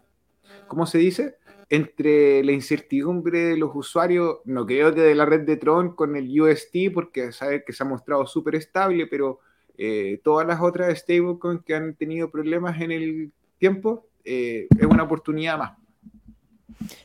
¿cómo 0.66 0.86
se 0.86 0.99
dice? 0.99 1.36
entre 1.72 2.45
la 2.45 2.53
incertidumbre 2.53 3.45
de 3.45 3.57
los 3.57 3.70
usuarios, 3.72 4.40
no 4.45 4.66
creo 4.66 4.95
que 4.95 5.01
de 5.01 5.14
la 5.14 5.24
red 5.24 5.40
de 5.40 5.57
Tron 5.57 5.95
con 5.95 6.16
el 6.16 6.38
UST, 6.38 6.93
porque 6.93 7.32
sabe 7.32 7.64
que 7.64 7.72
se 7.72 7.82
ha 7.82 7.86
mostrado 7.86 8.26
súper 8.26 8.57
estable, 8.57 9.07
pero 9.07 9.40
eh, 9.78 10.20
todas 10.22 10.47
las 10.47 10.61
otras 10.61 10.99
stablecoins 10.99 11.62
que 11.64 11.74
han 11.74 11.95
tenido 11.95 12.30
problemas 12.30 12.78
en 12.82 12.93
el 12.93 13.32
tiempo, 13.57 14.07
eh, 14.22 14.66
es 14.78 14.86
una 14.86 15.05
oportunidad 15.05 15.57
más. 15.57 15.82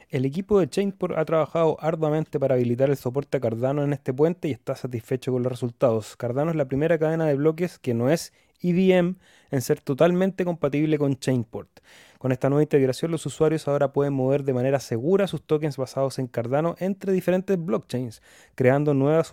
El 0.09 0.25
equipo 0.25 0.59
de 0.59 0.69
Chainport 0.69 1.17
ha 1.17 1.25
trabajado 1.25 1.77
arduamente 1.79 2.39
para 2.39 2.55
habilitar 2.55 2.89
el 2.89 2.97
soporte 2.97 3.37
a 3.37 3.39
Cardano 3.39 3.83
en 3.83 3.93
este 3.93 4.13
puente 4.13 4.47
y 4.47 4.51
está 4.51 4.75
satisfecho 4.75 5.31
con 5.31 5.43
los 5.43 5.51
resultados. 5.51 6.15
Cardano 6.15 6.51
es 6.51 6.57
la 6.57 6.65
primera 6.65 6.97
cadena 6.97 7.25
de 7.25 7.35
bloques 7.35 7.79
que 7.79 7.93
no 7.93 8.09
es 8.09 8.33
EVM 8.61 9.15
en 9.51 9.61
ser 9.61 9.81
totalmente 9.81 10.45
compatible 10.45 10.97
con 10.97 11.17
Chainport. 11.17 11.79
Con 12.17 12.31
esta 12.31 12.49
nueva 12.49 12.63
integración, 12.63 13.11
los 13.11 13.25
usuarios 13.25 13.67
ahora 13.67 13.93
pueden 13.93 14.13
mover 14.13 14.43
de 14.43 14.53
manera 14.53 14.79
segura 14.79 15.27
sus 15.27 15.43
tokens 15.43 15.77
basados 15.77 16.17
en 16.19 16.27
Cardano 16.27 16.75
entre 16.79 17.11
diferentes 17.11 17.63
blockchains, 17.63 18.21
creando 18.55 18.93
nuevas, 18.93 19.31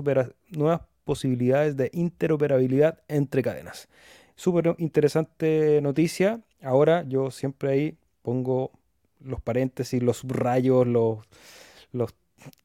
nuevas 0.50 0.82
posibilidades 1.04 1.76
de 1.76 1.90
interoperabilidad 1.92 3.00
entre 3.08 3.42
cadenas. 3.42 3.88
Súper 4.36 4.74
interesante 4.78 5.80
noticia. 5.82 6.40
Ahora 6.62 7.04
yo 7.04 7.30
siempre 7.30 7.70
ahí 7.70 7.98
pongo 8.22 8.72
los 9.24 9.40
paréntesis, 9.40 10.02
los 10.02 10.18
subrayos, 10.18 10.86
los, 10.86 11.18
los, 11.92 12.14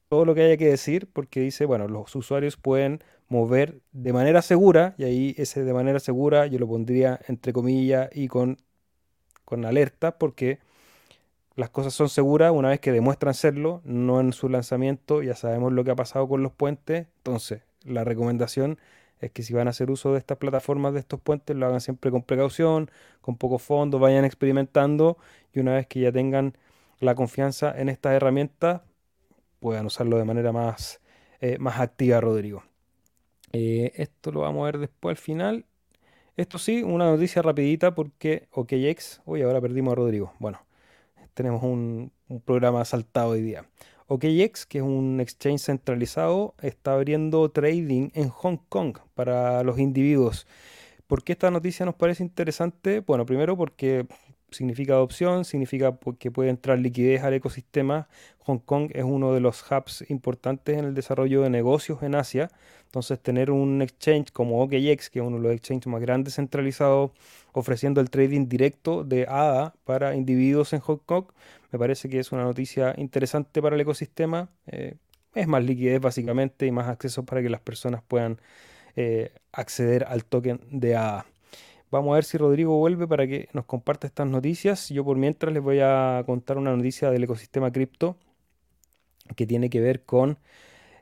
todo 0.08 0.24
lo 0.24 0.34
que 0.34 0.42
haya 0.42 0.56
que 0.56 0.68
decir, 0.68 1.08
porque 1.12 1.40
dice, 1.40 1.64
bueno, 1.64 1.88
los 1.88 2.14
usuarios 2.14 2.56
pueden 2.56 3.02
mover 3.28 3.80
de 3.92 4.12
manera 4.12 4.42
segura, 4.42 4.94
y 4.98 5.04
ahí 5.04 5.34
ese 5.38 5.64
de 5.64 5.72
manera 5.72 6.00
segura 6.00 6.46
yo 6.46 6.58
lo 6.58 6.68
pondría 6.68 7.20
entre 7.28 7.52
comillas 7.52 8.10
y 8.12 8.28
con 8.28 8.58
con 9.50 9.64
alerta 9.64 10.16
porque 10.16 10.60
las 11.56 11.70
cosas 11.70 11.92
son 11.92 12.08
seguras 12.08 12.52
una 12.52 12.68
vez 12.68 12.78
que 12.78 12.92
demuestran 12.92 13.34
serlo, 13.34 13.82
no 13.84 14.20
en 14.20 14.32
su 14.32 14.48
lanzamiento, 14.48 15.22
ya 15.22 15.34
sabemos 15.34 15.72
lo 15.72 15.82
que 15.82 15.90
ha 15.90 15.96
pasado 15.96 16.28
con 16.28 16.44
los 16.44 16.52
puentes, 16.52 17.08
entonces 17.18 17.62
la 17.84 18.04
recomendación 18.04 18.78
es 19.20 19.30
que 19.32 19.42
si 19.42 19.52
van 19.54 19.66
a 19.66 19.70
hacer 19.70 19.90
uso 19.90 20.12
de 20.12 20.18
estas 20.18 20.38
plataformas, 20.38 20.94
de 20.94 21.00
estos 21.00 21.20
puentes, 21.20 21.56
lo 21.56 21.66
hagan 21.66 21.80
siempre 21.80 22.10
con 22.10 22.22
precaución, 22.22 22.90
con 23.20 23.36
poco 23.36 23.58
fondo, 23.58 23.98
vayan 23.98 24.24
experimentando 24.24 25.18
y 25.52 25.60
una 25.60 25.74
vez 25.74 25.86
que 25.86 26.00
ya 26.00 26.12
tengan 26.12 26.56
la 27.00 27.14
confianza 27.14 27.72
en 27.78 27.88
estas 27.88 28.14
herramientas, 28.14 28.82
puedan 29.60 29.86
usarlo 29.86 30.18
de 30.18 30.24
manera 30.24 30.52
más, 30.52 31.00
eh, 31.40 31.58
más 31.58 31.80
activa, 31.80 32.20
Rodrigo. 32.20 32.64
Eh, 33.52 33.92
esto 33.96 34.32
lo 34.32 34.40
vamos 34.40 34.62
a 34.62 34.66
ver 34.66 34.78
después 34.78 35.12
al 35.14 35.22
final. 35.22 35.66
Esto 36.36 36.58
sí, 36.58 36.82
una 36.82 37.06
noticia 37.06 37.42
rapidita 37.42 37.94
porque 37.94 38.48
OKX, 38.52 39.22
uy, 39.26 39.42
ahora 39.42 39.60
perdimos 39.60 39.92
a 39.92 39.96
Rodrigo. 39.96 40.32
Bueno, 40.38 40.64
tenemos 41.34 41.62
un, 41.62 42.12
programa 42.44 42.84
saltado 42.84 43.30
hoy 43.30 43.42
día. 43.42 43.64
OKX, 44.12 44.66
que 44.66 44.78
es 44.78 44.84
un 44.84 45.20
exchange 45.20 45.60
centralizado, 45.60 46.56
está 46.62 46.94
abriendo 46.94 47.48
trading 47.48 48.10
en 48.14 48.28
Hong 48.28 48.56
Kong 48.68 48.98
para 49.14 49.62
los 49.62 49.78
individuos. 49.78 50.48
¿Por 51.06 51.22
qué 51.22 51.32
esta 51.32 51.52
noticia 51.52 51.86
nos 51.86 51.94
parece 51.94 52.24
interesante? 52.24 53.00
Bueno, 53.00 53.24
primero 53.24 53.56
porque 53.56 54.08
significa 54.50 54.94
adopción, 54.94 55.44
significa 55.44 55.96
que 56.18 56.32
puede 56.32 56.50
entrar 56.50 56.80
liquidez 56.80 57.22
al 57.22 57.34
ecosistema. 57.34 58.08
Hong 58.40 58.58
Kong 58.58 58.90
es 58.94 59.04
uno 59.04 59.32
de 59.32 59.38
los 59.38 59.64
hubs 59.70 60.04
importantes 60.10 60.76
en 60.76 60.86
el 60.86 60.94
desarrollo 60.94 61.42
de 61.42 61.50
negocios 61.50 62.02
en 62.02 62.16
Asia. 62.16 62.50
Entonces, 62.86 63.20
tener 63.20 63.52
un 63.52 63.80
exchange 63.80 64.32
como 64.32 64.60
OKX, 64.60 65.08
que 65.10 65.20
es 65.20 65.24
uno 65.24 65.36
de 65.36 65.42
los 65.44 65.52
exchanges 65.52 65.86
más 65.86 66.00
grandes 66.00 66.34
centralizados, 66.34 67.12
ofreciendo 67.52 68.00
el 68.00 68.10
trading 68.10 68.48
directo 68.48 69.04
de 69.04 69.26
ADA 69.28 69.74
para 69.84 70.14
individuos 70.14 70.72
en 70.72 70.80
Hong 70.80 70.98
Kong, 71.04 71.26
me 71.72 71.78
parece 71.78 72.08
que 72.08 72.18
es 72.18 72.32
una 72.32 72.44
noticia 72.44 72.94
interesante 72.96 73.62
para 73.62 73.76
el 73.76 73.80
ecosistema. 73.80 74.48
Eh, 74.66 74.96
es 75.34 75.46
más 75.46 75.64
liquidez 75.64 76.00
básicamente 76.00 76.66
y 76.66 76.72
más 76.72 76.88
acceso 76.88 77.24
para 77.24 77.42
que 77.42 77.50
las 77.50 77.60
personas 77.60 78.02
puedan 78.02 78.40
eh, 78.96 79.32
acceder 79.52 80.04
al 80.04 80.24
token 80.24 80.60
de 80.70 80.96
ADA. 80.96 81.26
Vamos 81.90 82.12
a 82.12 82.14
ver 82.16 82.24
si 82.24 82.38
Rodrigo 82.38 82.76
vuelve 82.78 83.06
para 83.08 83.26
que 83.26 83.48
nos 83.52 83.64
comparte 83.64 84.06
estas 84.06 84.26
noticias. 84.26 84.88
Yo 84.90 85.04
por 85.04 85.16
mientras 85.16 85.52
les 85.52 85.62
voy 85.62 85.80
a 85.80 86.22
contar 86.24 86.56
una 86.58 86.74
noticia 86.74 87.10
del 87.10 87.24
ecosistema 87.24 87.72
cripto 87.72 88.16
que 89.36 89.46
tiene 89.46 89.70
que 89.70 89.80
ver 89.80 90.04
con 90.04 90.38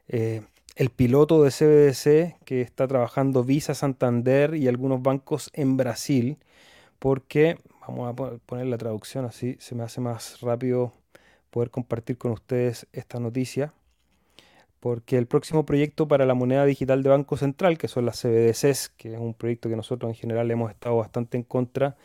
eh, 0.08 0.42
el 0.78 0.90
piloto 0.90 1.42
de 1.42 1.50
CBDC 1.50 2.44
que 2.44 2.60
está 2.60 2.86
trabajando 2.86 3.42
Visa, 3.42 3.74
Santander 3.74 4.54
y 4.54 4.68
algunos 4.68 5.02
bancos 5.02 5.50
en 5.52 5.76
Brasil, 5.76 6.38
porque, 7.00 7.58
vamos 7.80 8.08
a 8.08 8.38
poner 8.46 8.66
la 8.66 8.78
traducción 8.78 9.24
así, 9.24 9.56
se 9.58 9.74
me 9.74 9.82
hace 9.82 10.00
más 10.00 10.40
rápido 10.40 10.92
poder 11.50 11.70
compartir 11.70 12.16
con 12.16 12.30
ustedes 12.30 12.86
esta 12.92 13.18
noticia, 13.18 13.74
porque 14.78 15.18
el 15.18 15.26
próximo 15.26 15.66
proyecto 15.66 16.06
para 16.06 16.24
la 16.26 16.34
moneda 16.34 16.64
digital 16.64 17.02
de 17.02 17.08
Banco 17.08 17.36
Central, 17.36 17.76
que 17.76 17.88
son 17.88 18.06
las 18.06 18.22
CBDCs, 18.22 18.90
que 18.90 19.14
es 19.14 19.18
un 19.18 19.34
proyecto 19.34 19.68
que 19.68 19.74
nosotros 19.74 20.08
en 20.08 20.14
general 20.14 20.48
hemos 20.48 20.70
estado 20.70 20.98
bastante 20.98 21.36
en 21.36 21.42
contra, 21.42 21.96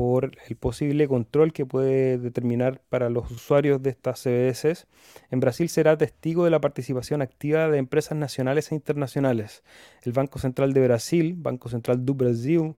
por 0.00 0.32
el 0.48 0.56
posible 0.56 1.06
control 1.08 1.52
que 1.52 1.66
puede 1.66 2.16
determinar 2.16 2.80
para 2.88 3.10
los 3.10 3.30
usuarios 3.30 3.82
de 3.82 3.90
estas 3.90 4.22
CBDCs, 4.22 4.86
en 5.30 5.40
Brasil 5.40 5.68
será 5.68 5.98
testigo 5.98 6.44
de 6.44 6.50
la 6.50 6.58
participación 6.58 7.20
activa 7.20 7.68
de 7.68 7.76
empresas 7.76 8.16
nacionales 8.16 8.72
e 8.72 8.74
internacionales. 8.76 9.62
El 10.02 10.12
Banco 10.12 10.38
Central 10.38 10.72
de 10.72 10.80
Brasil, 10.80 11.34
Banco 11.36 11.68
Central 11.68 12.06
do 12.06 12.14
Brasil, 12.14 12.76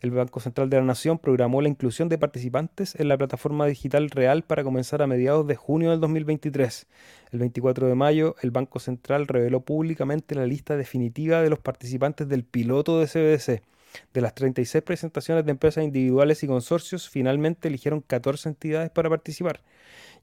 el 0.00 0.10
Banco 0.10 0.40
Central 0.40 0.68
de 0.68 0.78
la 0.78 0.82
Nación 0.82 1.20
programó 1.20 1.62
la 1.62 1.68
inclusión 1.68 2.08
de 2.08 2.18
participantes 2.18 2.98
en 2.98 3.06
la 3.06 3.16
plataforma 3.16 3.66
digital 3.66 4.10
real 4.10 4.42
para 4.42 4.64
comenzar 4.64 5.02
a 5.02 5.06
mediados 5.06 5.46
de 5.46 5.54
junio 5.54 5.92
del 5.92 6.00
2023. 6.00 6.88
El 7.30 7.38
24 7.38 7.86
de 7.86 7.94
mayo, 7.94 8.34
el 8.42 8.50
Banco 8.50 8.80
Central 8.80 9.28
reveló 9.28 9.60
públicamente 9.60 10.34
la 10.34 10.46
lista 10.46 10.76
definitiva 10.76 11.42
de 11.42 11.50
los 11.50 11.60
participantes 11.60 12.28
del 12.28 12.42
piloto 12.42 12.98
de 12.98 13.06
CBDC. 13.06 13.75
De 14.12 14.20
las 14.20 14.34
36 14.34 14.82
presentaciones 14.82 15.44
de 15.44 15.50
empresas 15.52 15.84
individuales 15.84 16.42
y 16.42 16.46
consorcios, 16.46 17.08
finalmente 17.08 17.68
eligieron 17.68 18.00
14 18.00 18.50
entidades 18.50 18.90
para 18.90 19.08
participar. 19.10 19.60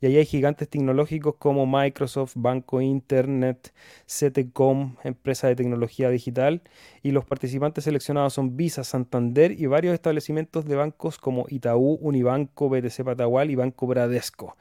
Y 0.01 0.07
ahí 0.07 0.17
hay 0.17 0.26
gigantes 0.26 0.67
tecnológicos 0.67 1.36
como 1.36 1.65
Microsoft, 1.65 2.34
Banco 2.36 2.82
Internet, 2.82 3.74
CTCom, 4.05 4.97
empresa 5.03 5.47
de 5.47 5.55
tecnología 5.55 6.09
digital. 6.09 6.61
Y 7.01 7.11
los 7.11 7.24
participantes 7.26 7.86
seleccionados 7.86 8.34
son 8.34 8.57
Visa, 8.57 8.84
Santander 8.84 9.51
y 9.57 9.65
varios 9.65 9.93
establecimientos 9.93 10.65
de 10.65 10.76
bancos 10.76 11.17
como 11.17 11.45
Itaú, 11.47 11.99
Unibanco, 12.01 12.67
BTC 12.67 13.03
Patagual 13.03 13.49
y 13.51 13.55
Banco 13.55 13.88
Bradesco. 13.88 14.57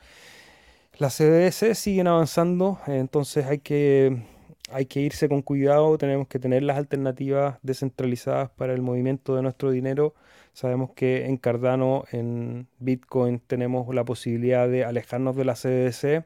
Las 0.99 1.15
CDS 1.15 1.77
siguen 1.77 2.07
avanzando, 2.07 2.79
entonces 2.87 3.47
hay 3.47 3.59
que 3.59 4.23
hay 4.73 4.87
que 4.87 5.01
irse 5.01 5.29
con 5.29 5.43
cuidado, 5.43 5.97
tenemos 5.99 6.29
que 6.29 6.39
tener 6.39 6.63
las 6.63 6.77
alternativas 6.77 7.59
descentralizadas 7.63 8.51
para 8.51 8.73
el 8.73 8.83
movimiento 8.83 9.37
de 9.37 9.43
nuestro 9.43 9.71
dinero. 9.71 10.15
Sabemos 10.53 10.91
que 10.91 11.27
en 11.27 11.37
Cardano, 11.39 12.05
en 12.13 12.67
Bitcoin, 12.79 13.41
tenemos 13.41 13.93
la 13.95 14.05
posibilidad 14.05 14.69
de 14.69 14.85
alejarnos 14.85 15.35
de 15.37 15.45
la 15.45 15.55
CDC. 15.55 16.25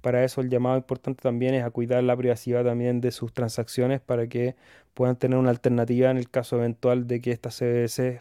Para 0.00 0.24
eso 0.24 0.40
el 0.40 0.50
llamado 0.50 0.76
importante 0.76 1.22
también 1.22 1.54
es 1.54 1.64
a 1.64 1.70
cuidar 1.70 2.02
la 2.02 2.16
privacidad 2.16 2.64
también 2.64 3.00
de 3.00 3.12
sus 3.12 3.32
transacciones 3.32 4.00
para 4.00 4.26
que 4.26 4.56
puedan 4.94 5.16
tener 5.16 5.38
una 5.38 5.50
alternativa 5.50 6.10
en 6.10 6.16
el 6.16 6.28
caso 6.28 6.56
eventual 6.56 7.06
de 7.06 7.20
que 7.20 7.30
estas 7.30 7.58
CDC 7.58 8.20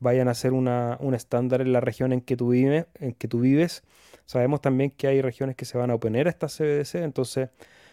vayan 0.00 0.28
a 0.28 0.34
ser 0.34 0.52
una, 0.52 0.96
un 1.00 1.14
estándar 1.14 1.60
en 1.60 1.72
la 1.72 1.80
región 1.80 2.12
en 2.12 2.20
que, 2.20 2.36
tú 2.36 2.50
vives, 2.50 2.86
en 2.94 3.14
que 3.14 3.28
tú 3.28 3.40
vives. 3.40 3.82
Sabemos 4.26 4.60
también 4.60 4.90
que 4.90 5.06
hay 5.06 5.22
regiones 5.22 5.56
que 5.56 5.64
se 5.64 5.78
van 5.78 5.90
a 5.90 5.94
oponer 5.94 6.26
a 6.26 6.30
estas 6.30 6.56
CBDC, 6.56 6.96
entonces 6.96 7.48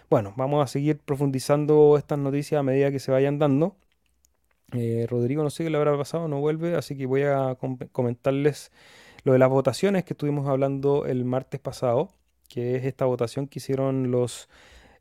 bueno, 0.09 0.33
vamos 0.37 0.63
a 0.63 0.67
seguir 0.67 0.99
profundizando 0.99 1.97
estas 1.97 2.19
noticias 2.19 2.59
a 2.59 2.63
medida 2.63 2.91
que 2.91 2.99
se 2.99 3.11
vayan 3.11 3.39
dando. 3.39 3.75
Eh, 4.73 5.05
Rodrigo 5.09 5.43
no 5.43 5.49
sé 5.49 5.63
qué 5.63 5.69
le 5.69 5.77
habrá 5.77 5.97
pasado, 5.97 6.27
no 6.27 6.39
vuelve, 6.39 6.75
así 6.75 6.97
que 6.97 7.05
voy 7.05 7.23
a 7.23 7.57
comentarles 7.91 8.71
lo 9.23 9.33
de 9.33 9.39
las 9.39 9.49
votaciones 9.49 10.03
que 10.03 10.13
estuvimos 10.13 10.47
hablando 10.47 11.05
el 11.05 11.25
martes 11.25 11.59
pasado, 11.59 12.09
que 12.49 12.75
es 12.75 12.85
esta 12.85 13.05
votación 13.05 13.47
que 13.47 13.59
hicieron 13.59 14.11
los, 14.11 14.49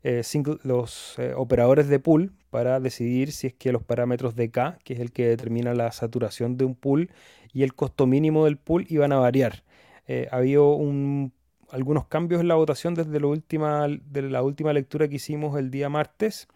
eh, 0.03 0.21
eh, 0.23 1.33
operadores 1.35 1.87
de 1.87 1.99
pool 1.99 2.33
para 2.49 2.79
decidir 2.79 3.31
si 3.31 3.47
es 3.47 3.53
que 3.53 3.71
los 3.71 3.83
parámetros 3.83 4.35
de 4.35 4.51
K, 4.51 4.79
que 4.83 4.93
es 4.93 4.99
el 4.99 5.11
que 5.11 5.27
determina 5.27 5.73
la 5.73 5.91
saturación 5.91 6.57
de 6.57 6.65
un 6.65 6.75
pool, 6.75 7.11
y 7.53 7.63
el 7.63 7.73
costo 7.73 8.07
mínimo 8.07 8.45
del 8.45 8.57
pool 8.57 8.85
iban 8.89 9.11
a 9.13 9.19
variar. 9.19 9.63
había 10.31 10.61
un 10.61 11.33
algunos 11.69 12.07
cambios 12.07 12.41
en 12.41 12.47
la 12.47 12.55
votación 12.55 12.93
desde 12.95 13.19
la 13.19 13.27
última, 13.27 13.87
de 13.87 14.21
la 14.23 14.43
última 14.43 14.73
lectura 14.73 15.07
que 15.07 15.15
hicimos 15.15 15.57
el 15.57 15.71
día 15.71 15.89
martes. 15.89 16.47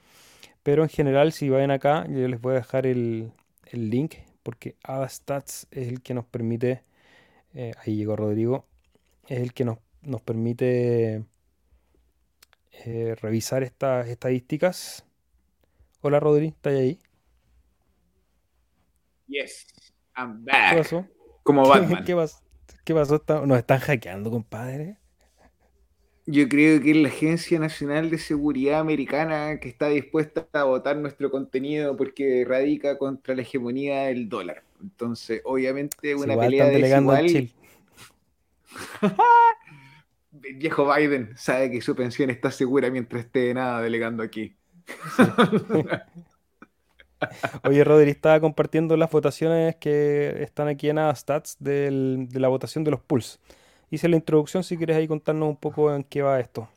Pero 0.64 0.84
en 0.84 0.90
general, 0.90 1.32
si 1.32 1.50
vayan 1.50 1.72
acá, 1.72 2.06
yo 2.08 2.28
les 2.28 2.40
voy 2.42 2.54
a 2.54 2.58
dejar 2.58 2.86
el, 2.86 3.32
link 3.72 4.16
porque 4.44 4.76
AdaStats 4.84 5.68
es 5.72 5.88
el 5.88 6.02
que 6.02 6.14
nos 6.14 6.26
permite, 6.26 6.84
eh, 7.54 7.72
ahí 7.84 7.96
llegó 7.96 8.16
Rodrigo, 8.16 8.66
es 9.28 9.40
el 9.40 9.54
que 9.54 9.64
nos, 9.64 9.78
nos 10.02 10.22
permite 10.22 11.24
eh, 12.86 13.16
revisar 13.22 13.64
estas 13.64 14.08
estadísticas. 14.08 15.06
Hola 16.02 16.20
Rodri, 16.20 16.48
¿estás 16.48 16.74
ahí? 16.74 17.00
Yes, 19.28 19.68
I'm 20.16 20.44
back. 20.44 20.72
¿Qué 20.72 20.78
pasó? 20.78 21.08
Como 21.44 21.62
Batman. 21.68 22.04
¿Qué, 22.04 22.16
pasó? 22.16 22.40
¿Qué 22.90 22.96
pasó? 22.96 23.24
¿Nos 23.46 23.60
están 23.60 23.78
hackeando, 23.82 24.32
compadre? 24.32 24.98
Yo 26.26 26.50
creo 26.50 26.82
que 26.82 26.90
es 26.90 26.98
la 26.98 27.10
Agencia 27.10 27.60
Nacional 27.60 28.10
de 28.10 28.18
Seguridad 28.18 28.80
Americana 28.80 29.60
que 29.60 29.70
está 29.70 29.90
dispuesta 29.90 30.48
a 30.54 30.64
votar 30.64 30.98
nuestro 30.98 31.30
contenido 31.30 31.96
porque 31.96 32.44
radica 32.50 32.98
contra 32.98 33.36
la 33.36 33.44
hegemonía 33.44 34.06
del 34.06 34.28
dólar. 34.28 34.64
Entonces, 34.82 35.44
obviamente, 35.44 36.16
una 36.16 36.36
pelea 36.36 36.66
desigual. 36.66 37.28
El 37.28 37.52
viejo 40.58 40.92
Biden 40.92 41.38
sabe 41.38 41.70
que 41.70 41.82
su 41.82 41.96
pensión 41.96 42.32
está 42.32 42.50
segura 42.50 42.90
mientras 42.90 43.26
esté 43.26 43.40
de 43.42 43.54
nada 43.54 43.84
delegando 43.84 44.24
aquí. 44.24 44.56
Oye, 47.64 47.84
Rodri, 47.84 48.12
estaba 48.12 48.40
compartiendo 48.40 48.96
las 48.98 49.12
votaciones 49.12 49.76
que 49.76 50.42
están 50.42 50.68
aquí 50.68 50.90
en 50.90 50.98
Stats 51.16 51.58
de 51.60 52.28
la 52.32 52.48
votación 52.48 52.84
de 52.84 52.92
los 52.92 53.02
pools 53.02 53.40
hice 53.90 54.08
la 54.08 54.16
introducción, 54.16 54.64
si 54.64 54.78
quieres 54.78 54.98
ahí 54.98 55.08
contarnos 55.08 55.50
un 55.50 55.58
poco 55.58 55.94
en 55.94 56.04
qué 56.04 56.22
va 56.22 56.40
esto. 56.40 56.70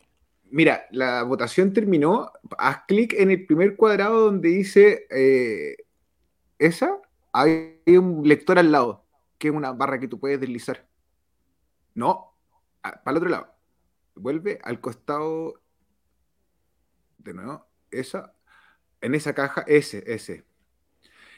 Mira, 0.51 0.87
la 0.91 1.23
votación 1.23 1.73
terminó. 1.73 2.31
Haz 2.59 2.85
clic 2.87 3.15
en 3.15 3.31
el 3.31 3.47
primer 3.47 3.77
cuadrado 3.77 4.21
donde 4.21 4.51
dice 4.51 5.07
eh, 5.11 5.77
esa. 6.59 6.99
Hay 7.33 7.81
un 7.87 8.23
lector 8.27 8.59
al 8.59 8.71
lado, 8.71 9.05
que 9.39 9.49
es 9.49 9.55
una 9.55 9.73
barra 9.73 9.99
que 9.99 10.09
tú 10.09 10.21
puedes 10.21 10.41
deslizar. 10.41 10.87
No, 11.95 12.35
para 12.83 13.11
el 13.11 13.17
otro 13.17 13.29
lado. 13.31 13.55
Vuelve 14.15 14.59
al 14.63 14.81
costado. 14.81 15.55
De 17.17 17.33
nuevo, 17.33 17.67
esa. 17.91 18.35
En 19.03 19.15
esa 19.15 19.35
caja, 19.35 19.65
ese, 19.67 20.03
ese. 20.07 20.45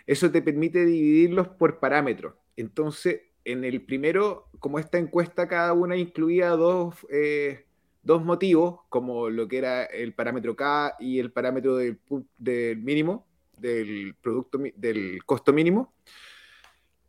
Eso 0.07 0.31
te 0.31 0.43
permite 0.43 0.85
dividirlos 0.85 1.49
por 1.49 1.81
parámetros. 1.81 2.35
Entonces, 2.57 3.23
en 3.45 3.65
el 3.65 3.83
primero, 3.83 4.49
como 4.61 4.79
esta 4.79 4.99
encuesta 4.99 5.49
cada 5.49 5.73
una 5.73 5.97
incluía 5.97 6.51
dos, 6.51 6.95
eh, 7.11 7.65
dos 8.03 8.25
motivos, 8.25 8.81
como 8.89 9.29
lo 9.31 9.49
que 9.49 9.59
era 9.59 9.85
el 9.85 10.15
parámetro 10.15 10.55
K 10.55 10.97
y 11.01 11.19
el 11.19 11.33
parámetro 11.33 11.77
del, 11.77 11.99
del 12.39 12.79
mínimo, 12.79 13.27
del 13.59 14.15
producto 14.21 14.59
del 14.77 15.25
costo 15.25 15.53
mínimo. 15.53 15.93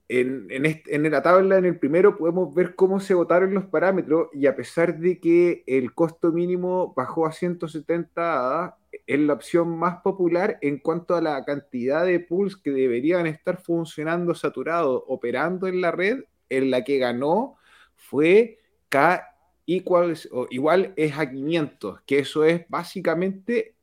En, 0.08 0.48
en, 0.52 1.12
la 1.12 1.22
tabla, 1.24 1.58
en 1.58 1.66
el 1.66 1.80
primero, 1.80 2.16
podemos 2.16 2.54
ver 2.54 2.76
cómo 2.76 3.00
se 3.00 3.16
votaron 3.16 3.56
los 3.56 3.66
parámetros 3.66 4.28
y 4.34 4.46
a 4.46 4.56
pesar 4.56 5.00
de 5.00 5.20
que 5.20 5.64
el 5.66 5.96
costo 5.96 6.32
mínimo 6.32 6.94
bajó 6.96 7.26
a 7.26 7.32
170 7.32 8.78
es 9.08 9.20
la 9.20 9.34
opción 9.34 9.78
más 9.78 10.02
popular 10.02 10.60
en 10.62 10.78
cuanto 10.78 11.16
a 11.16 11.22
la 11.22 11.44
cantidad 11.44 12.06
de 12.06 12.20
pools 12.20 12.56
que 12.56 12.72
deberían 12.72 13.26
estar 13.26 13.62
funcionando 13.62 14.36
saturados, 14.36 15.04
operando 15.08 15.68
en 15.68 15.82
la 15.82 15.92
red. 15.92 16.24
En 16.48 16.70
la 16.70 16.84
que 16.84 17.00
ganó 17.00 17.58
fue 17.96 18.60
K 18.90 19.28
igual, 19.66 20.16
igual 20.52 20.94
es 20.96 21.18
a 21.18 21.30
500, 21.30 22.02
que 22.02 22.20
eso 22.20 22.46
es 22.46 22.66
básicamente 22.70 23.76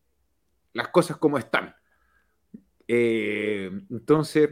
las 0.72 0.88
cosas 0.88 1.16
como 1.16 1.38
están. 1.38 1.74
Eh, 2.86 3.70
entonces, 3.90 4.50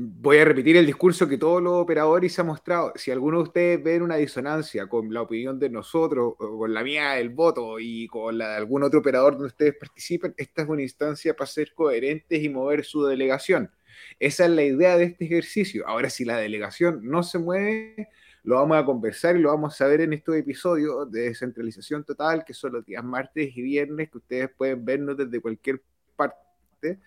voy 0.00 0.38
a 0.38 0.44
repetir 0.44 0.76
el 0.76 0.86
discurso 0.86 1.26
que 1.26 1.38
todos 1.38 1.60
los 1.60 1.72
operadores 1.72 2.32
se 2.32 2.40
han 2.40 2.46
mostrado. 2.46 2.92
Si 2.94 3.10
alguno 3.10 3.38
de 3.38 3.42
ustedes 3.42 3.82
ven 3.82 4.02
una 4.02 4.14
disonancia 4.14 4.86
con 4.86 5.12
la 5.12 5.22
opinión 5.22 5.58
de 5.58 5.70
nosotros, 5.70 6.34
o 6.38 6.58
con 6.58 6.72
la 6.72 6.84
mía 6.84 7.12
del 7.14 7.30
voto 7.30 7.80
y 7.80 8.06
con 8.06 8.38
la 8.38 8.50
de 8.50 8.56
algún 8.58 8.84
otro 8.84 9.00
operador 9.00 9.32
donde 9.32 9.48
ustedes 9.48 9.74
participen, 9.74 10.34
esta 10.36 10.62
es 10.62 10.68
una 10.68 10.82
instancia 10.82 11.34
para 11.34 11.48
ser 11.48 11.74
coherentes 11.74 12.40
y 12.40 12.48
mover 12.48 12.84
su 12.84 13.04
delegación. 13.06 13.72
Esa 14.20 14.44
es 14.44 14.50
la 14.52 14.62
idea 14.62 14.96
de 14.96 15.04
este 15.04 15.24
ejercicio. 15.24 15.88
Ahora, 15.88 16.10
si 16.10 16.24
la 16.24 16.36
delegación 16.36 17.00
no 17.02 17.24
se 17.24 17.40
mueve, 17.40 18.08
lo 18.44 18.54
vamos 18.54 18.76
a 18.76 18.84
conversar 18.84 19.36
y 19.36 19.40
lo 19.40 19.48
vamos 19.48 19.80
a 19.80 19.86
ver 19.88 20.02
en 20.02 20.12
estos 20.12 20.36
episodios 20.36 21.10
de 21.10 21.22
descentralización 21.22 22.04
total, 22.04 22.44
que 22.44 22.54
son 22.54 22.74
los 22.74 22.86
días 22.86 23.02
martes 23.02 23.50
y 23.56 23.62
viernes, 23.62 24.10
que 24.10 24.18
ustedes 24.18 24.50
pueden 24.56 24.84
vernos 24.84 25.16
desde 25.16 25.40
cualquier 25.40 25.82
parte. 26.14 27.00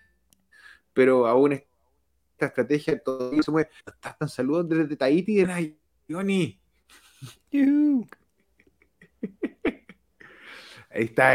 Pero 0.92 1.26
aún 1.26 1.54
estrategia 2.46 2.98
todavía 2.98 3.42
se 3.42 3.50
mueve. 3.50 3.70
Están 3.86 4.28
saludos 4.28 4.68
desde 4.68 4.96
Tahiti 4.96 5.36
de 5.36 5.76
Johnny. 6.08 6.60
Ahí 10.90 11.04
está. 11.04 11.34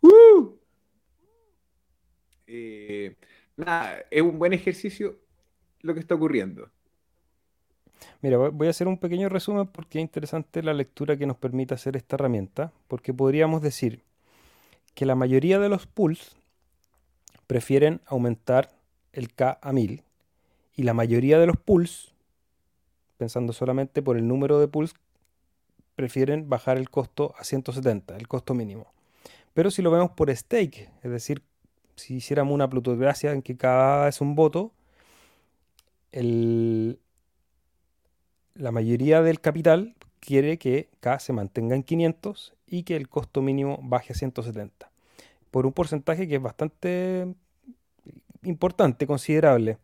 Uh. 0.00 0.56
Eh, 2.46 3.16
nada, 3.56 4.04
es 4.10 4.22
un 4.22 4.38
buen 4.38 4.52
ejercicio 4.52 5.18
lo 5.80 5.94
que 5.94 6.00
está 6.00 6.14
ocurriendo. 6.14 6.70
Mira, 8.20 8.36
voy 8.36 8.66
a 8.66 8.70
hacer 8.70 8.88
un 8.88 8.98
pequeño 8.98 9.28
resumen 9.28 9.66
porque 9.66 9.98
es 9.98 10.02
interesante 10.02 10.62
la 10.62 10.74
lectura 10.74 11.16
que 11.16 11.26
nos 11.26 11.36
permite 11.36 11.74
hacer 11.74 11.96
esta 11.96 12.16
herramienta, 12.16 12.72
porque 12.88 13.14
podríamos 13.14 13.62
decir 13.62 14.02
que 14.94 15.06
la 15.06 15.14
mayoría 15.14 15.58
de 15.58 15.68
los 15.68 15.86
pools 15.86 16.36
prefieren 17.46 18.00
aumentar 18.06 18.70
el 19.12 19.32
K 19.32 19.58
a 19.60 19.72
1000 19.72 20.02
y 20.74 20.82
la 20.82 20.94
mayoría 20.94 21.38
de 21.38 21.46
los 21.46 21.56
pools 21.56 22.12
pensando 23.22 23.52
solamente 23.52 24.02
por 24.02 24.16
el 24.16 24.26
número 24.26 24.58
de 24.58 24.66
pools, 24.66 24.94
prefieren 25.94 26.48
bajar 26.48 26.76
el 26.76 26.90
costo 26.90 27.36
a 27.38 27.44
170, 27.44 28.16
el 28.16 28.26
costo 28.26 28.52
mínimo. 28.52 28.92
Pero 29.54 29.70
si 29.70 29.80
lo 29.80 29.92
vemos 29.92 30.10
por 30.10 30.34
stake, 30.34 30.90
es 31.04 31.10
decir, 31.10 31.40
si 31.94 32.16
hiciéramos 32.16 32.52
una 32.52 32.68
plutocracia 32.68 33.30
en 33.30 33.42
que 33.42 33.56
cada 33.56 34.08
es 34.08 34.20
un 34.20 34.34
voto, 34.34 34.72
la 36.10 36.96
mayoría 38.72 39.22
del 39.22 39.40
capital 39.40 39.94
quiere 40.18 40.58
que 40.58 40.88
K 40.98 41.20
se 41.20 41.32
mantenga 41.32 41.76
en 41.76 41.84
500 41.84 42.54
y 42.66 42.82
que 42.82 42.96
el 42.96 43.08
costo 43.08 43.40
mínimo 43.40 43.78
baje 43.84 44.14
a 44.14 44.16
170. 44.16 44.90
Por 45.52 45.64
un 45.64 45.72
porcentaje 45.72 46.26
que 46.26 46.34
es 46.34 46.42
bastante 46.42 47.32
importante, 48.42 49.06
considerable. 49.06 49.78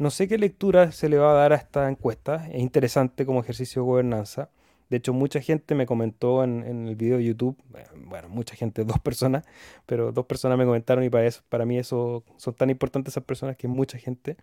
No 0.00 0.10
sé 0.10 0.28
qué 0.28 0.38
lectura 0.38 0.92
se 0.92 1.10
le 1.10 1.18
va 1.18 1.32
a 1.32 1.34
dar 1.34 1.52
a 1.52 1.56
esta 1.56 1.86
encuesta. 1.86 2.48
Es 2.50 2.58
interesante 2.58 3.26
como 3.26 3.40
ejercicio 3.40 3.82
de 3.82 3.86
gobernanza. 3.86 4.48
De 4.88 4.96
hecho, 4.96 5.12
mucha 5.12 5.42
gente 5.42 5.74
me 5.74 5.84
comentó 5.84 6.42
en, 6.42 6.88
el 6.88 6.96
video 6.96 7.18
de 7.18 7.24
YouTube, 7.24 7.58
eh, 7.76 7.84
bueno, 8.06 8.30
mucha 8.30 8.56
gente, 8.56 8.82
dos 8.86 8.98
personas, 9.00 9.44
pero 9.84 10.10
dos 10.10 10.24
personas 10.24 10.56
me 10.56 10.64
comentaron 10.64 11.04
y 11.04 11.10
para, 11.10 11.26
eso, 11.26 11.42
para 11.50 11.66
mí 11.66 11.76
eso 11.76 12.24
son 12.38 12.54
tan 12.54 12.70
importantes 12.70 13.12
esas 13.12 13.24
personas 13.24 13.58
que 13.58 13.68
mucha 13.68 13.98
gente, 13.98 14.38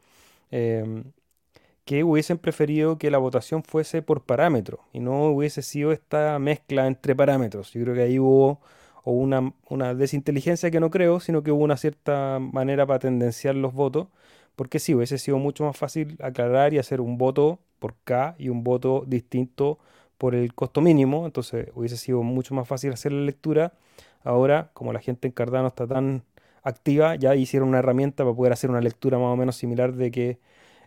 em, 0.51 1.05
que 1.85 2.03
hubiesen 2.03 2.37
preferido 2.37 2.99
que 2.99 3.09
la 3.09 3.17
votación 3.17 3.63
fuese 3.63 4.03
por 4.03 4.23
parámetro 4.25 4.81
y 4.93 4.99
no 4.99 5.25
hubiese 5.29 5.63
sido 5.63 5.91
esta 5.91 6.37
mezcla 6.37 6.85
entre 6.85 7.15
parámetros. 7.15 7.73
Yo 7.73 7.81
creo 7.83 7.95
que 7.95 8.03
ahí 8.03 8.19
hubo 8.19 8.61
una, 9.05 9.53
una 9.69 9.95
desinteligencia 9.95 10.69
que 10.71 10.79
no 10.79 10.91
creo, 10.91 11.19
sino 11.19 11.41
que 11.43 11.51
hubo 11.51 11.63
una 11.63 11.77
cierta 11.77 12.39
manera 12.39 12.85
para 12.85 12.99
tendenciar 12.99 13.55
los 13.55 13.73
votos, 13.73 14.07
porque 14.57 14.79
sí, 14.79 14.95
hubiese 14.95 15.19
sido 15.19 15.37
mucho 15.37 15.63
más 15.63 15.77
fácil 15.77 16.17
aclarar 16.19 16.73
y 16.73 16.79
hacer 16.79 16.99
un 16.99 17.19
voto 17.19 17.59
por 17.77 17.93
K 18.03 18.35
y 18.39 18.49
un 18.49 18.63
voto 18.63 19.03
distinto 19.05 19.77
por 20.17 20.33
el 20.33 20.55
costo 20.55 20.81
mínimo, 20.81 21.27
entonces 21.27 21.69
hubiese 21.75 21.95
sido 21.95 22.23
mucho 22.23 22.55
más 22.55 22.67
fácil 22.67 22.91
hacer 22.91 23.11
la 23.13 23.21
lectura. 23.21 23.73
Ahora, 24.23 24.71
como 24.73 24.93
la 24.93 24.99
gente 24.99 25.27
en 25.27 25.33
Cardano 25.33 25.67
está 25.67 25.85
tan 25.85 26.23
activa, 26.63 27.15
ya 27.15 27.35
hicieron 27.35 27.69
una 27.69 27.79
herramienta 27.79 28.23
para 28.23 28.35
poder 28.35 28.51
hacer 28.51 28.71
una 28.71 28.81
lectura 28.81 29.19
más 29.19 29.31
o 29.31 29.35
menos 29.35 29.55
similar 29.55 29.93
de 29.93 30.09
que 30.09 30.39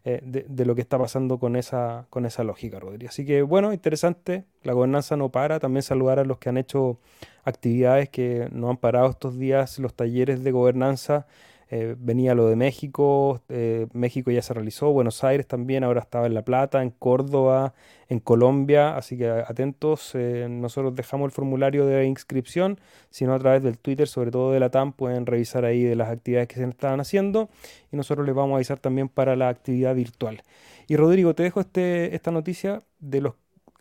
eh, 0.05 0.21
de, 0.25 0.65
lo 0.65 0.75
que 0.75 0.81
está 0.81 0.99
pasando 0.99 1.39
con 1.39 1.55
esa, 1.55 2.07
con 2.11 2.27
esa 2.27 2.43
lógica, 2.43 2.81
Rodri. 2.81 3.07
Así 3.07 3.25
que 3.25 3.43
bueno, 3.43 3.73
interesante, 3.73 4.47
la 4.65 4.73
gobernanza 4.73 5.17
no 5.17 5.29
para, 5.29 5.61
también 5.61 5.85
saludar 5.85 6.19
a 6.19 6.25
los 6.25 6.39
que 6.39 6.49
han 6.49 6.57
hecho 6.57 6.99
actividades 7.45 8.09
que 8.09 8.49
no 8.51 8.69
han 8.69 8.79
parado 8.79 9.11
estos 9.11 9.39
días, 9.39 9.79
los 9.79 9.95
talleres 9.95 10.43
de 10.43 10.51
gobernanza 10.51 11.27
eh, 11.73 11.95
venía 11.97 12.35
lo 12.35 12.49
de 12.49 12.57
México, 12.57 13.43
eh, 13.49 13.87
México 13.93 14.33
ya 14.33 14.43
se 14.43 14.53
realizó, 14.53 14.91
Buenos 14.91 15.23
Aires 15.23 15.47
también, 15.47 15.85
ahora 15.85 16.01
estaba 16.01 16.27
en 16.27 16.35
La 16.35 16.43
Plata, 16.43 16.83
en 16.83 16.91
Córdoba, 16.91 17.75
en 18.09 18.19
Colombia, 18.19 18.97
así 18.97 19.17
que 19.17 19.29
atentos, 19.29 20.11
eh, 20.15 20.49
nosotros 20.51 20.97
dejamos 20.97 21.27
el 21.27 21.31
formulario 21.31 21.87
de 21.87 22.07
inscripción, 22.07 22.81
sino 23.11 23.35
a 23.35 23.39
través 23.39 23.63
del 23.63 23.79
Twitter, 23.79 24.09
sobre 24.09 24.33
todo 24.33 24.51
de 24.51 24.59
la 24.59 24.71
TAM, 24.71 24.93
pueden 24.93 25.27
revisar 25.27 25.65
ahí 25.65 25.85
de 25.85 25.95
las 25.95 26.09
actividades 26.09 26.49
que 26.49 26.57
se 26.57 26.65
estaban 26.65 26.99
haciendo 26.99 27.49
y 27.93 27.97
nosotros 27.97 28.27
les 28.27 28.35
vamos 28.35 28.55
a 28.55 28.57
avisar 28.57 28.81
también 28.81 29.09
para 29.09 29.37
la 29.37 29.49
actividad 29.49 29.95
virtual. 29.95 30.43
Y 30.89 30.97
Rodrigo, 30.97 31.37
te 31.37 31.45
dejo 31.45 31.61
este, 31.61 32.17
esta 32.17 32.33
noticia 32.33 32.83
de 32.99 33.21
los, 33.21 33.35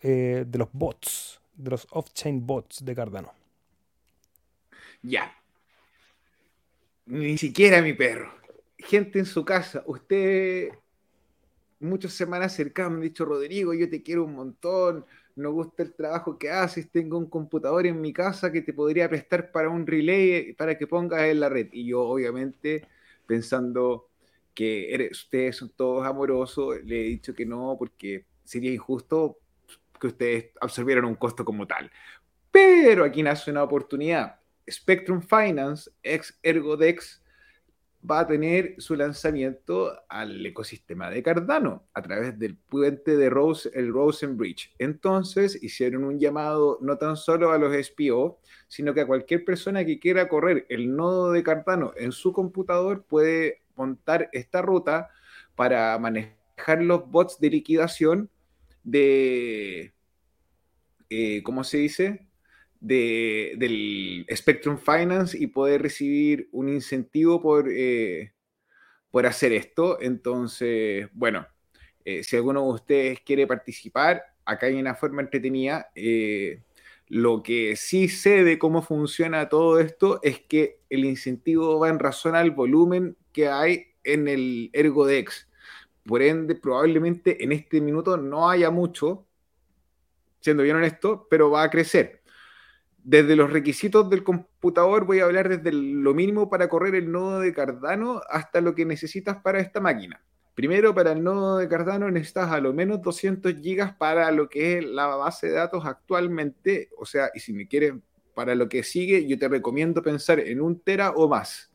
de 0.03 0.57
los 0.59 0.67
bots, 0.73 1.41
de 1.55 1.71
los 1.71 1.87
off-chain 1.89 2.45
bots 2.45 2.85
de 2.85 2.93
Cardano. 2.93 3.31
Ya, 5.01 5.31
ni 7.09 7.37
siquiera 7.37 7.81
mi 7.81 7.93
perro. 7.93 8.31
Gente 8.77 9.19
en 9.19 9.25
su 9.25 9.43
casa. 9.43 9.83
Usted, 9.87 10.69
muchas 11.79 12.13
semanas 12.13 12.53
cercanas 12.53 12.91
me 12.91 12.97
han 12.97 13.03
dicho, 13.03 13.25
Rodrigo, 13.25 13.73
yo 13.73 13.89
te 13.89 14.03
quiero 14.03 14.23
un 14.23 14.35
montón, 14.35 15.05
no 15.35 15.51
gusta 15.51 15.83
el 15.83 15.93
trabajo 15.93 16.37
que 16.37 16.51
haces, 16.51 16.89
tengo 16.91 17.17
un 17.17 17.27
computador 17.29 17.87
en 17.87 17.99
mi 17.99 18.13
casa 18.13 18.51
que 18.51 18.61
te 18.61 18.73
podría 18.73 19.09
prestar 19.09 19.51
para 19.51 19.69
un 19.69 19.87
relay 19.87 20.53
para 20.53 20.77
que 20.77 20.87
pongas 20.87 21.23
en 21.23 21.39
la 21.39 21.49
red. 21.49 21.67
Y 21.71 21.87
yo, 21.87 22.01
obviamente, 22.01 22.87
pensando 23.25 24.09
que 24.53 24.93
eres, 24.93 25.11
ustedes 25.11 25.57
son 25.57 25.69
todos 25.75 26.05
amorosos, 26.05 26.83
le 26.83 27.01
he 27.01 27.09
dicho 27.09 27.33
que 27.33 27.45
no, 27.45 27.75
porque 27.77 28.25
sería 28.43 28.71
injusto 28.71 29.39
que 29.99 30.07
ustedes 30.07 30.51
absorbieran 30.61 31.05
un 31.05 31.15
costo 31.15 31.43
como 31.43 31.65
tal. 31.65 31.91
Pero 32.51 33.03
aquí 33.03 33.23
nace 33.23 33.51
una 33.51 33.63
oportunidad 33.63 34.38
Spectrum 34.69 35.21
Finance, 35.21 35.89
ex 36.03 36.37
Ergodex, 36.43 37.21
va 38.09 38.21
a 38.21 38.27
tener 38.27 38.75
su 38.77 38.95
lanzamiento 38.95 39.91
al 40.07 40.45
ecosistema 40.45 41.09
de 41.09 41.21
Cardano 41.21 41.87
a 41.93 42.01
través 42.01 42.39
del 42.39 42.55
puente 42.55 43.17
de 43.17 43.29
Rose, 43.29 43.69
el 43.73 43.91
Rosen 43.91 44.37
Bridge. 44.37 44.73
Entonces 44.77 45.61
hicieron 45.61 46.05
un 46.05 46.17
llamado 46.17 46.79
no 46.81 46.97
tan 46.97 47.17
solo 47.17 47.51
a 47.51 47.57
los 47.57 47.75
SPO, 47.75 48.39
sino 48.67 48.93
que 48.93 49.01
a 49.01 49.07
cualquier 49.07 49.43
persona 49.43 49.83
que 49.83 49.99
quiera 49.99 50.29
correr 50.29 50.65
el 50.69 50.95
nodo 50.95 51.31
de 51.31 51.43
Cardano 51.43 51.91
en 51.97 52.11
su 52.11 52.31
computador 52.31 53.03
puede 53.03 53.61
montar 53.75 54.29
esta 54.31 54.61
ruta 54.61 55.09
para 55.55 55.97
manejar 55.99 56.81
los 56.81 57.09
bots 57.09 57.39
de 57.39 57.49
liquidación 57.49 58.29
de, 58.83 59.93
eh, 61.09 61.43
¿cómo 61.43 61.63
se 61.65 61.77
dice? 61.79 62.28
De, 62.79 63.53
del 63.57 64.25
Spectrum 64.35 64.77
Finance 64.77 65.37
y 65.37 65.47
poder 65.47 65.81
recibir 65.81 66.49
un 66.51 66.69
incentivo 66.69 67.41
por, 67.41 67.67
eh, 67.69 68.33
por 69.11 69.25
hacer 69.25 69.51
esto. 69.53 70.01
Entonces, 70.01 71.09
bueno, 71.13 71.45
eh, 72.05 72.23
si 72.23 72.35
alguno 72.35 72.63
de 72.63 72.73
ustedes 72.73 73.21
quiere 73.21 73.47
participar, 73.47 74.23
acá 74.45 74.67
hay 74.67 74.75
una 74.75 74.95
forma 74.95 75.21
entretenida. 75.21 75.91
Eh, 75.95 76.63
lo 77.07 77.41
que 77.43 77.75
sí 77.75 78.07
sé 78.07 78.43
de 78.43 78.59
cómo 78.59 78.81
funciona 78.81 79.49
todo 79.49 79.79
esto 79.79 80.19
es 80.23 80.39
que 80.41 80.79
el 80.89 81.05
incentivo 81.05 81.79
va 81.79 81.89
en 81.89 81.99
razón 81.99 82.35
al 82.35 82.51
volumen 82.51 83.17
que 83.33 83.47
hay 83.47 83.87
en 84.03 84.27
el 84.27 84.69
Ergodex. 84.73 85.47
Por 86.05 86.21
ende, 86.21 86.55
probablemente 86.55 87.43
en 87.43 87.51
este 87.51 87.81
minuto 87.81 88.17
no 88.17 88.49
haya 88.49 88.69
mucho, 88.69 89.27
siendo 90.39 90.63
bien 90.63 90.77
honesto, 90.77 91.27
pero 91.29 91.51
va 91.51 91.63
a 91.63 91.69
crecer 91.69 92.18
desde 93.03 93.35
los 93.35 93.51
requisitos 93.51 94.09
del 94.09 94.23
computador 94.23 95.05
voy 95.05 95.19
a 95.19 95.25
hablar 95.25 95.49
desde 95.49 95.71
lo 95.71 96.13
mínimo 96.13 96.49
para 96.49 96.69
correr 96.69 96.95
el 96.95 97.11
nodo 97.11 97.39
de 97.39 97.53
Cardano 97.53 98.21
hasta 98.29 98.61
lo 98.61 98.75
que 98.75 98.85
necesitas 98.85 99.37
para 99.37 99.59
esta 99.59 99.79
máquina. 99.79 100.21
Primero, 100.53 100.93
para 100.93 101.13
el 101.13 101.23
nodo 101.23 101.57
de 101.57 101.69
Cardano 101.69 102.11
necesitas 102.11 102.51
a 102.51 102.59
lo 102.59 102.73
menos 102.73 103.01
200 103.01 103.55
gigas 103.61 103.93
para 103.95 104.29
lo 104.31 104.49
que 104.49 104.77
es 104.77 104.85
la 104.85 105.07
base 105.07 105.47
de 105.47 105.53
datos 105.53 105.85
actualmente. 105.85 106.89
O 106.97 107.05
sea, 107.05 107.31
y 107.33 107.39
si 107.39 107.53
me 107.53 107.67
quieres 107.67 107.93
para 108.33 108.55
lo 108.55 108.67
que 108.67 108.83
sigue, 108.83 109.25
yo 109.27 109.39
te 109.39 109.47
recomiendo 109.47 110.01
pensar 110.01 110.39
en 110.39 110.61
un 110.61 110.79
tera 110.81 111.11
o 111.11 111.29
más. 111.29 111.71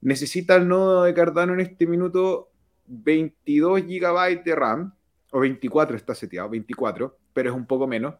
Necesita 0.00 0.56
el 0.56 0.66
nodo 0.66 1.04
de 1.04 1.14
Cardano 1.14 1.54
en 1.54 1.60
este 1.60 1.86
minuto 1.86 2.50
22 2.86 3.82
gigabytes 3.86 4.44
de 4.44 4.54
RAM, 4.54 4.94
o 5.30 5.40
24 5.40 5.96
está 5.96 6.14
seteado, 6.14 6.48
24, 6.50 7.16
pero 7.32 7.50
es 7.50 7.56
un 7.56 7.66
poco 7.66 7.86
menos. 7.86 8.16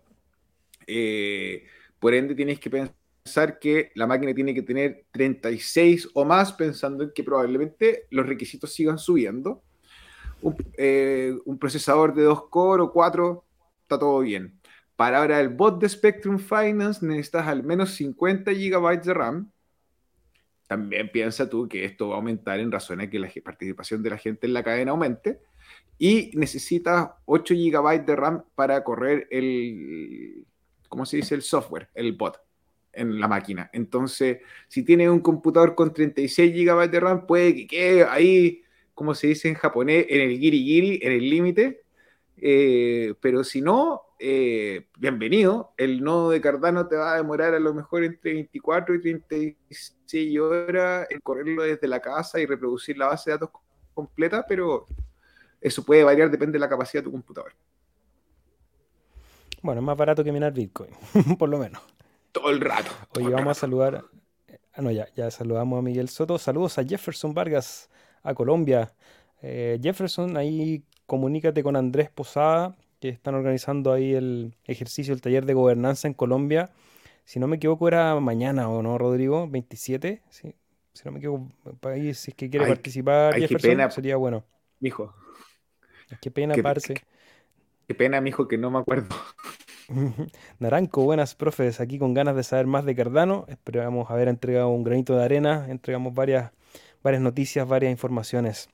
Eh, 0.87 1.64
por 2.03 2.14
ende, 2.14 2.34
tienes 2.34 2.59
que 2.59 2.68
pensar 2.68 3.61
que 3.61 3.92
la 3.94 4.09
máquina 4.09 4.34
tiene 4.34 4.53
que 4.53 4.62
tener 4.62 5.05
36 5.12 6.09
o 6.14 6.24
más, 6.24 6.53
pensando 6.53 7.05
en 7.05 7.12
que 7.14 7.22
probablemente 7.22 8.09
los 8.11 8.26
requisitos 8.26 8.74
sigan 8.74 8.98
subiendo. 8.98 9.62
Un, 10.40 10.57
eh, 10.76 11.32
procesador 11.61 12.12
de 12.12 12.24
2 12.24 12.48
core 12.48 12.82
o 12.82 12.92
4, 12.92 13.44
está 13.82 14.00
todo 14.00 14.18
bien. 14.18 14.59
Para 14.96 15.18
ahora 15.18 15.38
el 15.38 15.50
bot 15.50 15.80
de 15.80 15.88
Spectrum 15.88 16.40
Finance 16.40 17.07
necesitas 17.07 17.46
al 17.46 17.62
menos 17.62 17.94
50 17.94 18.50
GB 18.50 19.00
de 19.00 19.14
RAM. 19.14 19.53
También 20.66 21.09
piensa 21.12 21.48
tú 21.48 21.68
que 21.68 21.84
esto 21.84 22.09
va 22.09 22.14
a 22.14 22.16
aumentar 22.16 22.59
en 22.59 22.72
razón 22.72 22.98
de 22.98 23.09
que 23.09 23.20
la 23.20 23.30
participación 23.44 24.03
de 24.03 24.11
la 24.11 24.18
gente 24.18 24.48
en 24.48 24.55
la 24.55 24.64
cadena 24.64 24.90
aumente. 24.90 25.38
Y 25.98 26.32
necesitas 26.34 27.11
8 27.26 27.55
GB 27.55 28.05
de 28.05 28.16
RAM 28.16 28.42
para 28.57 28.82
correr 28.82 29.28
el, 29.30 30.44
¿cómo 30.93 31.07
se 31.07 31.16
dice? 31.16 31.34
El 31.34 31.40
software, 31.40 31.88
el 31.95 32.12
bot 32.12 32.38
en 32.93 33.18
la 33.18 33.26
máquina. 33.26 33.70
Entonces, 33.72 34.40
si 34.68 34.82
tiene 34.82 35.09
un 35.09 35.20
computador 35.20 35.74
con 35.74 35.95
36 35.95 36.53
GB 36.53 36.90
de 36.90 37.01
RAM, 37.01 37.26
puede 37.26 37.55
que 37.55 37.66
quede 37.66 38.05
ahí, 38.05 38.62
como 38.93 39.14
se 39.14 39.28
dice 39.28 39.49
en 39.49 39.55
japonés, 39.55 40.05
en 40.11 40.20
el 40.20 40.38
giri 40.38 40.62
giri, 40.62 41.01
en 41.03 41.12
el 41.12 41.30
límite. 41.30 41.82
Eh, 42.36 43.14
pero 43.22 43.43
si 43.43 43.62
no, 43.62 44.03
eh, 44.18 44.88
bienvenido. 44.99 45.72
El 45.78 46.05
nodo 46.05 46.28
de 46.28 46.43
Cardano 46.43 46.86
te 46.86 46.97
va 46.97 47.14
a 47.14 47.16
demorar 47.16 47.55
a 47.55 47.59
lo 47.59 47.72
mejor 47.72 48.05
entre 48.05 48.34
24 48.34 48.95
y 48.95 49.01
36 49.01 50.38
horas 50.40 51.07
en 51.09 51.20
correrlo 51.20 51.62
desde 51.62 51.88
la 51.88 52.01
casa 52.01 52.38
y 52.38 52.45
reproducir 52.45 52.99
la 52.99 53.07
base 53.07 53.30
de 53.30 53.38
datos 53.38 53.51
completa, 53.95 54.45
pero 54.47 54.86
eso 55.59 55.82
puede 55.82 56.05
variar, 56.05 56.30
depende 56.30 56.53
de 56.53 56.61
la 56.61 56.68
capacidad 56.68 57.03
de 57.03 57.07
tu 57.07 57.12
computador. 57.12 57.55
Bueno, 59.63 59.81
es 59.81 59.85
más 59.85 59.97
barato 59.97 60.25
que 60.25 60.33
minar 60.33 60.53
Bitcoin, 60.53 60.91
por 61.39 61.49
lo 61.49 61.59
menos. 61.59 61.81
Todo 62.33 62.51
el 62.51 62.61
rato. 62.61 62.91
Hoy 63.17 63.25
vamos 63.25 63.57
a 63.57 63.61
saludar. 63.61 64.05
Ah, 64.75 64.83
no, 64.83 64.91
ya, 64.91 65.07
ya 65.15 65.31
saludamos 65.31 65.79
a 65.79 65.83
Miguel 65.83 66.09
Soto. 66.09 66.39
Saludos 66.39 66.79
a 66.79 66.85
Jefferson 66.85 67.33
Vargas, 67.33 67.89
a 68.23 68.35
Colombia. 68.35 68.93
Eh, 69.41 69.79
Jefferson, 69.81 70.37
ahí 70.37 70.83
comunícate 71.07 71.63
con 71.63 71.77
Andrés 71.77 72.11
Posada 72.11 72.77
que 73.03 73.09
están 73.09 73.35
organizando 73.35 73.93
ahí 73.93 74.15
el 74.15 74.55
ejercicio, 74.65 75.13
el 75.13 75.21
taller 75.21 75.45
de 75.45 75.55
gobernanza 75.55 76.07
en 76.07 76.15
Colombia. 76.15 76.71
Si 77.25 77.41
no 77.41 77.49
me 77.49 77.57
equivoco, 77.57 77.89
era 77.89 78.19
mañana 78.21 78.69
o 78.69 78.81
no, 78.81 78.97
Rodrigo, 78.97 79.49
27. 79.49 80.23
Si 80.31 80.55
no 81.05 81.11
me 81.11 81.19
equivoco, 81.19 81.49
ahí, 81.83 82.15
si 82.15 82.31
es 82.31 82.37
que 82.37 82.49
quiere 82.49 82.67
participar, 82.67 83.35
Jefferson, 83.35 83.91
sería 83.91 84.17
bueno. 84.17 84.45
Mijo. 84.79 85.13
Qué 86.21 86.31
pena, 86.31 86.55
parce. 86.63 86.95
Qué, 86.95 87.03
pena, 87.95 88.20
mijo, 88.20 88.49
que 88.49 88.59
no 88.59 88.70
me 88.70 88.78
acuerdo. 88.78 89.14
Naranco, 90.59 91.03
buenas 91.03 91.34
profes, 91.34 91.80
aquí 91.80 91.99
con 91.99 92.14
ganas 92.14 92.36
de 92.36 92.43
saber 92.43 92.66
más 92.66 92.84
de 92.84 92.95
Cardano. 92.95 93.45
Esperamos 93.49 94.11
haber 94.11 94.28
entregado 94.28 94.68
un 94.68 94.84
granito 94.84 95.16
de 95.16 95.24
arena, 95.24 95.66
entregamos 95.68 96.14
varias, 96.14 96.53
varias 97.03 97.22
noticias, 97.22 97.66
varias 97.66 97.90
informaciones. 97.90 98.68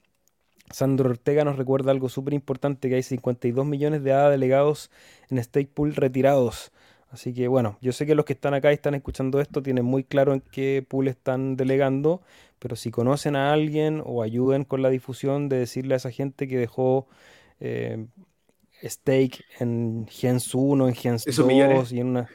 Sandro 0.70 1.10
Ortega 1.10 1.44
nos 1.44 1.56
recuerda 1.56 1.90
algo 1.90 2.08
súper 2.08 2.34
importante, 2.34 2.88
que 2.88 2.96
hay 2.96 3.02
52 3.02 3.66
millones 3.66 4.02
de 4.02 4.12
ADA 4.12 4.30
delegados 4.30 4.90
en 5.30 5.42
Stake 5.42 5.70
Pool 5.72 5.94
retirados. 5.94 6.72
Así 7.10 7.32
que 7.32 7.48
bueno, 7.48 7.78
yo 7.80 7.92
sé 7.92 8.06
que 8.06 8.14
los 8.14 8.26
que 8.26 8.34
están 8.34 8.52
acá 8.52 8.70
y 8.70 8.74
están 8.74 8.94
escuchando 8.94 9.40
esto 9.40 9.62
tienen 9.62 9.84
muy 9.84 10.04
claro 10.04 10.34
en 10.34 10.40
qué 10.40 10.84
pool 10.86 11.08
están 11.08 11.56
delegando, 11.56 12.20
pero 12.58 12.76
si 12.76 12.90
conocen 12.90 13.34
a 13.34 13.52
alguien 13.52 14.02
o 14.04 14.22
ayuden 14.22 14.64
con 14.64 14.82
la 14.82 14.90
difusión 14.90 15.48
de 15.48 15.58
decirle 15.58 15.94
a 15.94 15.96
esa 15.96 16.10
gente 16.10 16.46
que 16.48 16.58
dejó 16.58 17.06
eh, 17.60 18.06
stake 18.82 19.44
en 19.60 20.06
Gens 20.08 20.54
1, 20.54 20.88
en 20.88 20.94
Gens 20.94 21.24
2 21.24 21.92
y 21.92 22.00
en 22.00 22.06
una 22.08 22.28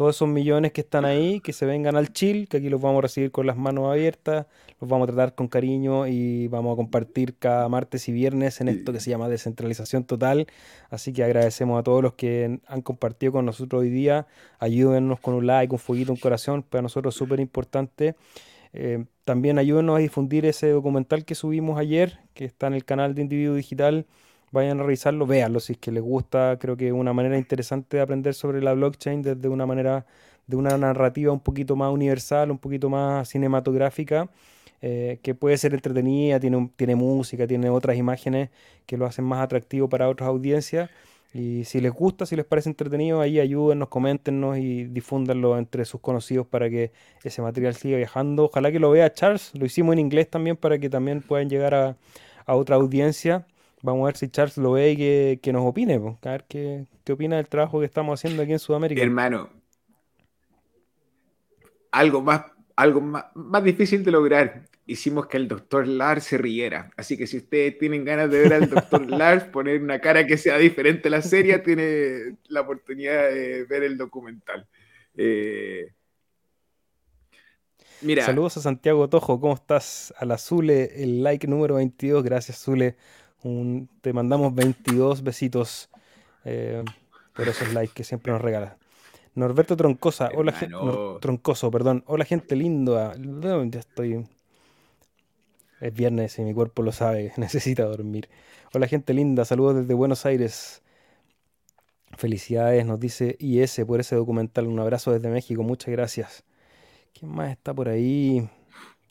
todos 0.00 0.16
esos 0.16 0.28
millones 0.28 0.72
que 0.72 0.80
están 0.80 1.04
ahí, 1.04 1.40
que 1.40 1.52
se 1.52 1.66
vengan 1.66 1.94
al 1.94 2.10
chill, 2.10 2.48
que 2.48 2.56
aquí 2.56 2.70
los 2.70 2.80
vamos 2.80 3.00
a 3.00 3.02
recibir 3.02 3.30
con 3.30 3.46
las 3.46 3.58
manos 3.58 3.92
abiertas, 3.92 4.46
los 4.80 4.88
vamos 4.88 5.06
a 5.06 5.12
tratar 5.12 5.34
con 5.34 5.46
cariño 5.46 6.06
y 6.06 6.48
vamos 6.48 6.72
a 6.72 6.76
compartir 6.76 7.36
cada 7.36 7.68
martes 7.68 8.08
y 8.08 8.12
viernes 8.12 8.62
en 8.62 8.70
esto 8.70 8.94
que 8.94 9.00
se 9.00 9.10
llama 9.10 9.28
descentralización 9.28 10.04
total. 10.04 10.46
Así 10.88 11.12
que 11.12 11.22
agradecemos 11.22 11.78
a 11.78 11.82
todos 11.82 12.02
los 12.02 12.14
que 12.14 12.60
han 12.66 12.80
compartido 12.80 13.32
con 13.32 13.44
nosotros 13.44 13.82
hoy 13.82 13.90
día. 13.90 14.26
Ayúdennos 14.58 15.20
con 15.20 15.34
un 15.34 15.46
like, 15.46 15.70
un 15.70 15.78
fueguito, 15.78 16.12
un 16.12 16.18
corazón, 16.18 16.62
para 16.62 16.80
nosotros 16.80 17.14
es 17.14 17.18
súper 17.18 17.38
importante. 17.38 18.14
Eh, 18.72 19.04
también 19.26 19.58
ayúdenos 19.58 19.96
a 19.96 19.98
difundir 19.98 20.46
ese 20.46 20.70
documental 20.70 21.26
que 21.26 21.34
subimos 21.34 21.78
ayer, 21.78 22.20
que 22.32 22.46
está 22.46 22.68
en 22.68 22.72
el 22.72 22.86
canal 22.86 23.14
de 23.14 23.20
Individuo 23.20 23.54
Digital 23.54 24.06
vayan 24.50 24.80
a 24.80 24.82
revisarlo, 24.82 25.26
véanlo 25.26 25.60
si 25.60 25.74
es 25.74 25.78
que 25.78 25.92
les 25.92 26.02
gusta. 26.02 26.58
Creo 26.60 26.76
que 26.76 26.88
es 26.88 26.92
una 26.92 27.12
manera 27.12 27.38
interesante 27.38 27.96
de 27.98 28.02
aprender 28.02 28.34
sobre 28.34 28.60
la 28.62 28.72
blockchain 28.74 29.22
desde 29.22 29.48
una 29.48 29.66
manera, 29.66 30.06
de 30.46 30.56
una 30.56 30.76
narrativa 30.76 31.32
un 31.32 31.40
poquito 31.40 31.76
más 31.76 31.92
universal, 31.92 32.50
un 32.50 32.58
poquito 32.58 32.88
más 32.90 33.28
cinematográfica, 33.28 34.30
eh, 34.82 35.18
que 35.22 35.34
puede 35.34 35.56
ser 35.58 35.74
entretenida, 35.74 36.40
tiene, 36.40 36.70
tiene 36.76 36.96
música, 36.96 37.46
tiene 37.46 37.70
otras 37.70 37.96
imágenes 37.96 38.50
que 38.86 38.96
lo 38.96 39.06
hacen 39.06 39.24
más 39.24 39.40
atractivo 39.40 39.88
para 39.88 40.08
otras 40.08 40.28
audiencias. 40.28 40.90
Y 41.32 41.64
si 41.64 41.80
les 41.80 41.92
gusta, 41.92 42.26
si 42.26 42.34
les 42.34 42.44
parece 42.44 42.70
entretenido, 42.70 43.20
ahí 43.20 43.38
ayúdennos, 43.38 43.88
coméntenos 43.88 44.58
y 44.58 44.84
difúndanlo 44.86 45.58
entre 45.58 45.84
sus 45.84 46.00
conocidos 46.00 46.44
para 46.46 46.68
que 46.68 46.90
ese 47.22 47.40
material 47.40 47.74
siga 47.76 47.98
viajando. 47.98 48.46
Ojalá 48.46 48.72
que 48.72 48.80
lo 48.80 48.90
vea 48.90 49.12
Charles, 49.12 49.52
lo 49.54 49.64
hicimos 49.64 49.92
en 49.92 50.00
inglés 50.00 50.28
también 50.28 50.56
para 50.56 50.78
que 50.80 50.90
también 50.90 51.22
puedan 51.22 51.48
llegar 51.48 51.74
a, 51.74 51.96
a 52.46 52.56
otra 52.56 52.74
audiencia. 52.76 53.46
Vamos 53.82 54.02
a 54.02 54.06
ver 54.06 54.16
si 54.16 54.28
Charles 54.28 54.58
lo 54.58 54.72
ve 54.72 54.90
y 54.90 55.36
que, 55.38 55.52
nos 55.52 55.62
opine, 55.66 55.94
a 55.94 56.30
ver 56.30 56.44
qué, 56.48 56.86
opina 57.10 57.36
del 57.36 57.48
trabajo 57.48 57.80
que 57.80 57.86
estamos 57.86 58.18
haciendo 58.18 58.42
aquí 58.42 58.52
en 58.52 58.58
Sudamérica. 58.58 59.02
Hermano, 59.02 59.48
algo 61.90 62.20
más, 62.20 62.44
algo 62.76 63.00
más, 63.00 63.64
difícil 63.64 64.04
de 64.04 64.10
lograr. 64.10 64.68
Hicimos 64.86 65.26
que 65.28 65.36
el 65.36 65.48
doctor 65.48 65.86
Lars 65.86 66.24
se 66.24 66.36
riera. 66.36 66.90
Así 66.96 67.16
que 67.16 67.26
si 67.26 67.38
ustedes 67.38 67.78
tienen 67.78 68.04
ganas 68.04 68.30
de 68.30 68.40
ver 68.40 68.52
al 68.52 68.68
doctor 68.68 69.08
Lars 69.10 69.44
poner 69.44 69.80
una 69.80 70.00
cara 70.00 70.26
que 70.26 70.36
sea 70.36 70.58
diferente 70.58 71.08
a 71.08 71.12
la 71.12 71.22
serie, 71.22 71.58
tiene 71.60 72.36
la 72.48 72.62
oportunidad 72.62 73.30
de 73.30 73.64
ver 73.64 73.84
el 73.84 73.96
documental. 73.96 74.66
Eh, 75.16 75.92
mira. 78.02 78.26
Saludos 78.26 78.56
a 78.56 78.60
Santiago 78.60 79.08
Tojo, 79.08 79.40
¿cómo 79.40 79.54
estás? 79.54 80.12
A 80.18 80.24
la 80.24 80.38
Zule, 80.38 81.02
el 81.02 81.22
like 81.22 81.46
número 81.46 81.76
22, 81.76 82.24
gracias 82.24 82.58
Zule 82.62 82.96
te 84.00 84.12
mandamos 84.12 84.54
22 84.54 85.22
besitos 85.22 85.90
eh, 86.44 86.84
por 87.34 87.48
esos 87.48 87.72
likes 87.72 87.94
que 87.94 88.04
siempre 88.04 88.32
nos 88.32 88.40
regalas. 88.40 88.74
Norberto 89.34 89.76
Troncosa, 89.76 90.30
hola 90.34 90.52
gente, 90.52 90.76
Troncoso, 91.20 91.70
perdón, 91.70 92.02
hola 92.06 92.24
gente 92.24 92.56
linda. 92.56 93.14
Ya 93.16 93.78
estoy. 93.78 94.26
Es 95.80 95.94
viernes 95.94 96.38
y 96.38 96.42
mi 96.42 96.52
cuerpo 96.52 96.82
lo 96.82 96.92
sabe, 96.92 97.32
necesita 97.36 97.84
dormir. 97.84 98.28
Hola 98.74 98.86
gente 98.86 99.14
linda, 99.14 99.44
saludos 99.44 99.76
desde 99.76 99.94
Buenos 99.94 100.26
Aires. 100.26 100.82
Felicidades, 102.16 102.84
nos 102.84 103.00
dice 103.00 103.36
IS 103.38 103.82
por 103.86 104.00
ese 104.00 104.16
documental. 104.16 104.66
Un 104.66 104.80
abrazo 104.80 105.12
desde 105.12 105.30
México, 105.30 105.62
muchas 105.62 105.90
gracias. 105.92 106.44
¿Quién 107.18 107.32
más 107.32 107.50
está 107.52 107.72
por 107.72 107.88
ahí? 107.88 108.48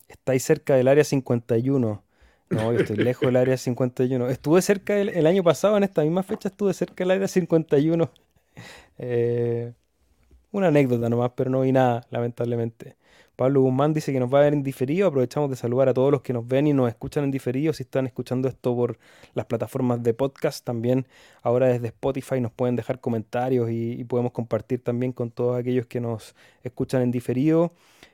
Estáis 0.08 0.44
cerca 0.44 0.76
del 0.76 0.88
área 0.88 1.04
51. 1.04 2.04
No, 2.50 2.74
yo 2.74 2.80
estoy 2.80 2.98
lejos 2.98 3.28
del 3.28 3.36
área 3.36 3.58
51. 3.58 4.30
Estuve 4.30 4.62
cerca 4.62 4.98
el, 4.98 5.28
año 5.28 5.44
pasado, 5.44 5.78
en 5.78 5.84
esta 5.84 6.02
misma 6.02 6.24
fecha, 6.24 6.50
estuve 6.50 6.74
cerca 6.74 7.04
del 7.04 7.12
área 7.12 7.28
51. 7.28 8.12
Eh, 8.98 9.72
una 10.52 10.68
anécdota 10.68 11.10
nomás, 11.10 11.32
pero 11.36 11.50
no 11.50 11.62
vi 11.62 11.72
nada, 11.72 12.06
lamentablemente. 12.10 12.98
Pablo 13.36 13.62
Guzmán 13.62 13.94
dice 13.94 14.12
que 14.12 14.20
nos 14.20 14.34
va 14.34 14.40
a 14.40 14.42
ver 14.42 14.54
en 14.54 14.64
diferido. 14.64 15.08
Aprovechamos 15.08 15.50
de 15.50 15.56
saludar 15.56 15.88
a 15.90 15.94
todos 15.94 16.12
los 16.12 16.22
que 16.22 16.34
nos 16.34 16.46
ven 16.46 16.68
y 16.68 16.74
nos 16.74 16.90
escuchan 16.90 17.24
en 17.24 17.32
diferido. 17.32 17.72
Si 17.72 17.84
están 17.84 18.08
escuchando 18.08 18.50
esto 18.50 18.76
por 18.76 18.98
las 19.34 19.46
plataformas 19.46 20.04
de 20.04 20.14
podcast, 20.14 20.66
también 20.66 21.08
ahora 21.42 21.68
desde 21.68 21.88
Spotify 21.88 22.42
nos 22.42 22.52
pueden 22.52 22.76
dejar 22.76 23.00
comentarios 23.00 23.70
y 23.72 24.04
podemos 24.04 24.34
compartir 24.34 24.84
también 24.84 25.14
con 25.14 25.32
todos 25.32 25.58
aquellos 25.58 25.86
que 25.86 26.02
nos 26.02 26.36
escuchan 26.64 27.02
en 27.04 27.12
diferido. 27.12 27.72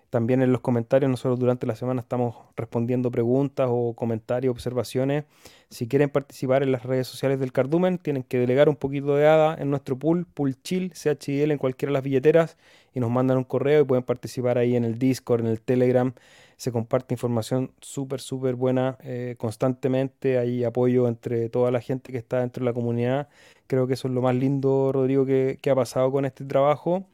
También 0.09 0.41
en 0.41 0.51
los 0.51 0.61
comentarios, 0.61 1.09
nosotros 1.09 1.39
durante 1.39 1.67
la 1.67 1.75
semana 1.75 2.01
estamos 2.01 2.35
respondiendo 2.55 3.11
preguntas 3.11 3.67
o 3.69 3.93
comentarios, 3.95 4.51
observaciones. 4.51 5.25
Si 5.69 5.87
quieren 5.87 6.09
participar 6.09 6.63
en 6.63 6.71
las 6.71 6.83
redes 6.83 7.07
sociales 7.07 7.39
del 7.39 7.51
Cardumen, 7.51 7.97
tienen 7.97 8.23
que 8.23 8.39
delegar 8.39 8.69
un 8.69 8.75
poquito 8.75 9.15
de 9.15 9.27
ADA 9.27 9.55
en 9.59 9.69
nuestro 9.69 9.97
pool, 9.97 10.25
pool 10.25 10.61
chill, 10.61 10.93
CHIL 10.93 11.51
en 11.51 11.57
cualquiera 11.57 11.89
de 11.89 11.93
las 11.93 12.03
billeteras 12.03 12.57
y 12.93 12.99
nos 12.99 13.09
mandan 13.09 13.37
un 13.37 13.43
correo 13.43 13.81
y 13.81 13.83
pueden 13.83 14.03
participar 14.03 14.57
ahí 14.57 14.75
en 14.75 14.85
el 14.85 14.97
Discord, 14.99 15.41
en 15.41 15.47
el 15.47 15.59
Telegram. 15.59 16.13
Se 16.55 16.71
comparte 16.71 17.13
información 17.13 17.71
súper, 17.81 18.21
súper 18.21 18.55
buena 18.55 18.97
eh, 19.01 19.35
constantemente. 19.37 20.37
Hay 20.37 20.63
apoyo 20.63 21.07
entre 21.07 21.49
toda 21.49 21.71
la 21.71 21.81
gente 21.81 22.13
que 22.13 22.17
está 22.17 22.39
dentro 22.39 22.63
de 22.63 22.69
la 22.69 22.73
comunidad. 22.73 23.27
Creo 23.67 23.87
que 23.87 23.95
eso 23.95 24.07
es 24.07 24.13
lo 24.13 24.21
más 24.21 24.35
lindo, 24.35 24.91
Rodrigo, 24.93 25.25
que, 25.25 25.59
que 25.61 25.69
ha 25.71 25.75
pasado 25.75 26.11
con 26.11 26.23
este 26.23 26.45
trabajo 26.45 27.05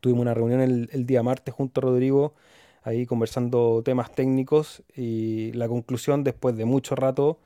Tuvimos 0.00 0.22
una 0.22 0.34
reunión 0.34 0.60
el, 0.60 1.06
día 1.06 1.22
martes 1.22 1.54
junto 1.54 1.80
a 1.80 1.82
Rodrigo, 1.82 2.34
ahí 2.82 3.06
conversando 3.06 3.82
temas 3.84 4.12
técnicos 4.12 4.82
y 4.96 5.52
la 5.52 5.68
conclusión 5.68 6.24
después 6.24 6.56
de 6.56 6.64
mucho 6.64 6.96
rato 6.96 7.38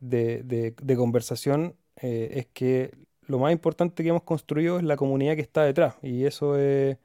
de, 0.00 0.74
conversación 0.96 1.76
eh, 1.96 2.32
es 2.34 2.46
que 2.46 2.92
lo 3.26 3.38
más 3.38 3.52
importante 3.52 4.02
que 4.02 4.10
hemos 4.10 4.22
construido 4.24 4.78
es 4.78 4.84
la 4.84 4.96
comunidad 4.96 5.36
que 5.36 5.42
está 5.42 5.64
detrás 5.64 5.96
y 6.02 6.24
eso 6.24 6.58
es 6.58 6.98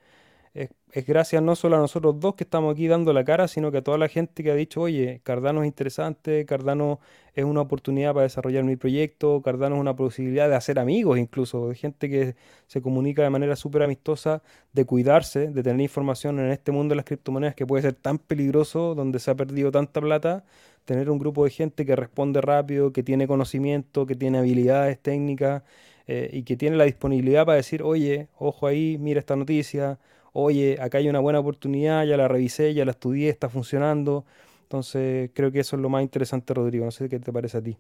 es, 0.54 0.70
gracias 1.08 1.42
no 1.44 1.56
solo 1.56 1.76
a 1.78 1.80
nosotros 1.80 2.20
dos 2.20 2.36
que 2.36 2.44
estamos 2.44 2.74
aquí 2.74 2.88
dando 2.88 3.14
la 3.14 3.24
cara, 3.24 3.48
sino 3.48 3.72
que 3.72 3.78
a 3.78 3.82
toda 3.84 3.98
la 3.98 4.08
gente 4.08 4.44
que 4.44 4.52
ha 4.52 4.56
dicho, 4.56 4.82
oye, 4.82 5.22
Cardano 5.24 5.62
es 5.62 5.68
interesante, 5.68 6.46
Cardano 6.46 7.00
es 7.36 7.46
una 7.46 7.62
oportunidad 7.62 8.14
para 8.14 8.24
desarrollar 8.24 8.64
mi 8.64 8.76
proyecto, 8.76 9.42
Cardano 9.42 9.76
es 9.76 9.82
una 9.82 9.96
posibilidad 9.96 10.50
de 10.50 10.56
hacer 10.56 10.80
amigos 10.80 11.20
incluso, 11.20 11.70
de 11.70 11.76
gente 11.76 12.10
que 12.10 12.36
se 12.68 12.82
comunica 12.82 13.22
de 13.24 13.30
manera 13.30 13.56
súper 13.56 13.84
amistosa, 13.84 14.42
de 14.74 14.86
cuidarse, 14.86 15.52
de 15.52 15.64
tener 15.64 15.82
información 15.82 16.40
en 16.40 16.52
este 16.52 16.72
mundo 16.72 16.94
de 16.94 16.98
las 16.98 17.06
criptomonedas 17.06 17.56
que 17.56 17.68
puede 17.68 17.84
ser 17.84 17.94
tan 17.94 18.18
peligroso, 18.18 18.96
donde 18.96 19.20
se 19.20 19.32
ha 19.32 19.36
perdido 19.36 19.72
tanta 19.72 20.02
plata, 20.02 20.44
tener 20.86 21.10
un 21.12 21.20
grupo 21.20 21.44
de 21.46 21.52
gente 21.52 21.86
que 21.86 21.96
responde 21.96 22.42
rápido, 22.42 22.92
que 22.92 23.04
tiene 23.04 23.28
conocimiento, 23.28 24.06
que 24.08 24.16
tiene 24.16 24.40
habilidades 24.40 25.00
técnicas 25.00 25.64
eh, 26.08 26.30
y 26.34 26.44
que 26.44 26.58
tiene 26.58 26.78
la 26.78 26.86
disponibilidad 26.86 27.46
para 27.46 27.58
decir, 27.58 27.84
oye, 27.84 28.30
ojo 28.40 28.66
ahí, 28.66 28.98
mira 29.00 29.20
esta 29.20 29.36
noticia 29.36 30.00
oye, 30.34 30.78
acá 30.82 31.00
hay 31.00 31.10
una 31.10 31.20
buena 31.20 31.40
oportunidad, 31.40 32.06
ya 32.06 32.18
la 32.18 32.28
revisé, 32.28 32.74
ya 32.74 32.86
la 32.86 32.92
estudié, 32.92 33.30
está 33.30 33.50
funcionando. 33.50 34.26
Entonces, 34.64 35.32
creo 35.34 35.52
que 35.52 35.60
eso 35.62 35.76
es 35.76 35.82
lo 35.82 35.90
más 35.90 36.04
interesante, 36.04 36.54
Rodrigo. 36.54 36.86
No 36.86 36.92
sé 36.92 37.10
qué 37.10 37.20
te 37.20 37.34
parece 37.34 37.58
a 37.58 37.64
ti. 37.64 37.78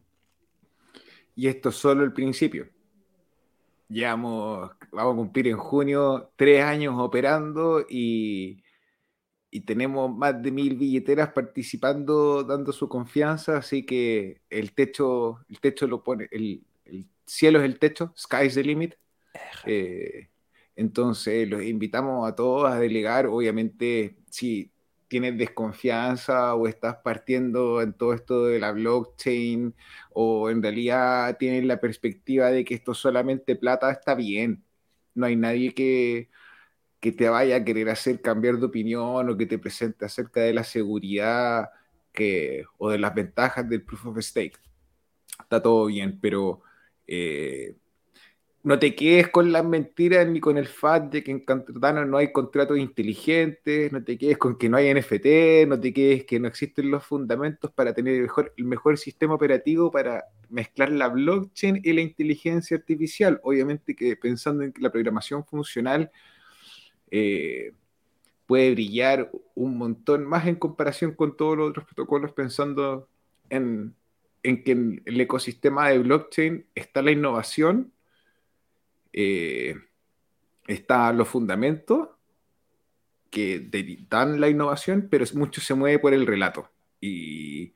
Y 1.36 1.48
esto 1.48 1.70
es 1.70 1.76
solo 1.76 2.04
el 2.04 2.12
principio. 2.12 2.68
Llevamos, 3.88 4.72
vamos 4.92 5.14
a 5.14 5.18
cumplir 5.18 5.48
en 5.48 5.58
junio 5.58 6.32
tres 6.36 6.64
años 6.64 6.96
operando 6.98 7.86
y, 7.90 8.62
tenemos 9.66 10.16
más 10.16 10.42
de 10.42 10.52
mil 10.52 10.76
billeteras 10.76 11.32
participando, 11.32 12.44
dando 12.44 12.72
su 12.72 12.88
confianza, 12.88 13.58
así 13.58 13.86
que 13.86 14.42
el 14.50 14.74
techo, 14.74 15.40
el 15.48 15.60
techo 15.60 15.88
lo 15.88 16.04
pone, 16.04 16.28
el, 16.32 16.64
cielo 17.26 17.60
es 17.60 17.66
el 17.66 17.80
techo, 17.80 18.14
sky 18.18 18.46
is 18.46 18.56
the 18.56 18.64
limit. 18.64 18.96
Eh, 19.66 20.30
entonces, 20.80 21.50
los 21.50 21.62
invitamos 21.64 22.26
a 22.28 22.36
todos 22.36 22.72
a 22.72 22.80
delegar. 22.80 23.28
Obviamente, 23.28 24.16
si 24.30 24.72
tienes 25.10 25.38
desconfianza 25.38 26.56
o 26.56 26.68
estás 26.70 26.98
partiendo 27.04 27.82
en 27.82 27.94
todo 27.94 28.14
esto 28.14 28.46
de 28.46 28.60
la 28.60 28.72
blockchain 28.72 29.76
o 30.14 30.50
en 30.50 30.64
realidad 30.64 31.38
tienes 31.38 31.66
la 31.66 31.82
perspectiva 31.82 32.50
de 32.52 32.64
que 32.64 32.76
esto 32.76 32.94
solamente 32.94 33.58
plata, 33.58 33.92
está 33.92 34.16
bien. 34.16 34.64
No 35.16 35.26
hay 35.26 35.36
nadie 35.36 35.74
que, 35.74 36.30
que 37.02 37.12
te 37.12 37.30
vaya 37.30 37.58
a 37.58 37.66
querer 37.66 37.90
hacer 37.90 38.22
cambiar 38.22 38.58
de 38.58 38.68
opinión 38.68 39.30
o 39.30 39.38
que 39.38 39.48
te 39.48 39.60
presente 39.60 40.06
acerca 40.06 40.42
de 40.42 40.54
la 40.54 40.64
seguridad 40.64 41.72
que, 42.14 42.66
o 42.78 42.90
de 42.92 43.00
las 43.00 43.14
ventajas 43.16 43.68
del 43.70 43.84
proof 43.84 44.06
of 44.08 44.20
stake. 44.20 44.58
Está 45.42 45.62
todo 45.62 45.88
bien, 45.88 46.20
pero 46.22 46.62
eh, 47.08 47.76
no 48.64 48.78
te 48.78 48.94
quedes 48.96 49.30
con 49.30 49.52
las 49.52 49.64
mentiras 49.66 50.28
ni 50.28 50.40
con 50.40 50.58
el 50.58 50.68
fact 50.68 51.14
de 51.14 51.24
que 51.24 51.32
en 51.32 51.40
Cardano 51.40 52.06
no 52.06 52.18
hay 52.18 52.32
contratos 52.32 52.78
inteligentes, 52.78 53.92
no 53.92 54.04
te 54.04 54.18
quedes 54.18 54.38
con 54.38 54.58
que 54.58 54.70
no 54.70 54.78
hay 54.78 54.94
NFT, 54.94 55.68
no 55.68 55.80
te 55.80 55.94
quedes 55.94 56.26
que 56.26 56.40
no 56.40 56.48
existen 56.48 56.92
los 56.92 57.06
fundamentos 57.06 57.72
para 57.72 57.94
tener 57.94 58.16
el 58.16 58.24
mejor, 58.24 58.54
el 58.58 58.66
mejor 58.66 58.98
sistema 58.98 59.36
operativo 59.36 59.92
para 59.92 60.26
mezclar 60.50 60.92
la 60.92 61.08
blockchain 61.08 61.82
y 61.84 61.94
la 61.94 62.02
inteligencia 62.02 62.78
artificial. 62.78 63.40
Obviamente 63.44 63.96
que 63.96 64.16
pensando 64.18 64.64
en 64.64 64.74
que 64.74 64.82
la 64.82 64.92
programación 64.92 65.46
funcional 65.46 66.12
eh, 67.12 67.74
puede 68.46 68.72
brillar 68.72 69.32
un 69.56 69.78
montón 69.78 70.26
más 70.26 70.48
en 70.48 70.56
comparación 70.56 71.14
con 71.14 71.38
todos 71.38 71.58
los 71.58 71.70
otros 71.70 71.86
protocolos, 71.86 72.34
pensando 72.34 73.08
en, 73.50 73.96
que 74.42 74.72
en 74.72 75.02
el 75.06 75.22
ecosistema 75.22 75.90
de 75.90 76.00
blockchain 76.00 76.66
está 76.74 77.02
la 77.02 77.12
innovación, 77.12 77.94
eh, 79.14 79.76
están 80.68 81.18
los 81.18 81.28
fundamentos 81.28 82.10
que 83.30 83.68
dan 84.10 84.40
la 84.40 84.50
innovación, 84.50 85.08
pero 85.10 85.26
mucho 85.36 85.62
se 85.62 85.74
mueve 85.74 86.00
por 86.00 86.14
el 86.14 86.26
relato. 86.26 86.70
Y 87.00 87.74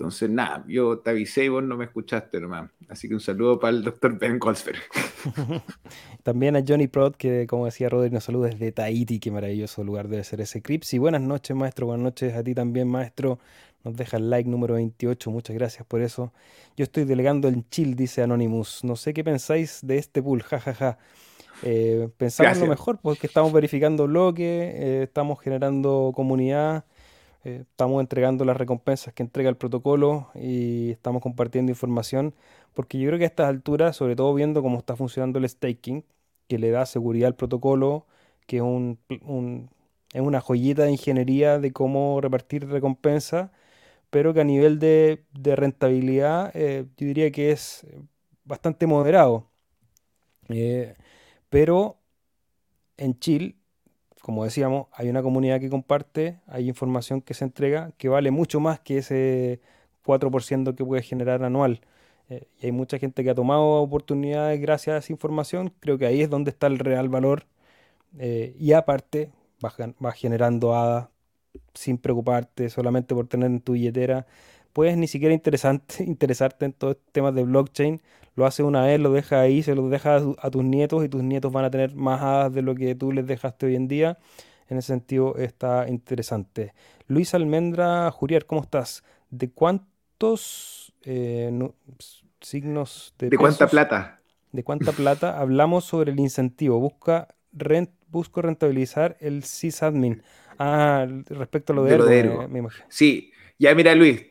entonces, 0.00 0.30
nada, 0.30 0.64
yo 0.66 1.00
te 1.00 1.10
avisé 1.10 1.44
y 1.44 1.48
vos 1.48 1.62
no 1.62 1.76
me 1.76 1.84
escuchaste 1.84 2.40
nomás. 2.40 2.70
Así 2.88 3.06
que 3.06 3.12
un 3.12 3.20
saludo 3.20 3.60
para 3.60 3.76
el 3.76 3.84
doctor 3.84 4.18
Ben 4.18 4.38
Goldsberg. 4.38 4.78
También 6.22 6.56
a 6.56 6.64
Johnny 6.66 6.88
Prod, 6.88 7.16
que 7.16 7.46
como 7.46 7.66
decía 7.66 7.90
Rodri, 7.90 8.08
nos 8.08 8.24
saluda 8.24 8.48
desde 8.48 8.72
Tahiti, 8.72 9.20
qué 9.20 9.30
maravilloso 9.30 9.84
lugar 9.84 10.08
debe 10.08 10.24
ser 10.24 10.40
ese 10.40 10.62
Crips. 10.62 10.94
Y 10.94 10.98
buenas 10.98 11.20
noches, 11.20 11.54
maestro, 11.54 11.84
buenas 11.84 12.04
noches 12.04 12.34
a 12.34 12.42
ti 12.42 12.54
también, 12.54 12.88
maestro. 12.88 13.40
Nos 13.84 13.96
deja 13.96 14.18
el 14.18 14.30
like 14.30 14.48
número 14.48 14.74
28, 14.74 15.30
muchas 15.30 15.56
gracias 15.56 15.86
por 15.86 16.02
eso. 16.02 16.32
Yo 16.76 16.84
estoy 16.84 17.04
delegando 17.04 17.48
el 17.48 17.68
chill, 17.70 17.96
dice 17.96 18.22
Anonymous. 18.22 18.84
No 18.84 18.96
sé 18.96 19.14
qué 19.14 19.24
pensáis 19.24 19.80
de 19.82 19.98
este 19.98 20.22
pool, 20.22 20.42
jajaja. 20.42 20.74
Ja, 20.74 20.92
ja. 20.92 20.98
eh, 21.62 22.08
pensamos 22.16 22.58
lo 22.58 22.66
mejor, 22.66 22.98
porque 23.00 23.26
estamos 23.26 23.52
verificando 23.52 24.06
bloques, 24.06 24.44
eh, 24.46 25.02
estamos 25.04 25.40
generando 25.40 26.12
comunidad. 26.14 26.84
Eh, 27.44 27.64
estamos 27.70 28.00
entregando 28.00 28.44
las 28.44 28.56
recompensas 28.56 29.14
que 29.14 29.22
entrega 29.22 29.48
el 29.48 29.56
protocolo 29.56 30.30
y 30.34 30.90
estamos 30.90 31.22
compartiendo 31.22 31.72
información, 31.72 32.34
porque 32.74 32.98
yo 32.98 33.08
creo 33.08 33.18
que 33.18 33.24
a 33.24 33.28
estas 33.28 33.48
alturas, 33.48 33.96
sobre 33.96 34.14
todo 34.16 34.34
viendo 34.34 34.62
cómo 34.62 34.78
está 34.78 34.94
funcionando 34.96 35.38
el 35.38 35.48
staking, 35.48 36.04
que 36.48 36.58
le 36.58 36.70
da 36.70 36.84
seguridad 36.86 37.28
al 37.28 37.36
protocolo, 37.36 38.06
que 38.46 38.58
es, 38.58 38.62
un, 38.62 38.98
es 40.12 40.20
una 40.20 40.40
joyita 40.40 40.84
de 40.84 40.92
ingeniería 40.92 41.58
de 41.58 41.72
cómo 41.72 42.20
repartir 42.20 42.68
recompensas, 42.68 43.50
pero 44.10 44.34
que 44.34 44.40
a 44.40 44.44
nivel 44.44 44.78
de, 44.78 45.24
rentabilidad 45.42 46.50
eh, 46.54 46.86
yo 46.96 47.06
diría 47.06 47.30
que 47.30 47.52
es 47.52 47.86
bastante 48.44 48.86
moderado. 48.86 49.50
Eh, 50.48 50.96
pero 51.48 51.98
en 52.96 53.18
Chile 53.18 53.56
como 54.22 54.44
decíamos, 54.44 54.88
hay 54.92 55.08
una 55.08 55.22
comunidad 55.22 55.60
que 55.60 55.70
comparte, 55.70 56.40
hay 56.46 56.68
información 56.68 57.22
que 57.22 57.32
se 57.34 57.44
entrega 57.44 57.92
que 57.96 58.08
vale 58.10 58.30
mucho 58.30 58.60
más 58.60 58.78
que 58.78 58.98
ese 58.98 59.60
4% 60.04 60.74
que 60.76 60.84
puede 60.84 61.02
generar 61.02 61.42
anual. 61.42 61.80
Eh, 62.28 62.46
y 62.60 62.66
hay 62.66 62.72
mucha 62.72 62.98
gente 62.98 63.24
que 63.24 63.30
ha 63.30 63.34
tomado 63.34 63.62
oportunidades 63.82 64.60
gracias 64.60 64.94
a 64.94 64.98
esa 64.98 65.12
información. 65.12 65.72
Creo 65.80 65.98
que 65.98 66.06
ahí 66.06 66.20
es 66.22 66.30
donde 66.30 66.50
está 66.50 66.66
el 66.66 66.78
real 66.78 67.08
valor. 67.08 67.46
Y 68.12 68.72
aparte, 68.72 69.30
vas, 69.60 69.74
generando 70.16 70.74
ADA 70.74 71.10
sin 71.74 71.98
preocuparte 71.98 72.68
solamente 72.70 73.14
por 73.14 73.26
tener 73.26 73.50
en 73.50 73.60
tu 73.60 73.72
billetera. 73.72 74.26
Puedes 74.72 74.96
ni 74.96 75.08
siquiera 75.08 75.34
interesante, 75.34 76.04
interesarte 76.04 76.64
en 76.66 76.72
todos 76.72 76.96
estos 76.96 77.12
temas 77.12 77.34
de 77.34 77.44
blockchain, 77.44 78.00
lo 78.36 78.46
hace 78.46 78.62
una 78.62 78.84
vez, 78.84 79.00
lo 79.00 79.12
deja 79.12 79.40
ahí, 79.40 79.62
se 79.62 79.74
lo 79.74 79.88
deja 79.88 80.16
a, 80.16 80.50
tus 80.50 80.64
nietos 80.64 81.04
y 81.04 81.08
tus 81.08 81.22
nietos 81.22 81.52
van 81.52 81.64
a 81.64 81.70
tener 81.70 81.94
más 81.94 82.22
hadas 82.22 82.52
de 82.52 82.62
lo 82.62 82.74
que 82.74 82.94
tú 82.94 83.12
les 83.12 83.26
dejaste 83.26 83.66
hoy 83.66 83.76
en 83.76 83.88
día. 83.88 84.18
En 84.68 84.78
ese 84.78 84.88
sentido 84.88 85.36
está 85.36 85.88
interesante. 85.88 86.74
Luis 87.08 87.34
Almendra 87.34 88.10
Jurier, 88.12 88.46
¿cómo 88.46 88.62
estás? 88.62 89.02
¿De 89.30 89.50
cuántos 89.50 90.92
eh, 91.02 91.50
signos 92.40 93.14
de... 93.18 93.30
¿De 93.30 93.36
cuánta 93.36 93.66
plata? 93.66 94.20
¿De 94.52 94.62
cuánta 94.62 94.92
plata? 94.92 95.40
Hablamos 95.40 95.84
sobre 95.84 96.12
el 96.12 96.20
incentivo. 96.20 96.78
Busca 96.78 97.28
rent, 97.52 97.90
busco 98.08 98.42
rentabilizar 98.42 99.16
el 99.20 99.42
sysadmin. 99.42 100.22
Ah, 100.62 101.06
respecto 101.26 101.72
a 101.72 101.76
lo 101.76 101.84
de, 101.84 101.96
de 101.96 102.68
Sí, 102.90 103.32
ya 103.58 103.74
mira 103.74 103.94
Luis, 103.94 104.26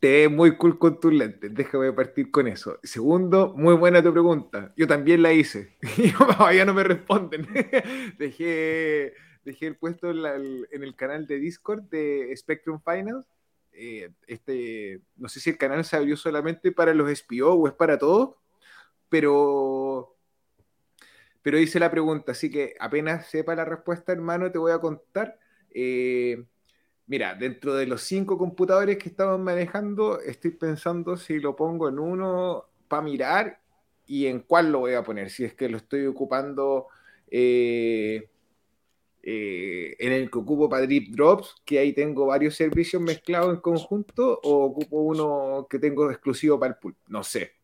te 0.00 0.10
ves 0.10 0.30
muy 0.30 0.56
cool 0.56 0.78
con 0.78 0.98
tus 0.98 1.12
lentes. 1.12 1.54
Déjame 1.54 1.92
partir 1.92 2.30
con 2.30 2.48
eso. 2.48 2.78
Segundo, 2.82 3.52
muy 3.54 3.74
buena 3.74 4.02
tu 4.02 4.10
pregunta. 4.10 4.72
Yo 4.74 4.86
también 4.86 5.22
la 5.22 5.34
hice. 5.34 5.76
Y 5.98 6.10
todavía 6.12 6.64
no 6.64 6.72
me 6.72 6.82
responden. 6.82 7.46
dejé, 8.18 9.12
dejé 9.44 9.66
el 9.66 9.76
puesto 9.76 10.10
en, 10.10 10.64
el 10.82 10.96
canal 10.96 11.26
de 11.26 11.38
Discord 11.38 11.82
de 11.90 12.34
Spectrum 12.34 12.80
Finance. 12.82 13.28
Eh, 13.72 14.10
este, 14.26 15.02
no 15.16 15.28
sé 15.28 15.40
si 15.40 15.50
el 15.50 15.58
canal 15.58 15.84
se 15.84 15.96
abrió 15.96 16.16
solamente 16.16 16.72
para 16.72 16.94
los 16.94 17.10
SPO 17.10 17.52
o 17.52 17.68
es 17.68 17.74
para 17.74 17.98
todos, 17.98 18.36
pero, 19.10 20.16
pero 21.42 21.58
hice 21.58 21.78
la 21.78 21.90
pregunta. 21.90 22.32
Así 22.32 22.50
que 22.50 22.76
apenas 22.80 23.26
sepa 23.26 23.54
la 23.54 23.66
respuesta, 23.66 24.12
hermano, 24.12 24.50
te 24.50 24.56
voy 24.56 24.72
a 24.72 24.78
contar. 24.78 25.38
Eh, 25.72 26.44
Mira, 27.10 27.34
dentro 27.34 27.74
de 27.74 27.86
los 27.86 28.02
cinco 28.02 28.38
computadores 28.38 28.96
que 28.96 29.08
estamos 29.08 29.40
manejando, 29.40 30.20
estoy 30.20 30.52
pensando 30.52 31.16
si 31.16 31.40
lo 31.40 31.56
pongo 31.56 31.88
en 31.88 31.98
uno 31.98 32.66
para 32.86 33.02
mirar 33.02 33.60
y 34.06 34.26
en 34.26 34.38
cuál 34.38 34.70
lo 34.70 34.78
voy 34.78 34.94
a 34.94 35.02
poner. 35.02 35.28
Si 35.28 35.42
es 35.44 35.54
que 35.54 35.68
lo 35.68 35.78
estoy 35.78 36.06
ocupando 36.06 36.86
eh, 37.28 38.28
eh, 39.24 39.96
en 39.98 40.12
el 40.12 40.30
que 40.30 40.38
ocupo 40.38 40.68
para 40.68 40.86
Drip 40.86 41.12
Drops, 41.12 41.56
que 41.64 41.80
ahí 41.80 41.92
tengo 41.92 42.26
varios 42.26 42.54
servicios 42.54 43.02
mezclados 43.02 43.56
en 43.56 43.60
conjunto, 43.60 44.38
o 44.44 44.66
ocupo 44.66 45.00
uno 45.00 45.66
que 45.68 45.80
tengo 45.80 46.12
exclusivo 46.12 46.60
para 46.60 46.74
el 46.74 46.78
pool. 46.78 46.94
No 47.08 47.24
sé. 47.24 47.54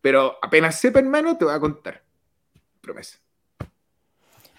Pero 0.00 0.38
apenas 0.40 0.80
sepa, 0.80 0.98
hermano, 0.98 1.36
te 1.36 1.44
voy 1.44 1.52
a 1.52 1.60
contar. 1.60 2.02
Promesa. 2.80 3.18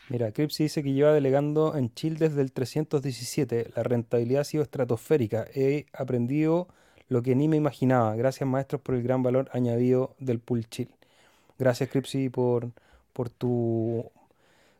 Mira, 0.10 0.32
Cripsy 0.32 0.64
dice 0.64 0.84
que 0.84 0.94
lleva 0.94 1.14
delegando 1.14 1.76
en 1.76 1.94
Chile 1.94 2.18
desde 2.20 2.42
el 2.42 2.52
317. 2.52 3.72
La 3.76 3.84
rentabilidad 3.84 4.42
ha 4.42 4.46
sido 4.46 4.64
estratosférica. 4.64 5.46
He 5.54 5.86
aprendido 5.94 6.68
lo 7.08 7.22
que 7.22 7.36
ni 7.36 7.48
me 7.48 7.58
imaginaba. 7.58 8.16
Gracias, 8.16 8.48
maestros, 8.48 8.82
por 8.82 8.96
el 8.96 9.04
gran 9.04 9.24
valor 9.24 9.50
añadido 9.54 10.16
del 10.20 10.40
pool 10.40 10.68
chill. 10.70 10.90
Gracias, 11.58 11.90
Cripsy, 11.90 12.30
por, 12.30 12.72
por 13.14 13.30
tu. 13.30 14.12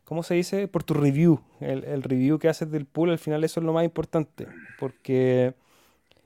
¿Cómo 0.04 0.24
se 0.24 0.36
dice? 0.36 0.68
Por 0.68 0.84
tu 0.84 0.94
review. 0.94 1.40
El, 1.62 1.86
el 1.86 2.04
review 2.04 2.38
que 2.38 2.50
haces 2.50 2.70
del 2.70 2.86
pool, 2.86 3.12
al 3.12 3.20
final, 3.20 3.44
eso 3.46 3.62
es 3.62 3.66
lo 3.66 3.72
más 3.72 3.86
importante. 3.86 4.48
Porque 4.78 5.54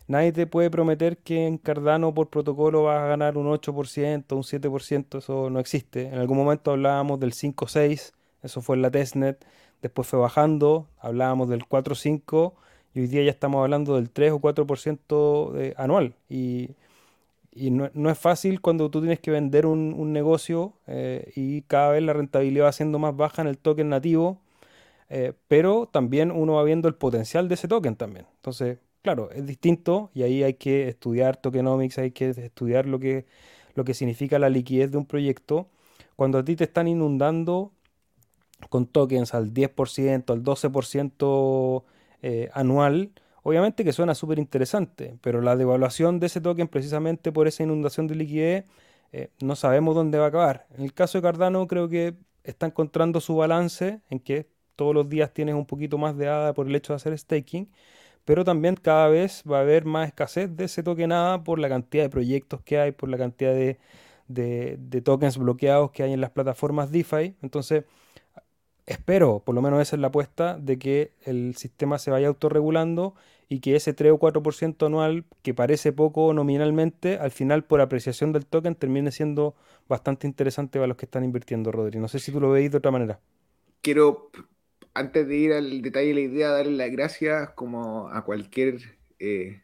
nadie 0.07 0.31
te 0.31 0.47
puede 0.47 0.71
prometer 0.71 1.17
que 1.17 1.45
en 1.45 1.59
Cardano 1.59 2.13
por 2.13 2.29
protocolo 2.29 2.83
vas 2.83 3.03
a 3.03 3.07
ganar 3.07 3.37
un 3.37 3.45
8%, 3.45 4.35
un 4.35 4.43
7%. 4.43 5.17
Eso 5.19 5.49
no 5.51 5.59
existe. 5.59 6.07
En 6.07 6.15
algún 6.15 6.37
momento 6.37 6.71
hablábamos 6.71 7.19
del 7.19 7.33
5-6 7.33 8.13
eso 8.43 8.61
fue 8.61 8.75
en 8.75 8.81
la 8.81 8.91
testnet. 8.91 9.45
Después 9.81 10.07
fue 10.07 10.19
bajando, 10.19 10.87
hablábamos 10.99 11.49
del 11.49 11.65
4-5 11.65 12.53
y 12.93 13.01
hoy 13.01 13.07
día 13.07 13.23
ya 13.23 13.31
estamos 13.31 13.61
hablando 13.61 13.95
del 13.95 14.09
3 14.09 14.31
o 14.31 14.39
4% 14.39 15.51
de, 15.51 15.73
anual. 15.77 16.15
Y, 16.29 16.71
no, 17.71 18.09
es 18.09 18.17
fácil 18.19 18.61
cuando 18.61 18.89
tú 18.89 19.01
tienes 19.01 19.19
que 19.19 19.31
vender 19.31 19.65
un, 19.65 20.13
negocio 20.13 20.73
eh, 20.87 21.31
y 21.35 21.61
cada 21.63 21.91
vez 21.91 22.03
la 22.03 22.13
rentabilidad 22.13 22.65
va 22.65 22.71
siendo 22.71 22.99
más 22.99 23.15
baja 23.15 23.41
en 23.41 23.47
el 23.47 23.57
token 23.57 23.89
nativo, 23.89 24.39
eh, 25.09 25.33
pero 25.47 25.87
también 25.91 26.31
uno 26.31 26.53
va 26.53 26.63
viendo 26.63 26.87
el 26.87 26.95
potencial 26.95 27.47
de 27.47 27.55
ese 27.55 27.67
token 27.67 27.95
también. 27.95 28.25
Entonces, 28.35 28.79
claro, 29.01 29.31
es 29.31 29.45
distinto 29.45 30.11
y 30.13 30.23
ahí 30.23 30.43
hay 30.43 30.55
que 30.55 30.87
estudiar 30.87 31.37
tokenomics, 31.37 31.97
hay 31.97 32.11
que 32.11 32.29
estudiar 32.29 32.85
lo 32.85 32.99
que, 32.99 33.25
lo 33.75 33.83
que 33.85 33.93
significa 33.93 34.39
la 34.39 34.49
liquidez 34.49 34.91
de 34.91 34.97
un 34.97 35.05
proyecto. 35.05 35.67
Cuando 36.15 36.39
a 36.39 36.45
ti 36.45 36.55
te 36.55 36.65
están 36.65 36.87
inundando 36.87 37.71
con 38.69 38.87
tokens 38.87 39.33
al 39.33 39.53
10%, 39.53 40.33
al 40.33 40.43
12% 40.43 41.83
eh, 42.21 42.49
anual, 42.53 43.11
obviamente 43.43 43.83
que 43.83 43.93
suena 43.93 44.15
súper 44.15 44.39
interesante, 44.39 45.17
pero 45.21 45.41
la 45.41 45.55
devaluación 45.55 46.19
de 46.19 46.27
ese 46.27 46.41
token 46.41 46.67
precisamente 46.67 47.31
por 47.31 47.47
esa 47.47 47.63
inundación 47.63 48.07
de 48.07 48.15
liquidez, 48.15 48.65
eh, 49.11 49.29
no 49.41 49.55
sabemos 49.55 49.95
dónde 49.95 50.17
va 50.17 50.25
a 50.25 50.27
acabar. 50.29 50.67
En 50.75 50.83
el 50.83 50.93
caso 50.93 51.17
de 51.17 51.21
Cardano 51.21 51.67
creo 51.67 51.87
que 51.89 52.15
está 52.43 52.65
encontrando 52.65 53.21
su 53.21 53.35
balance 53.35 54.01
en 54.09 54.19
que 54.19 54.49
todos 54.75 54.93
los 54.93 55.09
días 55.09 55.33
tienes 55.33 55.55
un 55.55 55.65
poquito 55.65 55.97
más 55.97 56.17
de 56.17 56.27
ADA 56.27 56.53
por 56.53 56.67
el 56.67 56.75
hecho 56.75 56.93
de 56.93 56.97
hacer 56.97 57.17
staking, 57.17 57.69
pero 58.25 58.43
también 58.43 58.75
cada 58.75 59.07
vez 59.09 59.43
va 59.49 59.59
a 59.59 59.61
haber 59.61 59.85
más 59.85 60.07
escasez 60.09 60.55
de 60.55 60.65
ese 60.65 60.83
token 60.83 61.11
ADA 61.11 61.43
por 61.43 61.59
la 61.59 61.69
cantidad 61.69 62.03
de 62.03 62.09
proyectos 62.09 62.61
que 62.63 62.79
hay, 62.79 62.91
por 62.91 63.09
la 63.09 63.17
cantidad 63.17 63.53
de, 63.53 63.79
de 64.27 65.01
tokens 65.01 65.37
bloqueados 65.37 65.91
que 65.91 66.03
hay 66.03 66.13
en 66.13 66.21
las 66.21 66.31
plataformas 66.31 66.91
DeFi. 66.91 67.35
Entonces, 67.41 67.85
espero, 68.87 69.43
por 69.45 69.53
lo 69.53 69.61
menos 69.61 69.81
esa 69.81 69.95
es 69.95 70.01
la 70.01 70.07
apuesta, 70.07 70.57
de 70.57 70.79
que 70.79 71.11
el 71.25 71.55
sistema 71.55 71.99
se 71.99 72.09
vaya 72.09 72.29
autorregulando 72.29 73.13
y 73.49 73.59
que 73.59 73.75
ese 73.75 73.93
3 73.93 74.13
o 74.13 74.19
4% 74.19 74.85
anual, 74.87 75.25
que 75.43 75.53
parece 75.53 75.93
poco 75.93 76.33
nominalmente, 76.33 77.17
al 77.17 77.31
final 77.31 77.63
por 77.63 77.81
apreciación 77.81 78.31
del 78.31 78.45
token 78.45 78.75
termine 78.75 79.11
siendo 79.11 79.55
bastante 79.87 80.25
interesante 80.25 80.79
para 80.79 80.87
los 80.87 80.97
que 80.97 81.05
están 81.05 81.23
invirtiendo, 81.23 81.71
Rodri. 81.71 81.99
No 81.99 82.07
sé 82.07 82.19
si 82.19 82.31
tú 82.31 82.39
lo 82.39 82.49
veis 82.49 82.71
de 82.71 82.77
otra 82.77 82.91
manera. 82.91 83.19
Quiero, 83.81 84.31
antes 84.93 85.27
de 85.27 85.35
ir 85.35 85.53
al 85.53 85.81
detalle 85.81 86.07
de 86.07 86.13
la 86.13 86.19
idea, 86.21 86.49
darle 86.49 86.73
las 86.73 86.91
gracias 86.91 87.51
como 87.51 88.09
a 88.09 88.23
cualquier 88.25 88.79
eh, 89.19 89.61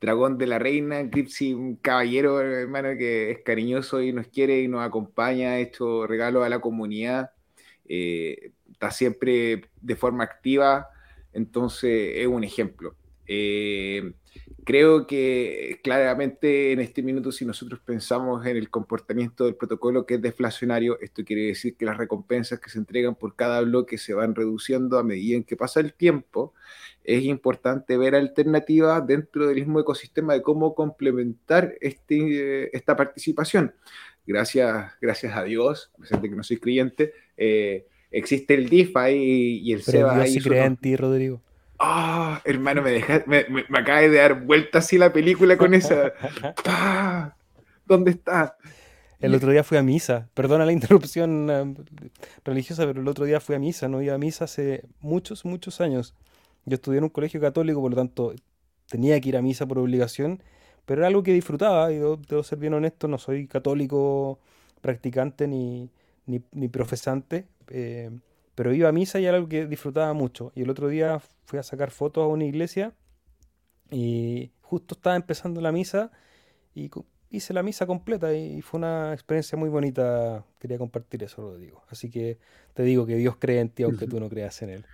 dragón 0.00 0.36
de 0.36 0.46
la 0.46 0.58
reina, 0.58 1.02
Gripsy, 1.02 1.54
un 1.54 1.76
caballero, 1.76 2.40
hermano, 2.40 2.90
que 2.98 3.30
es 3.30 3.38
cariñoso 3.44 4.02
y 4.02 4.12
nos 4.12 4.28
quiere 4.28 4.60
y 4.60 4.68
nos 4.68 4.84
acompaña, 4.84 5.52
ha 5.52 5.58
hecho 5.60 6.06
regalos 6.06 6.44
a 6.44 6.48
la 6.48 6.60
comunidad, 6.60 7.30
eh, 7.88 8.52
está 8.74 8.90
siempre 8.90 9.70
de 9.80 9.96
forma 9.96 10.24
activa, 10.24 10.88
entonces 11.32 12.12
es 12.16 12.26
un 12.26 12.44
ejemplo. 12.44 12.96
Eh, 13.26 14.12
creo 14.64 15.06
que 15.06 15.80
claramente 15.82 16.72
en 16.72 16.80
este 16.80 17.02
minuto, 17.02 17.32
si 17.32 17.44
nosotros 17.46 17.80
pensamos 17.80 18.44
en 18.46 18.56
el 18.56 18.68
comportamiento 18.68 19.44
del 19.44 19.54
protocolo 19.54 20.06
que 20.06 20.14
es 20.14 20.22
deflacionario, 20.22 20.98
esto 21.00 21.24
quiere 21.24 21.46
decir 21.46 21.76
que 21.76 21.86
las 21.86 21.96
recompensas 21.96 22.60
que 22.60 22.68
se 22.68 22.78
entregan 22.78 23.14
por 23.14 23.36
cada 23.36 23.60
bloque 23.60 23.96
se 23.96 24.12
van 24.12 24.34
reduciendo 24.34 24.98
a 24.98 25.04
medida 25.04 25.36
en 25.36 25.44
que 25.44 25.56
pasa 25.56 25.80
el 25.80 25.94
tiempo. 25.94 26.52
Es 27.04 27.22
importante 27.22 27.96
ver 27.96 28.14
alternativas 28.14 29.06
dentro 29.06 29.46
del 29.46 29.56
mismo 29.56 29.80
ecosistema 29.80 30.34
de 30.34 30.42
cómo 30.42 30.74
complementar 30.74 31.74
este, 31.80 32.76
esta 32.76 32.96
participación. 32.96 33.72
Gracias, 34.26 34.92
gracias 35.00 35.36
a 35.36 35.44
Dios, 35.44 35.92
a 36.10 36.20
que 36.20 36.28
no 36.30 36.42
soy 36.42 36.56
creyente, 36.56 37.12
eh, 37.36 37.86
existe 38.14 38.54
el 38.54 38.68
DeFi 38.68 39.10
y, 39.10 39.72
el 39.72 39.82
Pero 39.84 39.98
SEBA. 39.98 40.14
Dios 40.16 40.30
sí 40.30 40.40
cree 40.40 40.64
en 40.64 40.76
ti, 40.76 40.96
Rodrigo. 40.96 41.40
Ah, 41.78 42.40
hermano, 42.44 42.82
me, 42.82 42.92
deja, 42.92 43.24
me, 43.26 43.44
me, 43.48 43.78
acaba 43.78 44.00
de 44.00 44.10
dar 44.10 44.44
vuelta 44.44 44.78
así 44.78 44.96
la 44.96 45.12
película 45.12 45.56
con 45.56 45.74
esa. 45.74 46.12
¿Dónde 47.86 48.12
está? 48.12 48.56
El 49.20 49.34
otro 49.34 49.50
día 49.50 49.64
fui 49.64 49.78
a 49.78 49.82
misa. 49.82 50.28
Perdona 50.34 50.66
la 50.66 50.72
interrupción 50.72 51.50
um, 51.50 51.74
religiosa, 52.44 52.86
pero 52.86 53.00
el 53.00 53.08
otro 53.08 53.24
día 53.24 53.40
fui 53.40 53.54
a 53.56 53.58
misa. 53.58 53.88
No 53.88 54.02
iba 54.02 54.14
a 54.14 54.18
misa 54.18 54.44
hace 54.44 54.84
muchos, 55.00 55.44
muchos 55.44 55.80
años. 55.80 56.14
Yo 56.66 56.74
estudié 56.74 56.98
en 56.98 57.04
un 57.04 57.10
colegio 57.10 57.40
católico, 57.40 57.80
por 57.80 57.90
lo 57.90 57.96
tanto 57.96 58.34
tenía 58.88 59.20
que 59.20 59.30
ir 59.30 59.36
a 59.36 59.42
misa 59.42 59.66
por 59.66 59.78
obligación, 59.78 60.42
pero 60.84 61.00
era 61.00 61.08
algo 61.08 61.22
que 61.22 61.32
disfrutaba. 61.32 61.90
Y 61.92 61.96
debo 61.96 62.42
ser 62.42 62.58
bien 62.58 62.74
honesto, 62.74 63.08
no 63.08 63.18
soy 63.18 63.46
católico 63.46 64.38
practicante 64.80 65.48
ni, 65.48 65.90
ni, 66.26 66.42
ni 66.52 66.68
profesante. 66.68 67.46
Eh, 67.68 68.10
pero 68.54 68.72
iba 68.72 68.88
a 68.88 68.92
misa 68.92 69.18
y 69.18 69.26
era 69.26 69.36
algo 69.36 69.48
que 69.48 69.66
disfrutaba 69.66 70.12
mucho. 70.12 70.52
Y 70.54 70.62
el 70.62 70.70
otro 70.70 70.88
día 70.88 71.20
fui 71.44 71.58
a 71.58 71.62
sacar 71.62 71.90
fotos 71.90 72.24
a 72.24 72.28
una 72.28 72.44
iglesia 72.44 72.94
y 73.90 74.52
justo 74.60 74.94
estaba 74.94 75.16
empezando 75.16 75.60
la 75.60 75.72
misa 75.72 76.10
y 76.74 76.90
hice 77.30 77.52
la 77.52 77.62
misa 77.62 77.86
completa 77.86 78.32
y 78.32 78.62
fue 78.62 78.78
una 78.78 79.12
experiencia 79.12 79.58
muy 79.58 79.68
bonita. 79.68 80.44
Quería 80.58 80.78
compartir 80.78 81.22
eso, 81.24 81.42
lo 81.42 81.56
digo. 81.56 81.82
Así 81.88 82.10
que 82.10 82.38
te 82.74 82.82
digo 82.82 83.06
que 83.06 83.16
Dios 83.16 83.36
cree 83.38 83.60
en 83.60 83.70
ti 83.70 83.82
aunque 83.82 84.06
tú 84.06 84.20
no 84.20 84.28
creas 84.28 84.62
en 84.62 84.70
Él. 84.70 84.86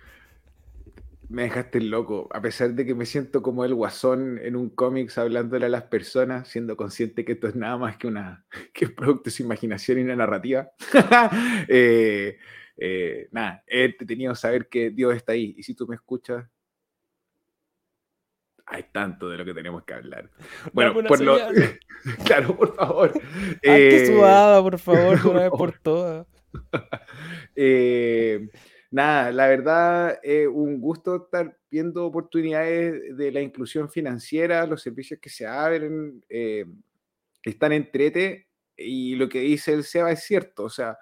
Me 1.29 1.43
dejaste 1.43 1.79
loco, 1.79 2.27
a 2.33 2.41
pesar 2.41 2.73
de 2.73 2.85
que 2.85 2.93
me 2.93 3.05
siento 3.05 3.41
como 3.41 3.63
el 3.63 3.73
guasón 3.73 4.37
en 4.43 4.57
un 4.57 4.69
cómics 4.69 5.17
hablándole 5.17 5.67
a 5.67 5.69
las 5.69 5.83
personas, 5.83 6.49
siendo 6.49 6.75
consciente 6.75 7.23
que 7.23 7.31
esto 7.33 7.47
es 7.47 7.55
nada 7.55 7.77
más 7.77 7.95
que 7.95 8.07
una 8.07 8.45
que 8.73 8.89
producto 8.89 9.25
de 9.25 9.31
su 9.31 9.43
imaginación 9.43 9.99
y 9.99 10.01
una 10.01 10.15
narrativa. 10.17 10.71
eh, 11.69 12.37
eh, 12.83 13.27
nada, 13.29 13.63
he 13.67 13.83
entretenido 13.83 14.33
saber 14.33 14.67
que 14.67 14.89
Dios 14.89 15.15
está 15.15 15.33
ahí. 15.33 15.53
Y 15.55 15.61
si 15.61 15.75
tú 15.75 15.85
me 15.85 15.93
escuchas, 15.93 16.49
hay 18.65 18.85
tanto 18.91 19.29
de 19.29 19.37
lo 19.37 19.45
que 19.45 19.53
tenemos 19.53 19.83
que 19.83 19.93
hablar. 19.93 20.31
Bueno, 20.73 20.95
por 21.07 21.21
lo... 21.21 21.37
claro, 22.25 22.57
por 22.57 22.75
favor. 22.75 23.13
Eh, 23.61 24.07
sudada, 24.07 24.63
por 24.63 24.79
favor, 24.79 25.19
una 25.27 25.41
vez 25.41 25.51
por 25.51 25.77
todas. 25.77 26.25
Eh, 27.55 28.49
nada, 28.89 29.31
la 29.31 29.47
verdad, 29.47 30.19
es 30.23 30.47
un 30.47 30.81
gusto 30.81 31.17
estar 31.17 31.55
viendo 31.69 32.03
oportunidades 32.03 33.15
de 33.15 33.31
la 33.31 33.41
inclusión 33.41 33.91
financiera, 33.91 34.65
los 34.65 34.81
servicios 34.81 35.19
que 35.19 35.29
se 35.29 35.45
abren, 35.45 36.25
están 37.43 37.73
entrete 37.73 38.47
y 38.75 39.13
lo 39.13 39.29
que 39.29 39.41
dice 39.41 39.73
el 39.73 39.83
SEBA 39.83 40.13
es 40.13 40.23
cierto, 40.23 40.63
o 40.63 40.69
sea, 40.69 40.97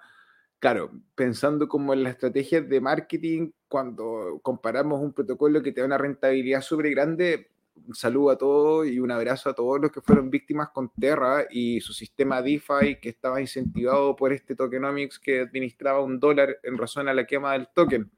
claro, 0.60 0.90
pensando 1.14 1.68
como 1.68 1.94
en 1.94 2.04
las 2.04 2.12
estrategias 2.12 2.68
de 2.68 2.80
marketing, 2.80 3.50
cuando 3.66 4.38
comparamos 4.42 5.00
un 5.00 5.12
protocolo 5.12 5.62
que 5.62 5.72
te 5.72 5.80
da 5.80 5.86
una 5.86 5.98
rentabilidad 5.98 6.60
súper 6.60 6.90
grande, 6.90 7.48
un 7.74 7.94
saludo 7.94 8.30
a 8.30 8.38
todos 8.38 8.86
y 8.86 9.00
un 9.00 9.10
abrazo 9.10 9.48
a 9.48 9.54
todos 9.54 9.80
los 9.80 9.90
que 9.90 10.02
fueron 10.02 10.30
víctimas 10.30 10.68
con 10.68 10.92
Terra 11.00 11.46
y 11.50 11.80
su 11.80 11.94
sistema 11.94 12.42
DeFi 12.42 13.00
que 13.00 13.08
estaba 13.08 13.40
incentivado 13.40 14.14
por 14.14 14.34
este 14.34 14.54
tokenomics 14.54 15.18
que 15.18 15.40
administraba 15.40 16.02
un 16.04 16.20
dólar 16.20 16.58
en 16.62 16.76
razón 16.76 17.08
a 17.08 17.14
la 17.14 17.26
quema 17.26 17.54
del 17.54 17.68
token. 17.74 18.10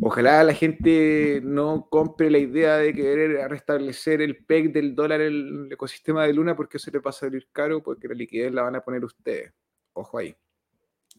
Ojalá 0.00 0.44
la 0.44 0.54
gente 0.54 1.40
no 1.44 1.88
compre 1.90 2.30
la 2.30 2.38
idea 2.38 2.76
de 2.78 2.94
querer 2.94 3.50
restablecer 3.50 4.22
el 4.22 4.44
PEG 4.46 4.72
del 4.72 4.94
dólar 4.94 5.20
en 5.20 5.32
el 5.66 5.72
ecosistema 5.72 6.24
de 6.24 6.32
Luna 6.32 6.56
porque 6.56 6.78
eso 6.78 6.90
le 6.90 7.00
pasa 7.00 7.26
a 7.26 7.28
salir 7.28 7.48
caro 7.52 7.82
porque 7.82 8.08
la 8.08 8.14
liquidez 8.14 8.54
la 8.54 8.62
van 8.62 8.76
a 8.76 8.80
poner 8.80 9.04
ustedes 9.04 9.52
ojo 9.98 10.18
ahí. 10.18 10.36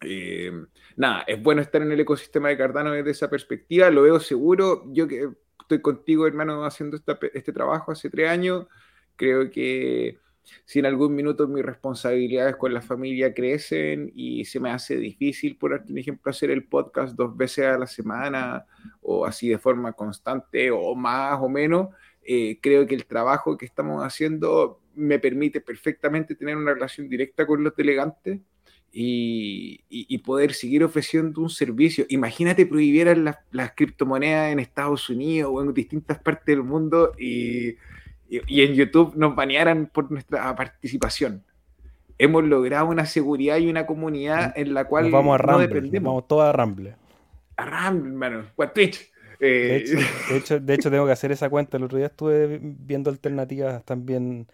Eh, 0.02 0.52
nada, 0.96 1.24
es 1.28 1.42
bueno 1.42 1.62
estar 1.62 1.82
en 1.82 1.92
el 1.92 2.00
ecosistema 2.00 2.50
de 2.50 2.58
Cardano 2.58 2.92
desde 2.92 3.12
esa 3.12 3.30
perspectiva, 3.30 3.90
lo 3.90 4.04
veo 4.04 4.20
seguro. 4.20 4.84
Yo 4.88 5.08
que 5.08 5.30
estoy 5.62 5.82
contigo, 5.82 6.26
hermano, 6.26 6.64
haciendo 6.66 6.98
este 7.34 7.54
trabajo 7.54 7.92
hace 7.92 8.10
tres 8.10 8.30
años, 8.30 8.68
creo 9.16 9.50
que 9.52 10.20
si 10.66 10.80
en 10.80 10.86
algún 10.86 11.16
minuto 11.16 11.48
mis 11.48 11.64
responsabilidades 11.64 12.56
con 12.56 12.74
la 12.74 12.82
familia 12.82 13.34
crecen 13.34 14.12
y 14.16 14.46
se 14.46 14.60
me 14.60 14.72
hace 14.72 14.98
difícil, 14.98 15.58
por 15.58 15.84
ejemplo, 15.96 16.30
hacer 16.30 16.50
el 16.52 16.66
podcast 16.66 17.16
dos 17.16 17.36
veces 17.36 17.66
a 17.66 17.78
la 17.78 17.88
semana 17.88 18.66
o 19.02 19.26
así 19.26 19.50
de 19.50 19.60
forma 19.60 19.94
constante 19.94 20.72
o 20.72 20.96
más 20.96 21.40
o 21.42 21.50
menos, 21.50 21.90
eh, 22.24 22.60
creo 22.62 22.88
que 22.88 22.96
el 22.96 23.06
trabajo 23.06 23.58
que 23.58 23.66
estamos 23.66 24.04
haciendo 24.04 24.82
me 24.96 25.20
permite 25.20 25.62
perfectamente 25.62 26.36
tener 26.36 26.58
una 26.58 26.74
relación 26.74 27.08
directa 27.10 27.46
con 27.46 27.64
los 27.64 27.76
delegantes 27.76 28.40
y, 28.92 30.18
poder 30.20 30.54
seguir 30.54 30.84
ofreciendo 30.84 31.42
un 31.42 31.50
servicio. 31.50 32.06
Imagínate 32.10 32.66
prohibieran 32.66 33.24
las, 33.52 33.72
criptomonedas 33.72 34.52
en 34.52 34.60
Estados 34.60 35.10
Unidos 35.10 35.52
o 35.54 35.62
en 35.62 35.74
distintas 35.74 36.20
partes 36.20 36.46
del 36.46 36.64
mundo 36.64 37.14
y, 37.18 37.76
en 38.30 38.74
YouTube 38.76 39.16
nos 39.16 39.36
banearan 39.36 39.88
por 39.88 40.12
nuestra 40.12 40.56
participación. 40.56 41.44
Hemos 42.18 42.44
logrado 42.44 42.88
una 42.88 43.06
seguridad 43.06 43.58
y 43.58 43.70
una 43.70 43.86
comunidad 43.86 44.54
en 44.56 44.74
la 44.74 44.84
cual 44.86 45.10
vamos 45.10 45.36
a 45.36 45.38
Ramble, 45.38 45.68
no 45.68 45.74
dependemos. 45.74 46.12
Vamos 46.12 46.28
todos 46.28 46.44
a 46.44 46.52
Ramble. 46.52 46.96
A 47.56 47.66
Ramble, 47.66 48.10
hermano. 48.10 48.46
Twitch. 48.74 49.12
Eh, 49.40 49.86
de, 50.30 50.38
hecho, 50.38 50.60
de, 50.60 50.74
hecho, 50.74 50.92
tengo 50.92 51.06
que 51.06 51.14
hacer 51.14 51.32
esa 51.32 51.50
cuenta. 51.50 51.78
El 51.78 51.84
otro 51.84 51.98
día 51.98 52.08
estuve 52.08 52.60
viendo 52.62 53.10
alternativas 53.10 53.84
también 53.86 54.48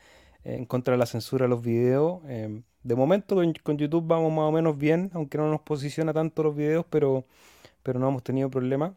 en 0.46 0.66
contra 0.66 0.94
de 0.94 1.00
la 1.00 1.06
censura 1.06 1.46
de 1.46 1.50
los 1.50 1.62
videos. 1.62 2.22
Em, 2.30 2.64
de 2.84 2.96
momento 2.96 3.42
con, 3.64 3.78
YouTube 3.78 4.06
vamos 4.08 4.32
más 4.32 4.46
o 4.46 4.52
menos 4.52 4.78
bien, 4.78 5.12
aunque 5.14 5.38
no 5.38 5.50
nos 5.50 5.62
posiciona 5.62 6.14
tanto 6.14 6.44
los 6.44 6.56
videos, 6.56 6.86
pero, 6.90 7.26
pero 7.84 8.00
no 8.00 8.08
hemos 8.10 8.24
tenido 8.24 8.50
problemas. 8.50 8.94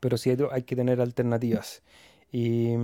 Pero 0.00 0.16
sí 0.16 0.30
hay, 0.50 0.62
que 0.62 0.76
tener 0.76 1.00
alternativas. 1.00 1.82
Y 2.30 2.74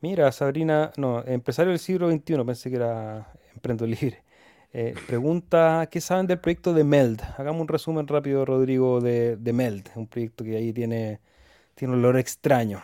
mira, 0.00 0.30
Sabrina, 0.32 0.92
no, 0.96 1.24
empresario 1.24 1.70
del 1.70 1.80
siglo 1.80 2.10
XXI, 2.10 2.44
pensé 2.44 2.70
que 2.70 2.76
era 2.76 3.32
Emprendo 3.54 3.86
Libre. 3.86 4.22
Eh, 4.72 4.94
pregunta, 5.06 5.88
¿qué 5.90 6.00
saben 6.00 6.26
del 6.26 6.38
proyecto 6.38 6.74
de 6.74 6.84
Meld? 6.84 7.22
Hagamos 7.38 7.62
un 7.62 7.68
resumen 7.68 8.06
rápido, 8.06 8.44
Rodrigo, 8.44 9.00
de, 9.00 9.36
de 9.36 9.52
Meld, 9.52 9.88
un 9.94 10.06
proyecto 10.06 10.44
que 10.44 10.56
ahí 10.56 10.72
tiene, 10.72 11.20
tiene 11.74 11.94
un 11.94 12.00
olor 12.00 12.18
extraño. 12.18 12.82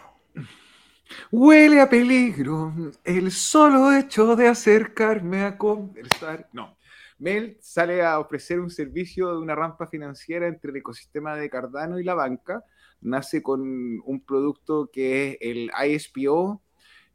Huele 1.30 1.80
a 1.80 1.88
peligro 1.88 2.72
el 3.04 3.30
solo 3.30 3.92
hecho 3.92 4.36
de 4.36 4.48
acercarme 4.48 5.44
a 5.44 5.58
conversar. 5.58 6.48
No. 6.52 6.76
Mel 7.18 7.56
sale 7.60 8.02
a 8.02 8.18
ofrecer 8.18 8.58
un 8.58 8.70
servicio 8.70 9.32
de 9.32 9.38
una 9.38 9.54
rampa 9.54 9.86
financiera 9.86 10.48
entre 10.48 10.70
el 10.70 10.78
ecosistema 10.78 11.36
de 11.36 11.48
Cardano 11.48 12.00
y 12.00 12.04
la 12.04 12.14
banca. 12.14 12.64
Nace 13.00 13.42
con 13.42 13.60
un 13.60 14.24
producto 14.26 14.90
que 14.92 15.30
es 15.30 15.38
el 15.40 15.70
ISPO, 15.88 16.60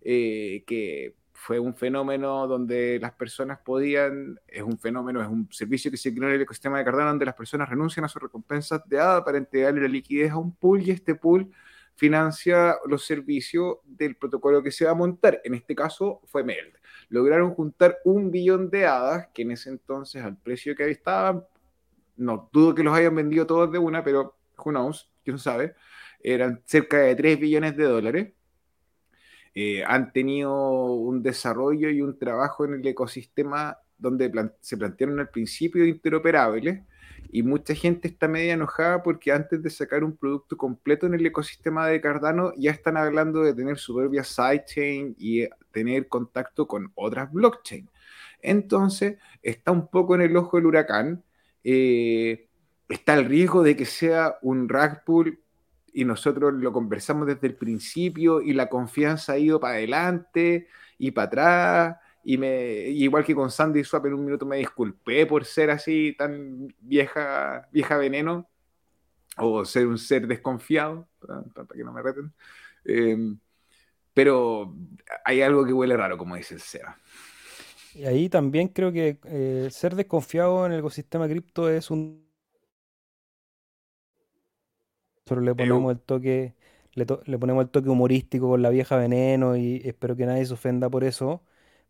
eh, 0.02 0.64
que 0.66 1.16
fue 1.34 1.60
un 1.60 1.76
fenómeno 1.76 2.48
donde 2.48 3.00
las 3.00 3.12
personas 3.14 3.60
podían, 3.60 4.40
es 4.48 4.64
un 4.64 4.80
fenómeno, 4.80 5.22
es 5.22 5.28
un 5.28 5.48
servicio 5.52 5.92
que 5.92 5.98
se 5.98 6.14
creó 6.14 6.30
en 6.30 6.36
el 6.36 6.42
ecosistema 6.42 6.78
de 6.78 6.86
Cardano 6.86 7.10
donde 7.10 7.26
las 7.26 7.36
personas 7.36 7.70
renuncian 7.70 8.06
a 8.06 8.08
sus 8.08 8.22
recompensas 8.22 8.82
de 8.88 9.00
ADA 9.00 9.24
para 9.24 9.38
entregarle 9.38 9.82
la 9.82 9.88
liquidez 9.88 10.32
a 10.32 10.38
un 10.38 10.56
pool 10.56 10.82
y 10.82 10.92
este 10.92 11.16
pool 11.16 11.52
financia 11.98 12.78
los 12.86 13.06
servicios 13.06 13.78
del 13.84 14.16
protocolo 14.16 14.64
que 14.64 14.72
se 14.72 14.86
va 14.86 14.92
a 14.92 14.96
montar. 14.96 15.42
En 15.44 15.54
este 15.54 15.76
caso 15.76 16.22
fue 16.26 16.44
MELD. 16.44 16.74
Lograron 17.10 17.54
juntar 17.54 17.98
un 18.06 18.32
billón 18.32 18.70
de 18.70 18.86
hadas, 18.86 19.28
que 19.34 19.42
en 19.42 19.52
ese 19.52 19.70
entonces 19.70 20.24
al 20.24 20.38
precio 20.38 20.76
que 20.76 20.90
estaban, 20.90 21.44
no 22.16 22.50
dudo 22.54 22.74
que 22.74 22.84
los 22.84 22.96
hayan 22.96 23.16
vendido 23.16 23.46
todos 23.46 23.72
de 23.72 23.80
una, 23.80 24.04
pero 24.04 24.38
who 24.58 24.72
knows, 24.72 25.10
quién 25.26 25.38
sabe, 25.38 25.76
eran 26.22 26.62
cerca 26.66 26.98
de 27.00 27.16
3 27.16 27.40
billones 27.40 27.76
de 27.76 27.84
dólares 27.84 28.34
eh, 29.60 29.84
han 29.84 30.14
tenido 30.14 30.94
un 30.94 31.24
desarrollo 31.24 31.90
y 31.90 32.00
un 32.00 32.20
trabajo 32.20 32.64
en 32.64 32.76
el 32.76 32.88
ecosistema 32.88 33.76
donde 33.98 34.32
se 34.60 34.78
plantearon 34.78 35.20
al 35.20 35.32
principio 35.32 35.84
interoperables 35.84 36.82
y 37.30 37.44
mucha 37.44 37.76
gente 37.76 38.08
está 38.08 38.28
media 38.28 38.54
enojada 38.54 39.04
porque 39.04 39.32
antes 39.32 39.62
de 39.62 39.70
sacar 39.70 40.04
un 40.04 40.16
producto 40.16 40.58
completo 40.58 41.06
en 41.06 41.14
el 41.14 41.26
ecosistema 41.26 41.88
de 41.88 42.00
Cardano 42.02 42.54
ya 42.58 42.72
están 42.72 42.98
hablando 42.98 43.42
de 43.42 43.54
tener 43.54 43.78
su 43.78 43.96
propia 43.96 44.24
sidechain 44.24 45.16
y 45.18 45.42
eh, 45.42 45.50
tener 45.72 46.08
contacto 46.08 46.68
con 46.68 46.92
otras 46.96 47.32
blockchain. 47.32 47.90
Entonces 48.42 49.18
está 49.42 49.72
un 49.72 49.88
poco 49.88 50.16
en 50.16 50.22
el 50.22 50.36
ojo 50.38 50.58
del 50.58 50.68
huracán. 50.68 51.24
Eh, 51.64 52.48
está 52.88 53.16
el 53.16 53.26
riesgo 53.26 53.64
de 53.64 53.76
que 53.76 53.86
sea 53.86 54.38
un 54.42 54.70
rug 54.70 55.04
pull 55.06 55.40
y 55.92 56.06
nosotros 56.06 56.54
lo 56.54 56.72
conversamos 56.72 57.28
desde 57.28 57.48
el 57.48 57.56
principio 57.56 58.42
y 58.42 58.54
la 58.54 58.70
confianza 58.70 59.34
ha 59.34 59.38
ido 59.38 59.60
para 59.60 59.76
adelante 59.76 60.68
y 60.98 61.12
para 61.12 61.28
atrás. 61.28 61.98
Y 62.24 62.38
me, 62.38 62.82
igual 62.90 63.24
que 63.24 63.36
con 63.36 63.50
Sandy 63.50 63.84
Swap 63.84 64.06
en 64.08 64.14
un 64.14 64.26
minuto 64.26 64.46
me 64.46 64.58
disculpé 64.58 65.26
por 65.26 65.46
ser 65.46 65.70
así 65.70 66.16
tan 66.18 66.74
vieja, 66.80 67.68
vieja 67.72 67.98
veneno 67.98 68.50
o 69.38 69.64
ser 69.64 69.88
un 69.88 69.98
ser 69.98 70.28
desconfiado, 70.28 71.08
para, 71.20 71.44
que 71.74 71.84
no 71.84 71.94
me 71.94 72.02
reten. 72.02 72.34
Em, 72.84 73.40
pero 74.14 74.76
hay 75.24 75.42
algo 75.42 75.66
que 75.66 75.74
huele 75.74 75.96
raro, 75.96 76.18
como 76.18 76.36
dice 76.36 76.56
el 76.56 76.62
Seba. 76.62 76.98
Y 77.94 78.06
ahí 78.06 78.30
también 78.30 78.68
creo 78.68 78.92
que 78.92 79.20
eh, 79.26 79.70
ser 79.72 79.96
desconfiado 79.96 80.66
en 80.66 80.74
el 80.74 80.80
ecosistema 80.80 81.28
cripto 81.28 81.70
es 81.70 81.90
un 81.92 82.28
Nosotros 85.28 85.44
le 85.44 85.56
ponemos 85.56 85.92
el 85.92 86.00
toque, 86.00 86.56
le, 86.94 87.06
ponemos 87.06 87.66
el 87.66 87.70
toque 87.70 87.90
humorístico 87.90 88.48
con 88.48 88.62
la 88.62 88.70
vieja 88.70 88.96
veneno 88.96 89.58
y 89.58 89.82
espero 89.84 90.16
que 90.16 90.26
nadie 90.26 90.46
se 90.46 90.54
ofenda 90.54 90.90
por 90.90 91.04
eso. 91.04 91.44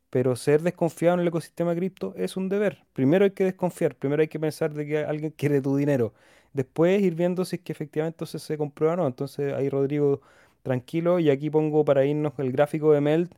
Pero 0.10 0.36
ser 0.36 0.62
desconfiado 0.62 1.16
en 1.16 1.22
el 1.22 1.28
ecosistema 1.28 1.76
cripto 1.76 2.14
es 2.16 2.38
un 2.38 2.50
deber. 2.50 2.84
Primero 2.94 3.26
hay 3.26 3.32
que 3.32 3.44
desconfiar, 3.46 3.96
primero 3.96 4.22
hay 4.22 4.28
que 4.30 4.40
pensar 4.40 4.74
de 4.74 4.86
que 4.88 5.00
alguien 5.00 5.32
quiere 5.32 5.62
tu 5.62 5.76
dinero. 5.76 6.14
Después 6.54 7.02
ir 7.02 7.16
viendo 7.16 7.46
si 7.46 7.58
es 7.58 7.62
que 7.62 7.72
efectivamente 7.74 8.26
se 8.26 8.58
comprueba 8.58 8.94
o 8.94 8.98
no. 8.98 9.08
Entonces 9.08 9.54
ahí 9.54 9.70
Rodrigo, 9.70 10.22
tranquilo. 10.64 11.20
Y 11.20 11.30
aquí 11.30 11.50
pongo 11.50 11.84
para 11.86 12.06
irnos 12.06 12.34
el 12.40 12.52
gráfico 12.52 12.94
de 12.94 13.02
Melt, 13.02 13.34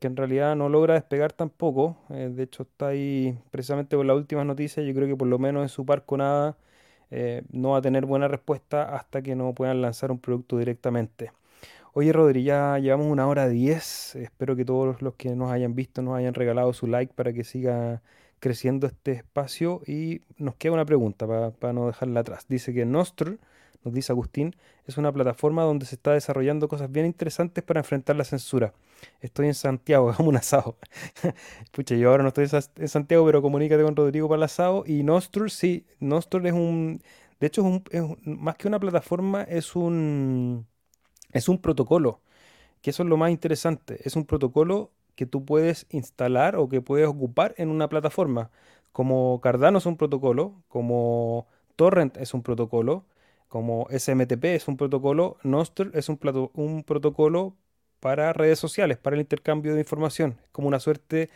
que 0.00 0.06
en 0.08 0.16
realidad 0.16 0.56
no 0.56 0.68
logra 0.68 0.94
despegar 0.94 1.32
tampoco. 1.32 1.96
Eh, 2.10 2.30
de 2.32 2.42
hecho 2.44 2.64
está 2.64 2.88
ahí 2.88 3.38
precisamente 3.50 3.96
con 3.96 4.06
las 4.06 4.16
últimas 4.16 4.46
noticias. 4.46 4.86
Yo 4.86 4.94
creo 4.94 5.08
que 5.08 5.16
por 5.16 5.28
lo 5.28 5.38
menos 5.38 5.62
en 5.62 5.68
su 5.68 5.86
parco 5.86 6.16
nada 6.16 6.56
eh, 7.10 7.42
no 7.52 7.70
va 7.70 7.78
a 7.78 7.82
tener 7.82 8.06
buena 8.06 8.28
respuesta 8.28 8.96
hasta 8.96 9.22
que 9.22 9.34
no 9.36 9.54
puedan 9.54 9.82
lanzar 9.82 10.10
un 10.12 10.18
producto 10.20 10.58
directamente. 10.58 11.32
Oye, 11.98 12.12
Rodri, 12.12 12.42
ya 12.44 12.78
llevamos 12.78 13.06
una 13.06 13.26
hora 13.26 13.48
diez. 13.48 14.16
Espero 14.16 14.54
que 14.54 14.66
todos 14.66 15.00
los 15.00 15.14
que 15.14 15.34
nos 15.34 15.50
hayan 15.50 15.74
visto 15.74 16.02
nos 16.02 16.14
hayan 16.14 16.34
regalado 16.34 16.74
su 16.74 16.86
like 16.86 17.14
para 17.14 17.32
que 17.32 17.42
siga 17.42 18.02
creciendo 18.38 18.86
este 18.86 19.12
espacio. 19.12 19.80
Y 19.86 20.20
nos 20.36 20.56
queda 20.56 20.74
una 20.74 20.84
pregunta 20.84 21.26
para 21.58 21.72
no 21.72 21.86
dejarla 21.86 22.20
atrás. 22.20 22.44
Dice 22.50 22.74
que 22.74 22.84
Nostr 22.84 23.38
nos 23.82 23.94
dice 23.94 24.12
Agustín, 24.12 24.54
es 24.86 24.98
una 24.98 25.10
plataforma 25.10 25.62
donde 25.62 25.86
se 25.86 25.94
está 25.94 26.12
desarrollando 26.12 26.68
cosas 26.68 26.92
bien 26.92 27.06
interesantes 27.06 27.64
para 27.64 27.80
enfrentar 27.80 28.14
la 28.16 28.24
censura. 28.24 28.74
Estoy 29.22 29.46
en 29.46 29.54
Santiago, 29.54 30.10
hagamos 30.10 30.28
un 30.28 30.36
asado. 30.36 30.76
Pucha, 31.72 31.94
yo 31.96 32.10
ahora 32.10 32.22
no 32.24 32.28
estoy 32.28 32.46
en 32.76 32.88
Santiago, 32.88 33.24
pero 33.24 33.40
comunícate 33.40 33.82
con 33.82 33.96
Rodrigo 33.96 34.28
para 34.28 34.36
el 34.40 34.42
asado. 34.42 34.84
Y 34.86 35.02
Nostr, 35.02 35.50
sí, 35.50 35.86
Nostr 36.00 36.46
es 36.46 36.52
un... 36.52 37.00
De 37.40 37.46
hecho, 37.46 37.82
es, 37.90 38.02
más 38.26 38.56
que 38.56 38.68
una 38.68 38.80
plataforma, 38.80 39.44
es 39.44 39.76
un, 39.76 40.66
es 41.32 41.48
un 41.48 41.58
protocolo, 41.60 42.20
que 42.82 42.90
eso 42.90 43.02
es 43.02 43.08
lo 43.08 43.16
más 43.16 43.30
interesante. 43.30 44.00
Es 44.04 44.16
un 44.16 44.26
protocolo 44.26 44.92
que 45.16 45.26
tú 45.26 45.44
puedes 45.44 45.86
instalar 45.90 46.56
o 46.56 46.68
que 46.68 46.82
puedes 46.82 47.08
ocupar 47.08 47.54
en 47.58 47.70
una 47.70 47.88
plataforma. 47.88 48.50
Como 48.92 49.40
Cardano 49.40 49.78
es 49.78 49.86
un 49.86 49.96
protocolo, 49.96 50.62
como 50.68 51.46
Torrent 51.76 52.16
es 52.18 52.34
un 52.34 52.42
protocolo, 52.42 53.04
como 53.48 53.86
SMTP 53.90 54.44
es 54.56 54.68
un 54.68 54.76
protocolo, 54.76 55.36
Nostr 55.42 55.90
es 55.94 56.08
un, 56.08 56.18
un 56.54 56.82
protocolo 56.84 57.56
para 58.00 58.32
redes 58.32 58.58
sociales, 58.58 58.98
para 58.98 59.16
el 59.16 59.20
intercambio 59.22 59.74
de 59.74 59.80
información. 59.80 60.38
Es 60.44 60.50
como 60.50 60.68
una 60.68 60.80
suerte, 60.80 61.30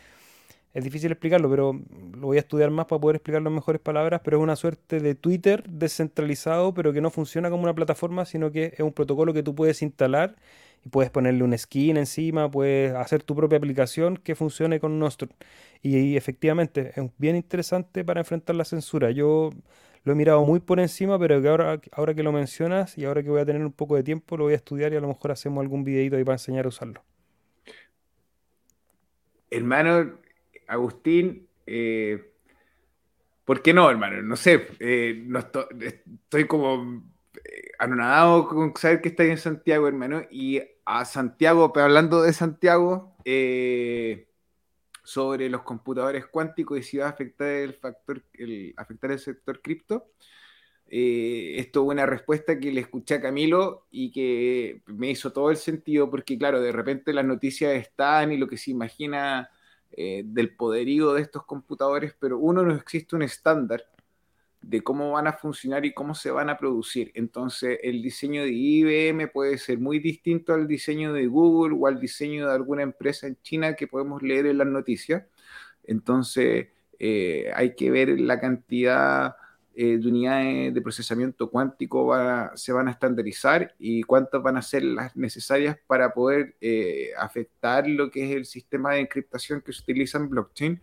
es 0.73 0.83
difícil 0.83 1.11
explicarlo, 1.11 1.49
pero 1.49 1.79
lo 2.17 2.27
voy 2.27 2.37
a 2.37 2.39
estudiar 2.39 2.69
más 2.71 2.85
para 2.85 3.01
poder 3.01 3.17
explicarlo 3.17 3.49
en 3.49 3.55
mejores 3.55 3.81
palabras, 3.81 4.21
pero 4.23 4.37
es 4.37 4.43
una 4.43 4.55
suerte 4.55 4.99
de 4.99 5.15
Twitter 5.15 5.63
descentralizado, 5.69 6.73
pero 6.73 6.93
que 6.93 7.01
no 7.01 7.09
funciona 7.09 7.49
como 7.49 7.63
una 7.63 7.75
plataforma, 7.75 8.25
sino 8.25 8.51
que 8.51 8.73
es 8.73 8.79
un 8.79 8.93
protocolo 8.93 9.33
que 9.33 9.43
tú 9.43 9.53
puedes 9.55 9.81
instalar 9.81 10.35
y 10.85 10.89
puedes 10.89 11.11
ponerle 11.11 11.43
un 11.43 11.57
skin 11.57 11.97
encima, 11.97 12.49
puedes 12.49 12.93
hacer 12.95 13.23
tu 13.23 13.35
propia 13.35 13.57
aplicación 13.57 14.17
que 14.17 14.35
funcione 14.35 14.79
con 14.79 14.97
Nostr. 14.99 15.29
Y, 15.81 15.97
y 15.97 16.17
efectivamente 16.17 16.93
es 16.95 17.11
bien 17.17 17.35
interesante 17.35 18.03
para 18.05 18.21
enfrentar 18.21 18.55
la 18.55 18.65
censura. 18.65 19.11
Yo 19.11 19.51
lo 20.03 20.13
he 20.13 20.15
mirado 20.15 20.43
muy 20.45 20.59
por 20.59 20.79
encima, 20.79 21.19
pero 21.19 21.41
que 21.41 21.47
ahora, 21.49 21.79
ahora 21.91 22.13
que 22.15 22.23
lo 22.23 22.31
mencionas 22.31 22.97
y 22.97 23.05
ahora 23.05 23.21
que 23.23 23.29
voy 23.29 23.41
a 23.41 23.45
tener 23.45 23.63
un 23.63 23.71
poco 23.71 23.95
de 23.95 24.03
tiempo, 24.03 24.37
lo 24.37 24.45
voy 24.45 24.53
a 24.53 24.55
estudiar 24.55 24.93
y 24.93 24.95
a 24.95 25.01
lo 25.01 25.07
mejor 25.07 25.31
hacemos 25.31 25.61
algún 25.61 25.83
videito 25.83 26.15
ahí 26.15 26.23
para 26.23 26.35
enseñar 26.35 26.65
a 26.65 26.69
usarlo. 26.69 27.03
Hermano, 29.51 30.13
Agustín, 30.71 31.49
eh, 31.65 32.31
¿por 33.43 33.61
qué 33.61 33.73
no, 33.73 33.89
hermano? 33.89 34.21
No 34.21 34.37
sé, 34.37 34.69
eh, 34.79 35.21
no 35.25 35.39
estoy, 35.39 36.47
como 36.47 37.03
eh, 37.35 37.71
anonadado 37.77 38.47
con 38.47 38.73
saber 38.77 39.01
que 39.01 39.09
estáis 39.09 39.31
en 39.31 39.37
Santiago, 39.37 39.89
hermano, 39.89 40.21
y 40.31 40.61
a 40.85 41.03
Santiago, 41.03 41.73
hablando 41.75 42.21
de 42.21 42.31
Santiago, 42.31 43.17
sobre 45.03 45.49
los 45.49 45.63
computadores 45.63 46.27
cuánticos 46.27 46.79
y 46.79 46.83
si 46.83 46.97
va 46.97 47.07
a 47.07 47.09
afectar 47.09 47.47
el 47.49 47.73
factor, 47.73 48.23
el, 48.33 48.73
afectar 48.77 49.11
el 49.11 49.19
sector 49.19 49.61
cripto. 49.61 50.07
Esto 50.87 51.83
es 51.83 51.89
una 51.89 52.05
respuesta 52.05 52.57
que 52.57 52.71
le 52.71 52.81
escuché 52.81 53.15
a 53.15 53.21
Camilo 53.21 53.87
y 53.91 54.09
que 54.11 54.83
me 54.85 55.09
hizo 55.09 55.33
todo 55.33 55.51
el 55.51 55.57
sentido 55.57 56.09
porque, 56.09 56.37
claro, 56.37 56.61
de 56.61 56.71
repente 56.71 57.11
las 57.11 57.25
noticias 57.25 57.73
están 57.73 58.31
y 58.31 58.37
lo 58.37 58.47
que 58.47 58.57
se 58.57 58.71
imagina 58.71 59.49
eh, 59.93 60.23
del 60.25 60.55
poderío 60.55 61.13
de 61.13 61.21
estos 61.21 61.45
computadores, 61.45 62.15
pero 62.19 62.37
uno 62.37 62.63
no 62.63 62.73
existe 62.75 63.15
un 63.15 63.23
estándar 63.23 63.85
de 64.61 64.83
cómo 64.83 65.11
van 65.11 65.27
a 65.27 65.33
funcionar 65.33 65.85
y 65.85 65.93
cómo 65.93 66.13
se 66.13 66.31
van 66.31 66.49
a 66.49 66.57
producir. 66.57 67.11
Entonces, 67.15 67.79
el 67.83 68.01
diseño 68.01 68.43
de 68.43 68.51
IBM 68.51 69.27
puede 69.31 69.57
ser 69.57 69.79
muy 69.79 69.99
distinto 69.99 70.53
al 70.53 70.67
diseño 70.67 71.13
de 71.13 71.27
Google 71.27 71.75
o 71.79 71.87
al 71.87 71.99
diseño 71.99 72.47
de 72.47 72.53
alguna 72.53 72.83
empresa 72.83 73.27
en 73.27 73.37
China 73.41 73.75
que 73.75 73.87
podemos 73.87 74.21
leer 74.21 74.45
en 74.45 74.59
las 74.59 74.67
noticias. 74.67 75.23
Entonces, 75.83 76.67
eh, 76.99 77.51
hay 77.55 77.75
que 77.75 77.89
ver 77.89 78.19
la 78.19 78.39
cantidad 78.39 79.35
eh, 79.83 79.97
de 79.97 80.07
unidades 80.09 80.75
de 80.75 80.81
procesamiento 80.83 81.49
cuántico 81.49 82.13
se 82.53 82.71
van 82.71 82.87
a 82.87 82.91
estandarizar 82.91 83.73
y 83.79 84.03
cuántas 84.03 84.39
van 84.43 84.57
a 84.57 84.61
ser 84.61 84.83
las 84.83 85.15
necesarias 85.15 85.75
para 85.87 86.13
poder 86.13 86.55
eh, 86.61 87.09
afectar 87.17 87.87
lo 87.87 88.11
que 88.11 88.25
es 88.25 88.35
el 88.35 88.45
sistema 88.45 88.93
de 88.93 88.99
encriptación 88.99 89.59
que 89.61 89.73
se 89.73 89.81
utiliza 89.81 90.19
en 90.19 90.29
blockchain. 90.29 90.81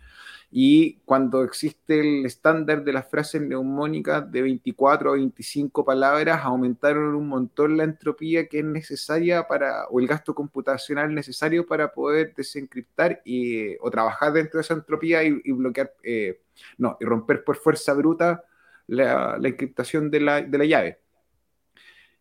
Y 0.50 0.94
cuando 1.04 1.44
existe 1.44 2.00
el 2.00 2.26
estándar 2.26 2.82
de 2.82 2.92
las 2.92 3.08
frases 3.08 3.40
neumónicas 3.40 4.28
de 4.32 4.42
24 4.42 5.10
a 5.10 5.12
25 5.12 5.84
palabras, 5.84 6.40
aumentaron 6.42 7.14
un 7.14 7.28
montón 7.28 7.76
la 7.76 7.84
entropía 7.84 8.48
que 8.48 8.58
es 8.58 8.64
necesaria 8.64 9.46
para, 9.46 9.86
o 9.90 10.00
el 10.00 10.08
gasto 10.08 10.34
computacional 10.34 11.14
necesario 11.14 11.68
para 11.68 11.92
poder 11.92 12.34
desencriptar 12.34 13.22
y, 13.24 13.76
o 13.76 13.92
trabajar 13.92 14.32
dentro 14.32 14.58
de 14.58 14.62
esa 14.62 14.74
entropía 14.74 15.22
y, 15.22 15.52
bloquear, 15.52 15.94
eh, 16.02 16.40
no, 16.78 16.96
y 16.98 17.04
romper 17.04 17.44
por 17.44 17.58
fuerza 17.58 17.92
bruta 17.92 18.42
la, 18.88 19.38
encriptación 19.42 20.10
de 20.10 20.20
la, 20.20 20.40
llave. 20.40 20.98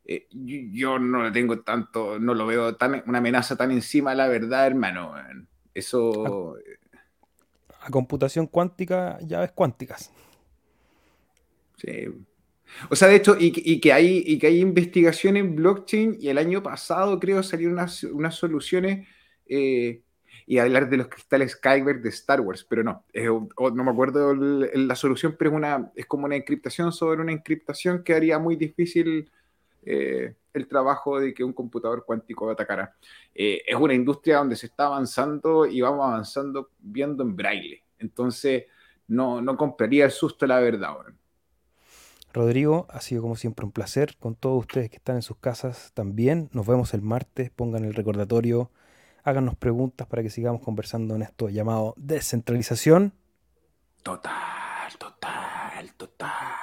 Eh, 0.05 0.27
yo, 0.31 0.99
no 0.99 1.23
lo 1.23 1.31
tengo 1.31 1.59
tanto, 1.61 2.19
no 2.19 2.33
lo 2.33 2.45
veo 2.45 2.75
tan 2.75 3.03
una 3.07 3.17
amenaza 3.17 3.57
tan 3.57 3.71
encima, 3.71 4.15
la 4.15 4.27
verdad, 4.27 4.67
hermano. 4.67 5.15
Eso 5.73 6.55
computación 7.89 8.47
cuántica, 8.47 9.17
llaves 9.21 9.51
cuánticas. 9.51 10.11
Sí. 11.77 12.07
O 12.89 12.95
sea, 12.95 13.07
de 13.07 13.15
hecho, 13.15 13.37
y, 13.39 13.79
que 13.79 13.93
hay, 13.93 14.23
y 14.25 14.37
que 14.37 14.47
hay 14.47 14.59
investigación 14.59 15.37
en 15.37 15.55
blockchain 15.55 16.17
y 16.19 16.27
el 16.27 16.37
año 16.37 16.61
pasado 16.61 17.19
creo 17.19 17.41
salieron 17.43 17.79
unas, 18.13 18.35
soluciones. 18.35 19.07
Eh, 19.45 20.01
y 20.49 20.59
hablar 20.59 20.89
de 20.89 20.95
los 20.95 21.09
cristales 21.09 21.57
Kyber 21.57 22.01
de 22.01 22.07
Star 22.07 22.39
Wars, 22.39 22.65
pero 22.67 22.81
no, 22.81 23.03
no 23.13 23.83
me 23.83 23.91
acuerdo 23.91 24.33
la 24.33 24.95
solución, 24.95 25.35
pero 25.37 25.51
es, 25.51 25.57
una, 25.57 25.91
es 25.93 26.05
como 26.05 26.25
una 26.25 26.37
encriptación 26.37 26.93
sobre 26.93 27.21
una 27.21 27.33
encriptación 27.33 28.01
que 28.01 28.13
haría 28.13 28.39
muy 28.39 28.55
difícil 28.55 29.29
eh, 29.83 30.33
el 30.53 30.67
trabajo 30.69 31.19
de 31.19 31.33
que 31.33 31.43
un 31.43 31.51
computador 31.51 32.05
cuántico 32.05 32.49
atacara. 32.49 32.95
Eh, 33.35 33.61
es 33.67 33.75
una 33.75 33.93
industria 33.93 34.37
donde 34.37 34.55
se 34.55 34.67
está 34.67 34.85
avanzando 34.85 35.65
y 35.65 35.81
vamos 35.81 36.05
avanzando 36.05 36.69
viendo 36.79 37.23
en 37.23 37.35
braille, 37.35 37.83
entonces 37.99 38.63
no, 39.09 39.41
no 39.41 39.57
compraría 39.57 40.05
el 40.05 40.11
susto, 40.11 40.47
la 40.47 40.61
verdad. 40.61 40.95
Rodrigo, 42.31 42.87
ha 42.89 43.01
sido 43.01 43.21
como 43.21 43.35
siempre 43.35 43.65
un 43.65 43.73
placer 43.73 44.15
con 44.17 44.35
todos 44.35 44.59
ustedes 44.59 44.89
que 44.89 44.97
están 44.97 45.17
en 45.17 45.21
sus 45.23 45.37
casas 45.37 45.91
también. 45.93 46.49
Nos 46.53 46.67
vemos 46.67 46.93
el 46.93 47.01
martes, 47.01 47.49
pongan 47.49 47.83
el 47.83 47.93
recordatorio, 47.93 48.71
háganos 49.27 49.57
preguntas 49.57 50.07
para 50.07 50.23
que 50.23 50.29
sigamos 50.29 50.61
conversando 50.61 51.13
en 51.15 51.21
esto 51.21 51.49
llamado 51.49 51.93
descentralización. 51.97 53.11
Total, 54.01 54.97
total, 54.97 55.91
total. 55.97 56.56